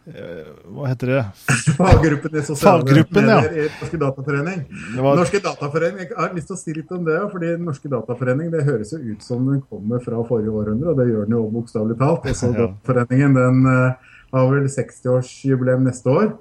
eh, 0.07 0.49
Hva 0.75 0.89
heter 0.91 1.13
det? 1.13 1.23
Faggruppen 1.79 2.39
i 2.39 2.43
Faggruppen, 2.59 3.29
ja. 3.29 3.41
i 3.47 3.67
Norske 3.69 4.01
Dataforening. 4.01 4.65
var, 4.97 5.21
Norske 5.21 5.41
Dataforening, 5.45 6.09
Jeg 6.09 6.19
har 6.19 6.35
lyst 6.37 6.51
til 6.51 6.57
å 6.57 6.61
si 6.61 6.75
litt 6.77 6.93
om 6.95 7.05
det. 7.07 7.19
fordi 7.33 7.53
Norske 7.63 7.93
Dataforening 7.93 8.51
det 8.55 8.65
høres 8.67 8.93
jo 8.95 9.01
ut 9.03 9.23
som 9.23 9.47
den 9.51 9.63
kommer 9.69 10.03
fra 10.05 10.21
forrige 10.29 10.51
århundre, 10.51 10.93
og 10.93 10.99
det 11.01 11.09
gjør 11.11 11.29
den 11.29 11.39
jo 11.39 11.47
bokstavelig 11.55 11.99
talt. 12.03 12.29
Også 12.33 12.53
Ja. 12.53 12.67
Dataforeningen 12.67 13.39
den 13.39 13.65
uh, 13.67 14.13
har 14.33 14.51
vel 14.53 14.69
60-årsjubileum 14.71 15.87
neste 15.87 16.13
år. 16.13 16.35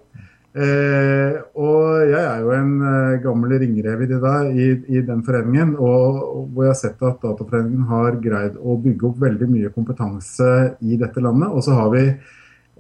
Uh, 0.51 1.37
og 1.55 2.09
jeg 2.09 2.19
er 2.19 2.41
jo 2.43 2.49
en 2.51 2.71
uh, 2.83 3.21
gammel 3.23 3.53
ringrev 3.61 4.01
i, 4.03 4.09
i, 4.11 4.65
i 4.97 5.03
den 5.07 5.21
foreningen, 5.23 5.77
og, 5.79 6.17
og 6.19 6.49
hvor 6.51 6.65
jeg 6.65 6.73
har 6.73 6.81
sett 6.81 7.05
at 7.07 7.23
Dataforeningen 7.23 7.87
har 7.87 8.19
greid 8.23 8.59
å 8.59 8.75
bygge 8.83 9.07
opp 9.07 9.21
veldig 9.23 9.47
mye 9.53 9.71
kompetanse 9.71 10.51
i 10.83 10.99
dette 10.99 11.23
landet. 11.23 11.53
Og 11.55 11.63
så 11.63 11.77
har 11.77 11.93
vi 11.95 12.03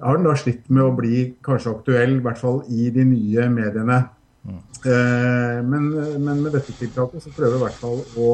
har 0.01 0.17
den 0.17 0.27
da 0.27 0.35
slitt 0.39 0.67
med 0.69 0.83
å 0.83 0.95
bli 0.97 1.23
kanskje 1.45 1.75
aktuell, 1.75 2.17
i 2.17 2.25
hvert 2.25 2.41
fall 2.41 2.61
i 2.69 2.89
de 2.93 3.05
nye 3.07 3.47
mediene. 3.53 4.01
Eh, 4.81 5.57
men, 5.61 5.89
men 6.23 6.41
med 6.41 6.53
dette 6.55 6.73
tiltaket 6.73 7.23
så 7.23 7.33
prøver 7.35 7.57
vi 7.57 7.59
i 7.59 7.65
hvert 7.67 7.81
fall 7.81 7.99
å 8.17 8.31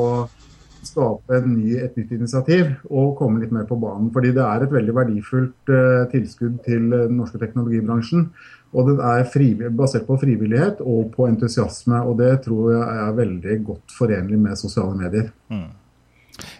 skape 0.88 1.42
ny, 1.44 1.74
et 1.82 1.98
nytt 2.00 2.14
initiativ 2.16 2.70
og 2.88 3.18
komme 3.20 3.42
litt 3.42 3.52
mer 3.56 3.66
på 3.68 3.80
banen. 3.82 4.12
Fordi 4.16 4.32
det 4.36 4.46
er 4.46 4.64
et 4.64 4.76
veldig 4.76 4.96
verdifullt 4.96 5.74
eh, 5.74 6.06
tilskudd 6.14 6.62
til 6.68 6.88
den 6.94 7.18
norske 7.20 7.42
teknologibransjen. 7.42 8.30
Og 8.76 8.92
den 8.92 9.02
er 9.04 9.70
basert 9.76 10.08
på 10.08 10.20
frivillighet 10.22 10.82
og 10.84 11.12
på 11.16 11.28
entusiasme. 11.28 12.00
Og 12.08 12.18
det 12.22 12.34
tror 12.46 12.72
jeg 12.76 13.04
er 13.04 13.20
veldig 13.20 13.60
godt 13.68 13.98
forenlig 13.98 14.40
med 14.44 14.60
sosiale 14.60 14.96
medier. 15.00 15.30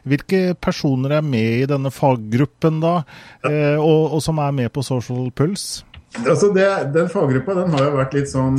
Hvilke 0.08 0.56
personer 0.62 1.18
er 1.20 1.26
med 1.26 1.64
i 1.64 1.68
denne 1.70 1.92
faggruppen, 1.94 2.82
da, 2.84 3.02
eh, 3.48 3.76
og, 3.76 4.18
og 4.18 4.24
som 4.24 4.42
er 4.44 4.56
med 4.56 4.74
på 4.74 4.86
Social 4.86 5.30
Puls? 5.36 5.84
Altså 6.18 6.48
det, 6.56 6.66
den 6.96 7.10
faggruppa 7.12 7.54
den 7.54 7.74
har 7.76 7.84
jo 7.84 7.98
vært 8.00 8.14
litt 8.16 8.30
sånn 8.32 8.56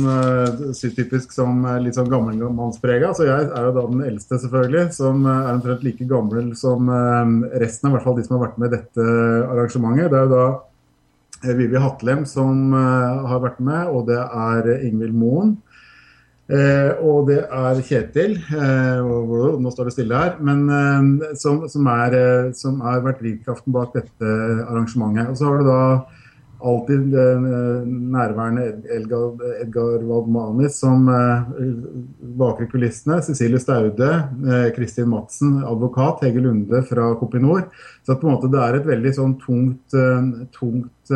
så 0.77 0.91
typisk 0.95 1.33
som 1.33 1.65
uh, 1.65 1.73
litt 1.81 1.97
sånn 1.97 2.07
gammelmannsprega. 2.07 3.09
Så 3.17 3.25
jeg 3.27 3.49
er 3.49 3.65
jo 3.65 3.73
da 3.75 3.83
den 3.89 4.03
eldste, 4.05 4.37
selvfølgelig, 4.39 4.83
som 4.95 5.25
er 5.27 5.49
omtrent 5.57 5.83
like 5.83 6.07
gammel 6.07 6.53
som 6.55 6.87
resten 7.59 7.89
av 7.89 7.91
i 7.91 7.97
hvert 7.97 8.05
fall 8.05 8.19
de 8.19 8.25
som 8.27 8.37
har 8.37 8.45
vært 8.45 8.61
med 8.61 8.69
i 8.69 8.77
dette 8.77 9.07
arrangementet. 9.49 10.13
Det 10.13 10.21
er 10.21 10.29
jo 10.29 10.37
da 10.37 11.55
Vivi 11.57 11.81
Hatlem 11.81 12.23
som 12.29 12.71
har 12.77 13.43
vært 13.43 13.59
med, 13.65 13.91
og 13.91 14.07
det 14.07 14.21
er 14.21 14.71
Ingvild 14.77 15.17
Moen. 15.17 15.57
Eh, 16.49 16.91
og 17.05 17.27
det 17.27 17.43
er 17.45 17.79
Kjetil, 17.85 18.31
eh, 18.57 19.03
og, 19.05 19.59
nå 19.61 19.69
står 19.69 19.89
det 19.89 19.93
stille 19.93 20.17
her, 20.17 20.39
men 20.41 20.63
eh, 20.73 21.35
som, 21.37 21.61
som, 21.69 21.89
er, 21.93 22.15
eh, 22.17 22.47
som 22.57 22.79
har 22.81 23.03
vært 23.05 23.21
drivkraften 23.21 23.75
bak 23.75 23.93
dette 23.93 24.31
arrangementet. 24.63 25.29
Og 25.29 25.37
så 25.37 25.45
har 25.45 25.61
du 25.61 25.69
da 25.69 25.83
alltid 26.71 27.13
eh, 27.21 27.45
nærværende 28.15 28.65
Edgar, 28.97 29.37
Edgar 29.61 30.01
Waldmanis 30.09 30.81
som 30.81 31.05
eh, 31.13 31.53
baker 32.41 32.65
kulissene. 32.73 33.21
Cecilie 33.29 33.61
Staude, 33.61 34.09
Kristin 34.73 35.13
Madsen, 35.13 35.59
advokat. 35.61 36.25
Hege 36.25 36.41
Lunde 36.47 36.81
fra 36.89 37.11
Kopinor. 37.21 37.67
Så 38.01 38.17
på 38.17 38.25
en 38.25 38.33
måte 38.33 38.49
det 38.49 38.65
er 38.65 38.79
et 38.79 38.89
veldig 38.89 39.13
sånn 39.21 39.37
tungt, 39.45 39.99
tungt 40.57 41.13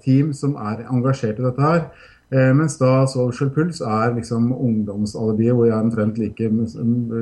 team 0.00 0.32
som 0.32 0.56
er 0.72 0.86
engasjert 0.88 1.36
i 1.36 1.50
dette 1.50 1.68
her. 1.68 1.84
Eh, 2.30 2.52
mens 2.54 2.76
da 2.78 3.06
Social 3.10 3.50
Pulse 3.50 3.82
er 3.82 4.14
liksom 4.14 4.52
ungdomsalibiet, 4.54 5.54
hvor 5.56 5.66
jeg 5.66 5.74
er 5.74 5.82
omtrent 5.82 6.20
like 6.20 6.50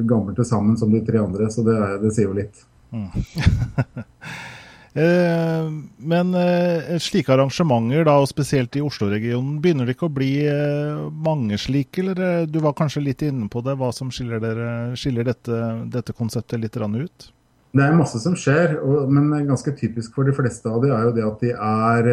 gammel 0.08 0.36
til 0.36 0.48
sammen 0.48 0.76
som 0.76 0.92
de 0.92 1.00
tre 1.04 1.22
andre. 1.22 1.48
Så 1.52 1.64
det, 1.64 1.78
er, 1.80 1.96
det 2.02 2.12
sier 2.16 2.28
jo 2.28 2.38
litt. 2.38 2.64
Eh, 4.98 5.66
men 6.10 6.34
eh, 6.34 6.96
slike 6.98 7.30
arrangementer, 7.30 8.02
da, 8.08 8.16
og 8.18 8.26
spesielt 8.30 8.74
i 8.74 8.82
Oslo-regionen, 8.82 9.60
begynner 9.62 9.86
det 9.86 9.94
ikke 9.94 10.08
å 10.08 10.14
bli 10.16 10.30
eh, 10.48 11.02
mange 11.22 11.58
slike? 11.60 12.02
Eller 12.02 12.48
du 12.50 12.58
var 12.64 12.74
kanskje 12.74 13.04
litt 13.04 13.22
inne 13.22 13.46
på 13.52 13.62
det, 13.62 13.76
hva 13.78 13.92
som 13.94 14.10
skiller, 14.10 14.40
dere, 14.42 14.70
skiller 14.98 15.28
dette, 15.28 15.60
dette 15.92 16.16
konseptet 16.16 16.58
litt 16.58 16.80
ut? 16.80 17.28
Det 17.76 17.84
er 17.84 17.94
masse 17.94 18.18
som 18.24 18.34
skjer, 18.34 18.78
og, 18.80 19.12
men 19.12 19.46
ganske 19.46 19.76
typisk 19.78 20.16
for 20.16 20.26
de 20.26 20.34
fleste 20.34 20.66
av 20.72 20.80
de 20.82 20.90
er 20.90 21.04
jo 21.04 21.14
det 21.14 21.26
at 21.28 21.44
de 21.44 21.52
er 21.52 22.10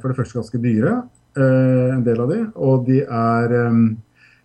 for 0.00 0.10
det 0.10 0.18
første 0.18 0.40
ganske 0.40 0.62
dyre, 0.64 0.96
en 1.40 2.02
del 2.06 2.20
av 2.20 2.30
de. 2.30 2.40
Og 2.54 2.86
de 2.86 3.00
er, 3.02 3.54
eh, 3.58 3.78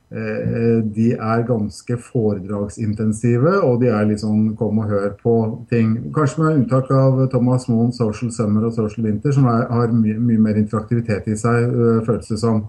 Eh, 0.10 0.80
de 0.90 1.12
er 1.14 1.44
ganske 1.46 1.96
foredragsintensive, 2.02 3.52
og 3.62 3.76
de 3.84 3.92
er 3.94 4.08
litt 4.10 4.24
sånn 4.24 4.56
kom 4.58 4.80
og 4.82 4.90
hør 4.90 5.12
på 5.20 5.34
ting. 5.70 5.92
Kanskje 6.16 6.42
med 6.42 6.56
unntak 6.64 6.90
av 6.98 7.20
Thomas 7.30 7.68
Moen, 7.70 7.92
Social 7.94 8.32
Summer 8.34 8.66
og 8.66 8.74
Social 8.74 9.06
Winter, 9.06 9.36
som 9.36 9.46
er, 9.52 9.68
har 9.70 9.94
mye, 9.94 10.18
mye, 10.18 10.42
mer 10.48 10.58
interaktivitet 10.58 11.30
i 11.30 11.38
seg, 11.38 11.70
øh, 11.70 12.02
føles 12.08 12.32
det 12.34 12.40
som. 12.42 12.64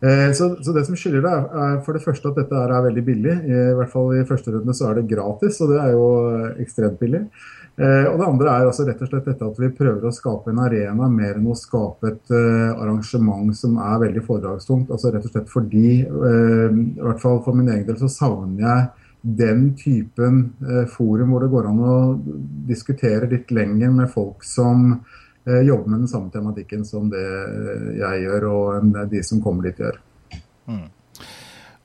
Eh, 0.00 0.30
så, 0.32 0.54
så, 0.64 0.72
det 0.72 0.86
som 0.86 0.96
skiller 0.96 1.20
det, 1.26 1.36
er, 1.36 1.76
for 1.84 1.92
det 1.92 2.04
første 2.06 2.32
at 2.32 2.40
dette 2.40 2.64
er, 2.64 2.76
veldig 2.88 3.04
billig. 3.10 3.36
I 3.44 3.62
hvert 3.76 3.92
fall 3.92 4.14
i 4.16 4.24
første 4.24 4.56
runde 4.56 4.72
så 4.72 4.88
er 4.88 5.02
det 5.02 5.10
gratis, 5.12 5.60
og 5.60 5.74
det 5.74 5.82
er 5.84 5.92
jo 5.92 6.06
ekstremt 6.64 6.96
billig. 7.02 7.26
Eh, 7.76 8.06
og 8.10 8.18
Det 8.18 8.26
andre 8.26 8.52
er 8.52 8.66
altså 8.68 8.84
rett 8.84 9.00
og 9.00 9.08
slett 9.08 9.28
dette 9.30 9.46
at 9.46 9.60
vi 9.62 9.70
prøver 9.72 10.04
å 10.04 10.12
skape 10.12 10.52
en 10.52 10.60
arena 10.60 11.08
mer 11.08 11.38
enn 11.38 11.48
å 11.48 11.56
skape 11.56 12.10
et 12.10 12.32
uh, 12.34 12.74
arrangement 12.76 13.54
som 13.56 13.78
er 13.80 14.02
veldig 14.02 14.24
foredragstungt. 14.26 14.90
Altså 14.92 15.12
rett 15.14 15.28
og 15.28 15.32
slett 15.32 15.52
fordi, 15.52 16.02
uh, 16.04 16.68
i 16.68 17.00
hvert 17.00 17.22
fall 17.22 17.40
for 17.46 17.56
min 17.56 17.70
egen 17.72 17.86
del, 17.88 17.96
så 18.02 18.10
savner 18.12 18.66
jeg 18.66 19.08
den 19.20 19.66
typen 19.76 20.36
forum 20.88 21.34
hvor 21.34 21.42
det 21.44 21.50
går 21.52 21.66
an 21.68 21.80
å 21.84 21.96
diskutere 22.68 23.28
litt 23.28 23.50
lenger 23.52 23.90
med 23.92 24.08
folk 24.08 24.46
som 24.48 24.94
jobber 25.44 25.90
med 25.90 25.98
den 25.98 26.08
samme 26.08 26.32
tematikken 26.32 26.86
som 26.88 27.10
det 27.12 27.26
jeg 27.98 28.22
gjør, 28.24 28.46
og 28.48 28.96
de 29.12 29.20
som 29.28 29.42
kommer 29.44 29.68
dit 29.68 29.82
gjør. 29.84 29.98
Mm. 30.72 30.86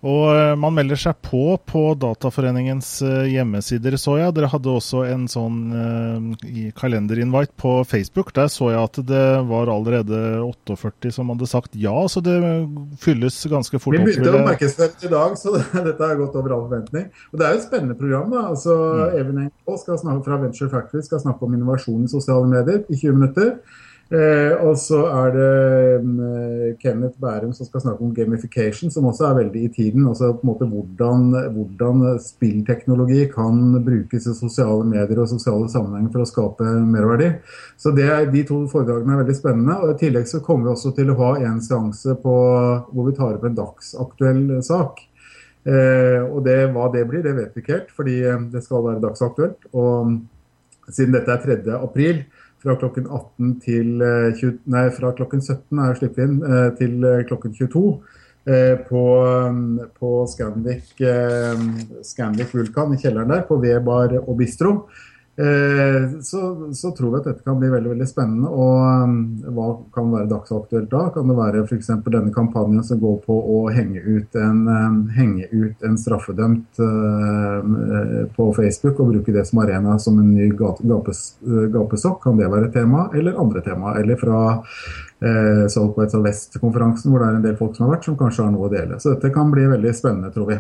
Og 0.06 0.26
eh, 0.30 0.54
man 0.60 0.76
melder 0.76 1.00
seg 1.00 1.18
på 1.26 1.56
på 1.66 1.82
Dataforeningens 1.98 2.90
eh, 3.06 3.32
hjemmesider, 3.34 3.96
så 3.98 4.20
jeg. 4.20 4.36
Dere 4.38 4.50
hadde 4.52 4.70
også 4.70 5.02
en 5.10 5.26
sånn 5.32 5.58
uh, 5.74 6.72
kalenderinvite 6.78 7.56
på 7.62 7.80
Facebook. 7.90 8.30
Der 8.36 8.52
så 8.54 8.70
jeg 8.74 8.82
at 8.84 9.00
det 9.10 9.24
var 9.50 9.72
allerede 9.72 10.20
48 10.46 11.14
som 11.16 11.32
hadde 11.34 11.50
sagt 11.50 11.78
ja, 11.80 11.96
så 12.12 12.22
det 12.26 12.36
fylles 13.02 13.40
ganske 13.50 13.82
fort 13.82 13.98
opp. 13.98 14.06
Vi 14.06 14.14
begynte 14.14 14.36
å 14.36 14.46
markedsføre 14.46 15.08
i 15.08 15.14
dag, 15.16 15.38
så 15.42 15.56
dette 15.88 16.12
har 16.12 16.20
gått 16.22 16.38
over 16.38 16.54
all 16.54 16.68
forventning. 16.68 17.10
Og 17.32 17.42
Det 17.42 17.48
er 17.48 17.56
jo 17.56 17.64
et 17.64 17.66
spennende 17.66 17.98
program. 17.98 18.30
da. 18.36 18.46
Altså, 18.52 18.76
mm. 18.76 19.18
Even 19.24 19.42
Engel 19.48 20.24
fra 20.28 20.40
Venture 20.44 20.70
Factory 20.70 21.02
skal 21.08 21.24
snakke 21.26 21.48
om 21.48 21.58
innovasjon 21.58 22.06
i 22.06 22.14
sosiale 22.14 22.46
medier 22.52 22.86
i 22.86 23.00
20 23.02 23.18
minutter. 23.18 23.56
Eh, 24.14 24.52
og 24.62 24.76
så 24.78 25.00
er 25.10 25.32
det 25.34 26.02
um, 26.04 26.18
Kenneth 26.78 27.18
Bærum 27.18 27.56
som 27.58 27.66
skal 27.66 27.82
snakke 27.82 28.06
om 28.06 28.12
gamification, 28.14 28.92
som 28.94 29.08
også 29.10 29.26
er 29.26 29.40
veldig 29.40 29.64
i 29.66 29.72
tiden. 29.74 30.06
altså 30.08 30.30
på 30.34 30.46
en 30.46 30.52
måte 30.52 30.68
Hvordan, 30.70 31.34
hvordan 31.56 32.20
spillteknologi 32.22 33.26
kan 33.34 33.82
brukes 33.86 34.28
i 34.28 34.36
sosiale 34.38 34.86
medier 34.86 35.24
og 35.24 35.30
sosiale 35.30 35.70
sammenhenger 35.70 36.12
for 36.14 36.22
å 36.22 36.30
skape 36.30 36.76
merverdi. 36.86 37.32
Så 37.78 37.96
det, 37.98 38.12
De 38.32 38.44
to 38.46 38.68
foredragene 38.70 39.18
er 39.18 39.24
veldig 39.24 39.38
spennende. 39.40 39.80
og 39.82 39.96
I 39.96 40.00
tillegg 40.06 40.30
så 40.30 40.40
kommer 40.40 40.70
vi 40.70 40.76
også 40.76 40.94
til 40.96 41.10
å 41.10 41.20
ha 41.24 41.34
en 41.40 41.60
seanse 41.62 42.16
på, 42.22 42.38
hvor 42.94 43.10
vi 43.10 43.18
tar 43.18 43.40
opp 43.40 43.50
en 43.50 43.58
dagsaktuell 43.58 44.62
sak. 44.62 45.02
Eh, 45.66 46.22
og 46.22 46.44
det, 46.46 46.70
Hva 46.70 46.92
det 46.94 47.08
blir, 47.10 47.24
det 47.26 47.34
vet 47.34 47.56
vi 47.56 47.64
ikke 47.64 47.80
helt, 47.80 47.92
fordi 47.92 48.22
eh, 48.22 48.42
det 48.54 48.62
skal 48.62 48.86
være 48.86 49.02
dagsaktuelt. 49.02 49.66
og 49.74 50.22
Siden 50.94 51.16
dette 51.16 51.34
er 51.34 51.42
3. 51.42 51.80
april, 51.82 52.20
fra 52.64 52.76
klokken 52.82 53.08
18 53.08 53.56
til 53.64 53.90
20, 54.00 54.48
eh, 54.48 54.60
nei, 54.74 54.86
fra 54.96 55.12
klokken 55.18 55.42
17 55.44 55.82
er 55.86 56.00
eh, 56.00 56.70
til 56.80 57.04
eh, 57.04 57.26
klokken 57.30 57.56
22 57.58 57.88
på, 58.86 59.04
på 59.98 60.10
Scandic, 60.30 60.92
Scandic, 62.06 62.52
Vulkan 62.54 62.92
i 62.94 63.00
kjelleren 63.02 63.32
der, 63.34 63.40
på 63.48 63.58
V-bar 63.58 64.14
og 64.20 64.36
bistro. 64.38 64.74
Eh, 65.38 66.20
så, 66.22 66.74
så, 66.74 66.92
tror 66.92 67.12
vi 67.12 67.18
at 67.18 67.26
dette 67.28 67.44
kan 67.44 67.58
bli 67.60 67.68
veldig 67.70 67.90
veldig 67.92 68.08
spennende. 68.08 68.48
Og 68.48 69.04
um, 69.04 69.16
hva 69.58 69.68
kan 69.96 70.14
være 70.14 70.30
dagsaktuelt 70.32 70.88
da? 70.92 71.10
Kan 71.16 71.28
det 71.28 71.36
være 71.36 71.64
f.eks. 71.66 71.90
denne 72.06 72.32
kampanjen 72.36 72.86
som 72.88 73.02
går 73.02 73.18
på 73.26 73.36
å 73.36 73.58
henge 73.76 74.00
ut 74.00 74.38
en, 74.40 74.62
um, 74.70 75.02
henge 75.16 75.50
ut 75.52 75.84
en 75.84 75.98
straffedømt 76.00 76.80
uh, 76.80 78.22
på 78.38 78.48
Facebook 78.56 79.02
og 79.04 79.12
bruke 79.12 79.36
det 79.36 79.44
som 79.50 79.60
arena 79.66 79.98
som 80.00 80.22
en 80.24 80.32
ny 80.38 80.48
gapes, 80.56 81.26
gapesokk? 81.44 82.22
Kan 82.24 82.40
det 82.40 82.48
være 82.52 82.70
et 82.70 82.78
tema? 82.80 83.10
Eller 83.14 83.36
andre 83.42 83.66
tema? 83.66 83.98
Eller 84.00 84.20
fra 84.22 84.40
South 85.72 85.96
by 85.96 86.06
West-konferansen, 86.22 87.10
hvor 87.10 87.24
det 87.24 87.28
er 87.28 87.38
en 87.40 87.46
del 87.46 87.56
folk 87.58 87.74
som 87.74 87.88
har 87.88 87.96
vært, 87.96 88.06
som 88.06 88.18
kanskje 88.20 88.46
har 88.46 88.52
noe 88.54 88.68
å 88.68 88.72
dele. 88.72 89.00
Så 89.02 89.16
dette 89.16 89.32
kan 89.34 89.50
bli 89.50 89.64
veldig 89.72 89.94
spennende, 89.96 90.30
tror 90.36 90.52
vi. 90.52 90.58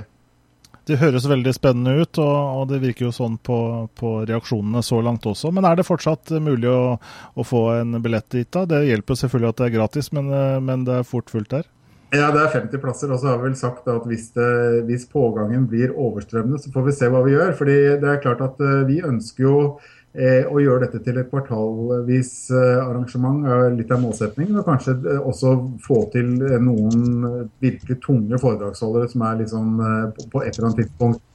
Det 0.85 0.99
høres 1.01 1.25
veldig 1.25 1.53
spennende 1.55 1.95
ut, 2.03 2.19
og, 2.21 2.33
og 2.59 2.67
det 2.69 2.81
virker 2.83 3.07
jo 3.07 3.13
sånn 3.15 3.39
på, 3.41 3.57
på, 3.97 4.11
reaksjonene 4.29 4.83
så 4.85 4.99
langt 5.01 5.25
også. 5.25 5.49
Men 5.55 5.65
er 5.65 5.79
det 5.79 5.87
fortsatt 5.87 6.35
mulig 6.45 6.69
å, 6.69 6.97
å 7.33 7.45
få 7.45 7.63
en 7.79 7.97
billett 8.03 8.27
dit? 8.35 8.49
da? 8.53 8.67
Det 8.69 8.83
hjelper 8.85 9.17
selvfølgelig 9.17 9.49
at 9.49 9.61
det 9.61 9.65
er 9.65 9.73
gratis, 9.79 10.11
men, 10.13 10.29
eh, 10.29 10.59
men 10.61 10.85
det 10.85 10.99
er 10.99 11.09
fort 11.09 11.33
fullt 11.33 11.49
der? 11.55 11.65
Ja, 12.13 12.29
det 12.31 12.43
er 12.43 12.53
50 12.53 12.81
plasser. 12.83 13.11
Og 13.11 13.19
så 13.19 13.31
har 13.31 13.41
vi 13.41 13.49
vel 13.49 13.57
sagt 13.59 13.89
at 13.91 14.05
hvis, 14.07 14.29
det, 14.37 14.51
hvis 14.87 15.07
pågangen 15.09 15.65
blir 15.71 15.95
overstrømmende, 15.95 16.61
så 16.61 16.71
får 16.73 16.87
vi 16.87 16.95
se 16.99 17.09
hva 17.11 17.23
vi 17.25 17.33
gjør. 17.33 17.55
Fordi 17.57 17.77
det 18.03 18.11
er 18.11 18.21
klart 18.23 18.43
at 18.45 18.61
eh, 18.61 18.83
vi 18.87 19.01
ønsker 19.05 19.47
jo 19.47 19.57
å 20.47 20.61
gjøre 20.63 20.85
dette 20.85 21.01
til 21.03 21.19
et 21.19 21.29
kvartalvis 21.31 22.31
eh, 22.55 22.79
arrangement 22.79 23.45
er 23.51 23.75
litt 23.75 23.91
av 23.91 24.01
målsettingen. 24.03 24.61
Og 24.61 24.67
kanskje 24.67 24.95
eh, 25.03 25.19
også 25.19 25.55
få 25.83 26.05
til 26.15 26.33
noen 26.63 27.47
virkelig 27.63 27.99
tunge 28.05 28.39
foredragsholdere 28.41 29.11
som 29.11 29.25
er 29.27 29.41
liksom 29.43 29.79
på 30.31 30.43
et 30.43 30.53
eller 30.53 30.69
annet 30.69 30.85
tidspunkt 30.85 31.23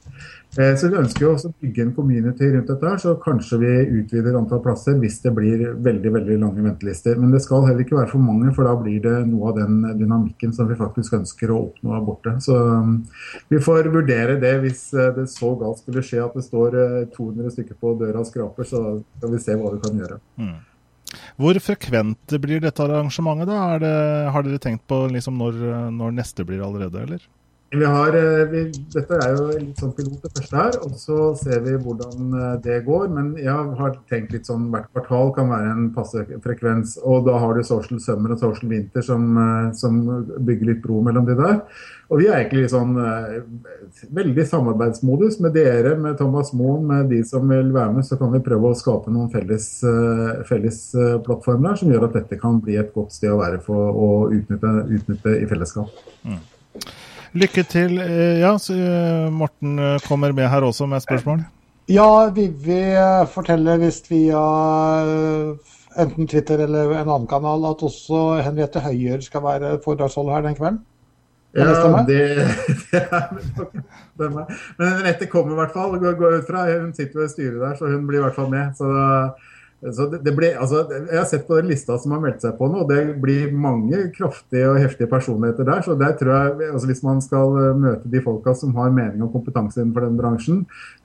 så 0.51 0.89
Vi 0.91 0.97
ønsker 0.99 1.23
jo 1.23 1.29
også 1.31 1.47
å 1.47 1.53
bygge 1.63 1.83
en 1.85 1.93
community 1.95 2.49
rundt 2.51 2.67
dette, 2.67 2.83
her, 2.83 2.97
så 2.99 3.13
kanskje 3.23 3.59
vi 3.61 3.69
utvider 4.01 4.35
antall 4.35 4.59
plasser 4.65 4.97
hvis 4.99 5.21
det 5.23 5.31
blir 5.37 5.63
veldig 5.79 6.11
veldig 6.17 6.39
lange 6.41 6.65
ventelister. 6.65 7.15
Men 7.19 7.31
det 7.31 7.39
skal 7.45 7.63
heller 7.69 7.85
ikke 7.85 7.95
være 7.95 8.11
for 8.11 8.25
mange, 8.25 8.51
for 8.57 8.67
da 8.67 8.73
blir 8.75 8.99
det 9.05 9.13
noe 9.29 9.53
av 9.53 9.61
den 9.61 9.77
dynamikken 10.01 10.51
som 10.57 10.67
vi 10.67 10.75
faktisk 10.79 11.15
ønsker 11.21 11.53
å 11.55 11.61
oppnå 11.69 11.95
er 11.95 12.03
borte. 12.03 12.35
Så 12.43 12.57
um, 12.57 12.97
vi 13.51 13.61
får 13.63 13.87
vurdere 13.95 14.35
det 14.43 14.57
hvis 14.65 14.89
eh, 14.91 15.13
det 15.15 15.29
så 15.31 15.53
galt 15.59 15.79
skulle 15.79 16.03
skje 16.03 16.19
at 16.25 16.35
det 16.35 16.43
står 16.49 16.75
200 17.15 17.47
eh, 17.47 17.55
stykker 17.55 17.79
på 17.79 17.95
døra 18.03 18.25
og 18.25 18.27
skraper, 18.27 18.67
så 18.67 18.83
skal 18.99 19.31
vi 19.37 19.43
se 19.47 19.55
hva 19.55 19.71
vi 19.71 19.83
kan 19.87 20.03
gjøre. 20.03 20.19
Mm. 20.41 20.57
Hvor 21.39 21.57
frekvent 21.63 22.39
blir 22.43 22.59
dette 22.63 22.83
arrangementet? 22.83 23.47
da? 23.47 23.79
Det, 23.79 23.95
har 24.35 24.43
dere 24.43 24.59
tenkt 24.63 24.83
på 24.91 25.05
liksom 25.15 25.39
når, 25.39 25.63
når 25.95 26.19
neste 26.19 26.43
blir 26.47 26.63
allerede, 26.63 27.07
eller? 27.07 27.31
Vi 27.73 27.85
har, 27.85 28.07
eh, 28.15 28.49
vi, 28.51 28.61
dette 28.91 29.17
er 29.23 29.29
jo 29.31 29.45
litt 29.53 29.77
sånn 29.79 29.93
pilot 29.95 30.25
det 30.25 30.31
første 30.35 30.57
her, 30.57 30.77
og 30.83 30.95
så 30.99 31.19
ser 31.39 31.61
vi 31.63 31.77
hvordan 31.79 32.33
eh, 32.35 32.57
det 32.65 32.81
går. 32.83 33.05
Men 33.15 33.29
jeg 33.39 33.77
har 33.79 33.93
tenkt 34.11 34.35
litt 34.35 34.49
sånn 34.49 34.65
hvert 34.73 34.89
kvartal 34.91 35.31
kan 35.37 35.47
være 35.53 35.69
en 35.71 35.85
passe 35.95 36.25
frekvens. 36.43 36.97
Og 37.07 37.23
da 37.29 37.37
har 37.39 37.55
du 37.55 37.63
Social 37.63 38.03
Summer 38.03 38.35
og 38.35 38.43
Social 38.43 38.73
Winter 38.73 39.07
som, 39.07 39.31
eh, 39.39 39.71
som 39.79 40.03
bygger 40.35 40.73
litt 40.73 40.83
bro 40.83 40.99
mellom 41.07 41.31
de 41.31 41.37
der. 41.39 41.63
Og 42.11 42.19
vi 42.19 42.27
er 42.27 42.41
egentlig 42.41 42.67
sånn 42.73 42.91
veldig 44.11 44.43
samarbeidsmodus 44.51 45.39
med 45.39 45.55
dere, 45.55 45.95
med 45.95 46.19
Thomas 46.19 46.51
Moen, 46.51 46.83
med 46.89 47.07
de 47.07 47.23
som 47.23 47.47
vil 47.47 47.71
være 47.71 47.95
med. 47.95 48.03
Så 48.03 48.19
kan 48.19 48.35
vi 48.35 48.43
prøve 48.43 48.67
å 48.67 48.75
skape 48.75 49.15
noen 49.15 49.31
felles, 49.31 49.77
felles 50.49 50.83
plattformer 51.23 51.79
som 51.79 51.95
gjør 51.95 52.09
at 52.09 52.19
dette 52.19 52.41
kan 52.41 52.59
bli 52.59 52.75
et 52.83 52.91
godt 52.91 53.15
sted 53.15 53.31
å 53.31 53.39
være 53.39 53.63
for 53.63 53.95
å 53.95 54.15
utnytte, 54.27 54.79
utnytte 54.91 55.39
i 55.39 55.47
fellesskap. 55.47 56.03
Mm. 56.27 56.41
Lykke 57.31 57.63
til. 57.63 57.97
Eh, 58.03 58.41
ja, 58.41 58.51
så 58.59 58.75
Morten 59.31 59.79
eh, 59.79 59.97
kommer 60.07 60.33
med 60.35 60.49
her 60.51 60.65
også 60.67 60.87
med 60.89 61.03
spørsmål. 61.03 61.43
Ja, 61.91 62.29
Vivi 62.35 62.81
forteller 63.33 63.79
visst 63.81 64.07
via 64.11 64.41
enten 65.99 66.27
Twitter 66.27 66.63
eller 66.63 66.93
en 66.95 67.09
annen 67.09 67.27
kanal 67.27 67.65
at 67.71 67.83
også 67.83 68.41
Henriette 68.45 68.83
Høyer 68.83 69.23
skal 69.25 69.43
være 69.43 69.73
foredragsholder 69.83 70.37
her 70.37 70.45
den 70.45 70.57
kvelden. 70.59 70.81
Ja, 71.51 71.65
det, 72.07 72.19
det 72.91 73.01
er. 73.01 73.33
Men 74.15 74.37
Henriette 74.79 75.27
kommer 75.27 75.51
i 75.51 75.59
hvert 75.59 75.73
fall. 75.75 75.97
Går 75.99 76.37
ut 76.37 76.47
fra. 76.47 76.63
Hun 76.79 76.93
sitter 76.95 77.25
ved 77.25 77.33
styret 77.33 77.59
der, 77.59 77.75
så 77.75 77.91
hun 77.91 78.05
blir 78.07 78.21
i 78.21 78.23
hvert 78.23 78.37
fall 78.37 78.47
med. 78.53 78.71
Så 78.77 78.87
ble, 79.81 80.51
altså, 80.61 80.83
jeg 80.93 81.17
har 81.17 81.25
sett 81.25 81.47
på 81.47 81.55
den 81.57 81.71
lista 81.71 81.95
som 81.97 82.11
har 82.13 82.19
meldt 82.21 82.43
seg 82.43 82.53
på 82.59 82.67
nå, 82.69 82.83
og 82.83 82.89
det 82.91 83.15
blir 83.21 83.49
mange 83.49 84.11
kraftige 84.13 84.67
og 84.69 84.77
heftige 84.77 85.09
personligheter 85.09 85.65
der. 85.65 85.81
så 85.81 85.95
der 85.97 86.13
tror 86.19 86.31
jeg, 86.35 86.69
altså 86.73 86.87
Hvis 86.87 87.01
man 87.01 87.21
skal 87.21 87.55
eh, 87.57 87.77
møte 87.77 88.11
de 88.11 88.21
folka 88.21 88.53
som 88.53 88.75
har 88.75 88.91
mening 88.93 89.23
og 89.25 89.31
kompetanse 89.33 89.81
innenfor 89.81 90.05
den 90.05 90.19
bransjen, 90.19 90.59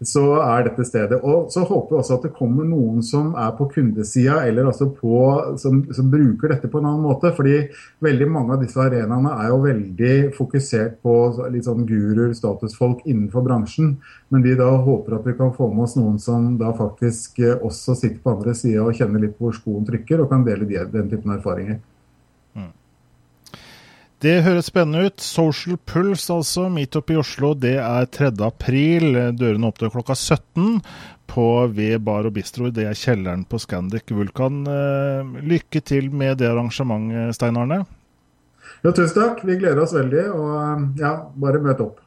så 0.04 0.42
er 0.44 0.68
dette 0.68 0.84
stedet. 0.84 1.20
Og 1.22 1.48
Så 1.52 1.64
håper 1.64 1.96
jeg 1.96 2.02
også 2.02 2.18
at 2.18 2.26
det 2.28 2.34
kommer 2.36 2.68
noen 2.68 3.00
som 3.02 3.32
er 3.34 3.54
på 3.56 3.70
kundesida, 3.72 4.42
eller 4.44 4.68
altså 4.68 4.90
på, 4.92 5.22
som, 5.56 5.80
som, 5.96 6.10
bruker 6.12 6.52
dette 6.52 6.68
på 6.68 6.78
en 6.78 6.90
annen 6.90 7.06
måte. 7.06 7.32
fordi 7.32 7.70
veldig 8.04 8.28
mange 8.28 8.52
av 8.52 8.60
disse 8.60 8.76
arenaene 8.76 9.32
er 9.40 9.48
jo 9.54 9.62
veldig 9.64 10.14
fokusert 10.36 11.00
på 11.00 11.16
litt 11.50 11.64
sånn 11.64 11.88
guruer, 11.88 12.34
statusfolk 12.36 13.06
innenfor 13.06 13.40
bransjen. 13.40 13.96
Men 14.28 14.44
vi 14.44 14.52
da 14.58 14.68
håper 14.68 15.16
at 15.16 15.26
vi 15.26 15.36
kan 15.38 15.54
få 15.56 15.72
med 15.72 15.86
oss 15.86 15.96
noen 15.96 16.20
som 16.20 16.58
da 16.60 16.76
faktisk 16.76 17.40
eh, 17.40 17.56
også 17.56 17.96
sitter 17.96 18.20
på 18.20 18.36
andre 18.36 18.52
sida 18.52 18.65
sida 18.66 18.84
og 18.84 18.96
kjenner 18.98 19.22
litt 19.22 19.38
hvor 19.40 19.54
skoen 19.56 19.86
trykker, 19.88 20.22
og 20.22 20.32
kan 20.32 20.44
dele 20.46 20.66
den 20.66 21.12
typen 21.12 21.36
erfaringer. 21.38 21.78
Mm. 22.56 22.72
Det 24.24 24.38
høres 24.46 24.70
spennende 24.70 25.10
ut. 25.10 25.20
Social 25.20 25.76
Pulse, 25.76 26.32
altså. 26.32 26.70
Meetup 26.72 27.12
i 27.12 27.18
Oslo. 27.20 27.52
Det 27.54 27.76
er 27.82 28.08
3. 28.08 28.32
april. 28.46 29.12
Dørene 29.36 29.68
åpner 29.68 29.92
klokka 29.92 30.16
17 30.16 30.80
på 31.28 31.46
Ved 31.76 32.00
bar 32.06 32.28
og 32.28 32.32
bistro. 32.38 32.70
Det 32.72 32.86
er 32.88 32.96
kjelleren 32.96 33.44
på 33.48 33.60
Scandic 33.60 34.08
Vulkan. 34.16 34.62
Eh, 34.72 35.36
lykke 35.44 35.82
til 35.84 36.08
med 36.14 36.40
det 36.40 36.48
arrangementet, 36.48 37.36
Stein 37.36 37.60
Arne. 37.60 37.82
Ja, 38.82 38.92
tusen 38.92 39.14
takk. 39.18 39.44
Vi 39.44 39.58
gleder 39.60 39.82
oss 39.84 39.94
veldig. 39.96 40.26
Og 40.32 41.00
ja, 41.00 41.12
bare 41.36 41.62
møt 41.62 41.82
opp. 41.84 42.00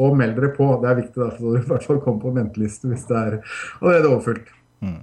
Og 0.00 0.16
meld 0.18 0.38
dere 0.38 0.54
på. 0.56 0.70
Det 0.82 0.90
er 0.90 1.00
viktig, 1.02 1.18
da, 1.20 1.30
så 1.34 1.54
du 1.54 1.58
i 1.60 1.66
hvert 1.68 1.86
fall 1.86 2.00
kommer 2.02 2.24
på 2.24 2.34
venteliste 2.34 2.90
hvis 2.90 3.04
det 3.10 3.20
er 3.20 3.36
allerede 3.82 4.10
overfylt. 4.10 4.48
Mm. 4.80 5.02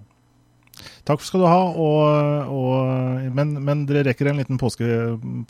Takk 1.07 1.23
skal 1.25 1.43
du 1.43 1.49
ha. 1.49 1.59
Og, 1.71 2.53
og, 2.53 3.27
men, 3.35 3.57
men, 3.59 3.85
dere 3.89 4.05
rekker 4.09 4.31
en 4.31 4.41
liten 4.41 4.61
påske, 4.61 4.87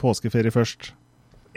påskeferie 0.02 0.54
først? 0.54 0.92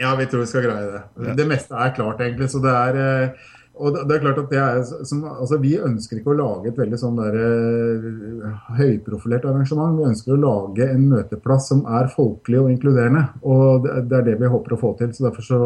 Ja, 0.01 0.11
vi 0.19 0.27
tror 0.27 0.43
vi 0.43 0.51
skal 0.51 0.65
greie 0.67 0.87
det. 0.91 1.03
Ja. 1.23 1.35
Det 1.39 1.47
meste 1.47 1.77
er 1.79 1.93
klart, 1.95 2.23
egentlig. 2.23 2.49
Så 2.51 2.59
det 2.63 2.73
er 2.75 2.99
eh, 2.99 3.51
og 3.75 3.95
det 4.07 4.15
er 4.15 4.21
klart 4.23 4.37
at 4.39 4.51
det 4.51 4.59
er, 4.61 4.77
som, 5.07 5.23
altså 5.27 5.57
Vi 5.59 5.73
ønsker 5.83 6.19
ikke 6.19 6.31
å 6.31 6.37
lage 6.39 6.69
et 6.71 6.77
veldig 6.79 6.99
sånn 6.99 7.17
der, 7.19 7.35
uh, 7.35 8.61
høyprofilert 8.77 9.47
arrangement. 9.49 9.97
Vi 9.99 10.07
ønsker 10.11 10.35
å 10.35 10.39
lage 10.39 10.87
en 10.93 11.09
møteplass 11.11 11.67
som 11.73 11.83
er 11.97 12.07
folkelig 12.13 12.61
og 12.61 12.71
inkluderende. 12.71 13.25
og 13.43 13.83
Det, 13.83 13.97
det 14.11 14.19
er 14.19 14.29
det 14.29 14.37
vi 14.39 14.53
håper 14.53 14.77
å 14.77 14.79
få 14.79 14.93
til. 15.01 15.11
så 15.13 15.27
derfor 15.27 15.49
så, 15.49 15.59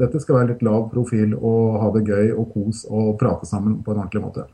Dette 0.00 0.20
skal 0.20 0.40
være 0.40 0.52
litt 0.52 0.66
lav 0.66 0.90
profil 0.92 1.32
og 1.40 1.80
ha 1.80 1.90
det 1.96 2.04
gøy 2.10 2.34
og 2.34 2.52
kos 2.52 2.84
og 2.90 3.14
prate 3.20 3.48
sammen 3.48 3.80
på 3.84 3.94
en 3.94 4.04
ordentlig 4.04 4.26
måte. 4.26 4.48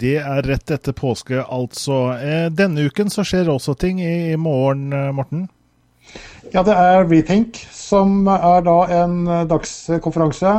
Det 0.00 0.16
er 0.16 0.46
rett 0.48 0.70
etter 0.72 0.94
påske, 0.96 1.42
altså. 1.44 1.96
Eh, 2.16 2.46
denne 2.56 2.86
uken 2.88 3.10
så 3.12 3.24
skjer 3.26 3.50
også 3.52 3.74
ting 3.76 4.00
i, 4.00 4.36
morgen, 4.40 4.92
eh, 4.96 5.10
Morten? 5.12 5.48
Ja, 6.54 6.62
det 6.66 6.72
er 6.72 7.04
Rethink, 7.04 7.60
som 7.74 8.24
er 8.32 8.64
da 8.64 8.78
en 9.02 9.18
eh, 9.28 9.42
dagskonferanse. 9.50 10.54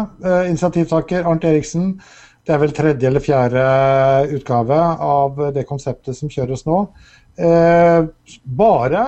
Initiativtaker 0.51 1.25
Arnt 1.25 1.47
Eriksen. 1.49 1.95
Det 2.45 2.53
er 2.53 2.61
vel 2.61 2.75
tredje 2.77 3.09
eller 3.09 3.21
fjerde 3.21 3.65
utgave 4.37 4.77
av 5.07 5.41
det 5.55 5.65
konseptet 5.69 6.17
som 6.17 6.29
kjøres 6.29 6.65
nå. 6.69 6.83
Bare 7.37 9.03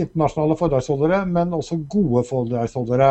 internasjonale 0.00 0.56
foredragsholdere, 0.56 1.18
men 1.28 1.52
også 1.52 1.76
gode 1.90 2.24
foredragsholdere. 2.28 3.10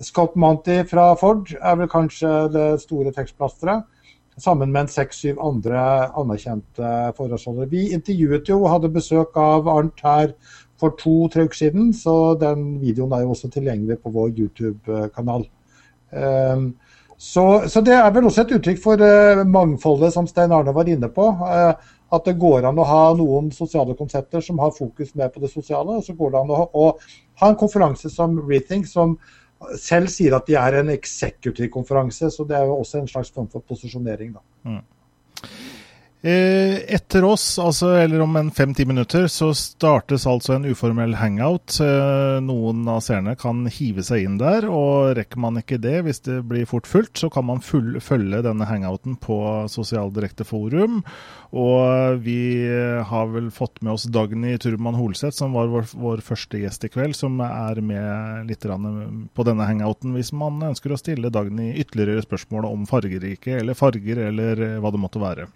Scott 0.00 0.36
Monty 0.38 0.78
fra 0.88 1.10
Ford 1.18 1.50
er 1.58 1.76
vel 1.76 1.90
kanskje 1.90 2.30
det 2.54 2.66
store 2.84 3.12
tekstplasteret 3.14 3.84
sammen 4.38 4.72
med 4.72 4.90
seks-syv 4.92 5.40
andre 5.42 5.80
anerkjente 6.18 6.90
foredragsholdere. 7.18 7.70
Vi 7.72 7.88
intervjuet 7.96 8.48
jo 8.48 8.60
og 8.62 8.72
hadde 8.76 8.92
besøk 8.94 9.36
av 9.40 9.68
Arnt 9.70 10.02
her 10.04 10.34
for 10.78 10.94
to-tre 10.98 11.48
uker 11.48 11.58
siden, 11.58 11.90
så 11.94 12.36
den 12.38 12.76
videoen 12.82 13.12
er 13.12 13.24
jo 13.24 13.32
også 13.34 13.50
tilgjengelig 13.50 13.98
på 14.02 14.12
vår 14.14 14.30
YouTube-kanal. 14.38 15.48
Um, 16.14 16.68
så, 17.18 17.44
så, 17.68 17.82
det 17.82 17.96
er 17.98 18.10
vel 18.14 18.28
også 18.28 18.44
et 18.44 18.52
uttrykk 18.58 18.82
for 18.82 19.02
uh, 19.02 19.44
mangfoldet 19.46 20.12
som 20.14 20.26
Stein 20.30 20.54
Arne 20.54 20.74
var 20.74 20.90
inne 20.90 21.10
på. 21.10 21.24
Uh, 21.42 21.94
at 22.14 22.24
det 22.24 22.38
går 22.40 22.64
an 22.64 22.78
å 22.80 22.86
ha 22.88 23.00
noen 23.18 23.50
sosiale 23.52 23.92
konsepter 23.98 24.40
som 24.44 24.60
har 24.62 24.70
fokus 24.72 25.10
mer 25.18 25.32
på 25.34 25.42
det 25.42 25.50
sosiale. 25.52 25.98
Og 25.98 26.06
så 26.06 26.14
går 26.16 26.32
det 26.32 26.40
an 26.40 26.54
å, 26.54 26.62
å 26.72 26.86
ha 27.42 27.50
en 27.50 27.58
konferanse 27.58 28.08
som 28.12 28.38
Rethink, 28.48 28.88
som 28.88 29.18
selv 29.76 30.08
sier 30.12 30.36
at 30.36 30.46
de 30.46 30.56
er 30.58 30.78
en 30.78 30.92
executive-konferanse, 30.94 32.30
så 32.30 32.46
det 32.46 32.56
er 32.56 32.68
jo 32.70 32.78
også 32.78 33.00
en 33.00 33.10
slags 33.10 33.32
form 33.34 33.50
for 33.50 33.66
posisjonering. 33.66 34.36
da. 34.38 34.44
Mm. 34.70 34.80
Eh, 36.20 36.94
etter 36.94 37.22
oss, 37.24 37.58
altså, 37.62 37.92
eller 37.94 38.20
om 38.20 38.36
en 38.36 38.48
fem-ti 38.50 38.82
minutter, 38.84 39.28
så 39.30 39.52
startes 39.54 40.24
altså 40.26 40.56
en 40.56 40.64
uformell 40.66 41.12
hangout. 41.14 41.76
Eh, 41.78 42.40
noen 42.42 42.80
av 42.90 43.04
seerne 43.06 43.36
kan 43.38 43.60
hive 43.70 44.02
seg 44.02 44.24
inn 44.26 44.38
der, 44.40 44.66
og 44.66 45.12
rekker 45.14 45.38
man 45.38 45.60
ikke 45.60 45.78
det 45.78 46.00
hvis 46.02 46.18
det 46.26 46.40
blir 46.50 46.66
fort 46.66 46.90
fullt, 46.90 47.12
så 47.22 47.30
kan 47.30 47.46
man 47.46 47.62
full, 47.62 48.00
følge 48.02 48.40
denne 48.42 48.66
hangouten 48.66 49.14
på 49.22 49.38
Sosial 49.70 50.10
Forum. 50.42 51.04
Og 51.54 52.18
vi 52.26 52.66
har 52.66 53.30
vel 53.30 53.52
fått 53.54 53.78
med 53.80 53.94
oss 53.94 54.08
Dagny 54.10 54.56
Turman 54.58 54.98
Holseth, 54.98 55.38
som 55.38 55.54
var 55.54 55.70
vår, 55.70 55.86
vår, 55.94 56.24
første 56.26 56.58
gjest 56.58 56.82
i 56.82 56.90
kveld, 56.90 57.14
som 57.14 57.38
er 57.46 57.78
med 57.78 58.50
litt 58.50 58.66
på 58.66 59.46
denne 59.46 59.70
hangouten 59.70 60.18
hvis 60.18 60.34
man 60.34 60.58
ønsker 60.72 60.90
å 60.90 60.98
stille 60.98 61.30
Dagny 61.30 61.70
ytterligere 61.78 62.26
spørsmål 62.26 62.66
om 62.72 62.90
fargerike 62.90 63.54
eller 63.62 63.78
farger, 63.78 64.26
eller 64.32 64.66
hva 64.82 64.90
det 64.90 65.06
måtte 65.06 65.22
være. 65.22 65.46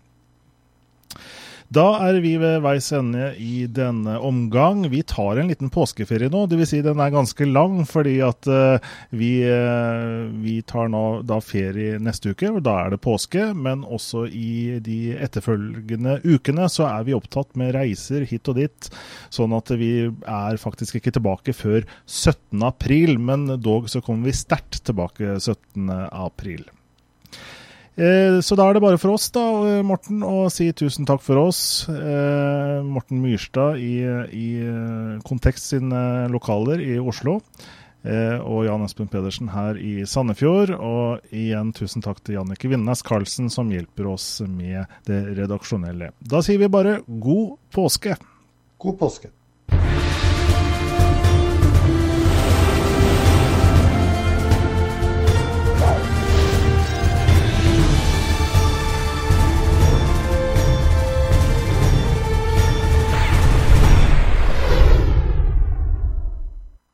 Da 1.72 1.84
er 2.04 2.18
vi 2.20 2.34
ved 2.40 2.58
veis 2.64 2.90
ende 2.92 3.30
i 3.40 3.64
denne 3.70 4.18
omgang. 4.20 4.82
Vi 4.92 5.00
tar 5.08 5.38
en 5.40 5.48
liten 5.48 5.70
påskeferie 5.72 6.28
nå. 6.32 6.42
Dvs. 6.50 6.72
Si 6.72 6.80
den 6.84 7.00
er 7.00 7.12
ganske 7.14 7.46
lang, 7.48 7.78
fordi 7.88 8.16
at 8.24 8.48
uh, 8.50 8.90
vi, 9.14 9.30
uh, 9.46 10.26
vi, 10.42 10.58
tar 10.68 10.90
nå 10.92 11.22
da 11.28 11.38
ferie 11.44 12.00
neste 12.02 12.34
uke. 12.34 12.50
og 12.50 12.60
Da 12.66 12.74
er 12.82 12.92
det 12.92 13.00
påske. 13.04 13.46
Men 13.56 13.86
også 13.86 14.26
i 14.26 14.82
de 14.84 15.14
etterfølgende 15.14 16.18
ukene 16.26 16.68
så 16.72 16.90
er 16.90 17.08
vi 17.08 17.16
opptatt 17.16 17.56
med 17.56 17.72
reiser 17.78 18.26
hit 18.28 18.52
og 18.52 18.60
dit. 18.60 18.92
Sånn 19.32 19.56
at 19.56 19.72
vi 19.78 20.10
er 20.10 20.60
faktisk 20.60 21.00
ikke 21.00 21.14
tilbake 21.16 21.56
før 21.56 21.86
17. 22.04 22.60
april, 22.68 23.16
men 23.22 23.48
dog 23.62 23.88
så 23.88 24.04
kommer 24.04 24.28
vi 24.28 24.36
sterkt 24.42 24.82
tilbake 24.90 25.38
17. 25.38 25.88
april. 26.10 26.66
Eh, 27.92 28.40
så 28.40 28.56
da 28.56 28.66
er 28.68 28.76
det 28.76 28.82
bare 28.84 29.00
for 29.00 29.12
oss, 29.12 29.28
da, 29.34 29.42
eh, 29.68 29.82
Morten, 29.84 30.22
å 30.24 30.48
si 30.52 30.70
tusen 30.72 31.04
takk 31.08 31.20
for 31.20 31.36
oss. 31.42 31.86
Eh, 31.92 32.80
Morten 32.88 33.20
Myrstad 33.20 33.76
i, 33.76 34.00
i 34.32 34.48
Kontekst 35.26 35.74
sine 35.74 36.28
lokaler 36.32 36.80
i 36.80 36.98
Oslo. 36.98 37.40
og 38.02 38.64
Jan 38.66 38.82
Espen 38.82 39.06
Pedersen 39.06 39.46
her 39.52 39.76
i 39.78 40.02
Sandefjord. 40.02 40.72
Og 40.74 41.20
igjen 41.30 41.70
tusen 41.72 42.02
takk 42.02 42.18
til 42.24 42.34
Jannike 42.34 42.66
Vindnes 42.66 43.04
Karlsen, 43.06 43.46
som 43.46 43.70
hjelper 43.70 44.08
oss 44.10 44.40
med 44.42 44.90
det 45.06 45.36
redaksjonelle. 45.38 46.10
Da 46.18 46.42
sier 46.42 46.58
vi 46.58 46.66
bare 46.66 46.98
god 47.06 47.60
påske. 47.70 48.16
God 48.82 48.98
påske. 48.98 49.30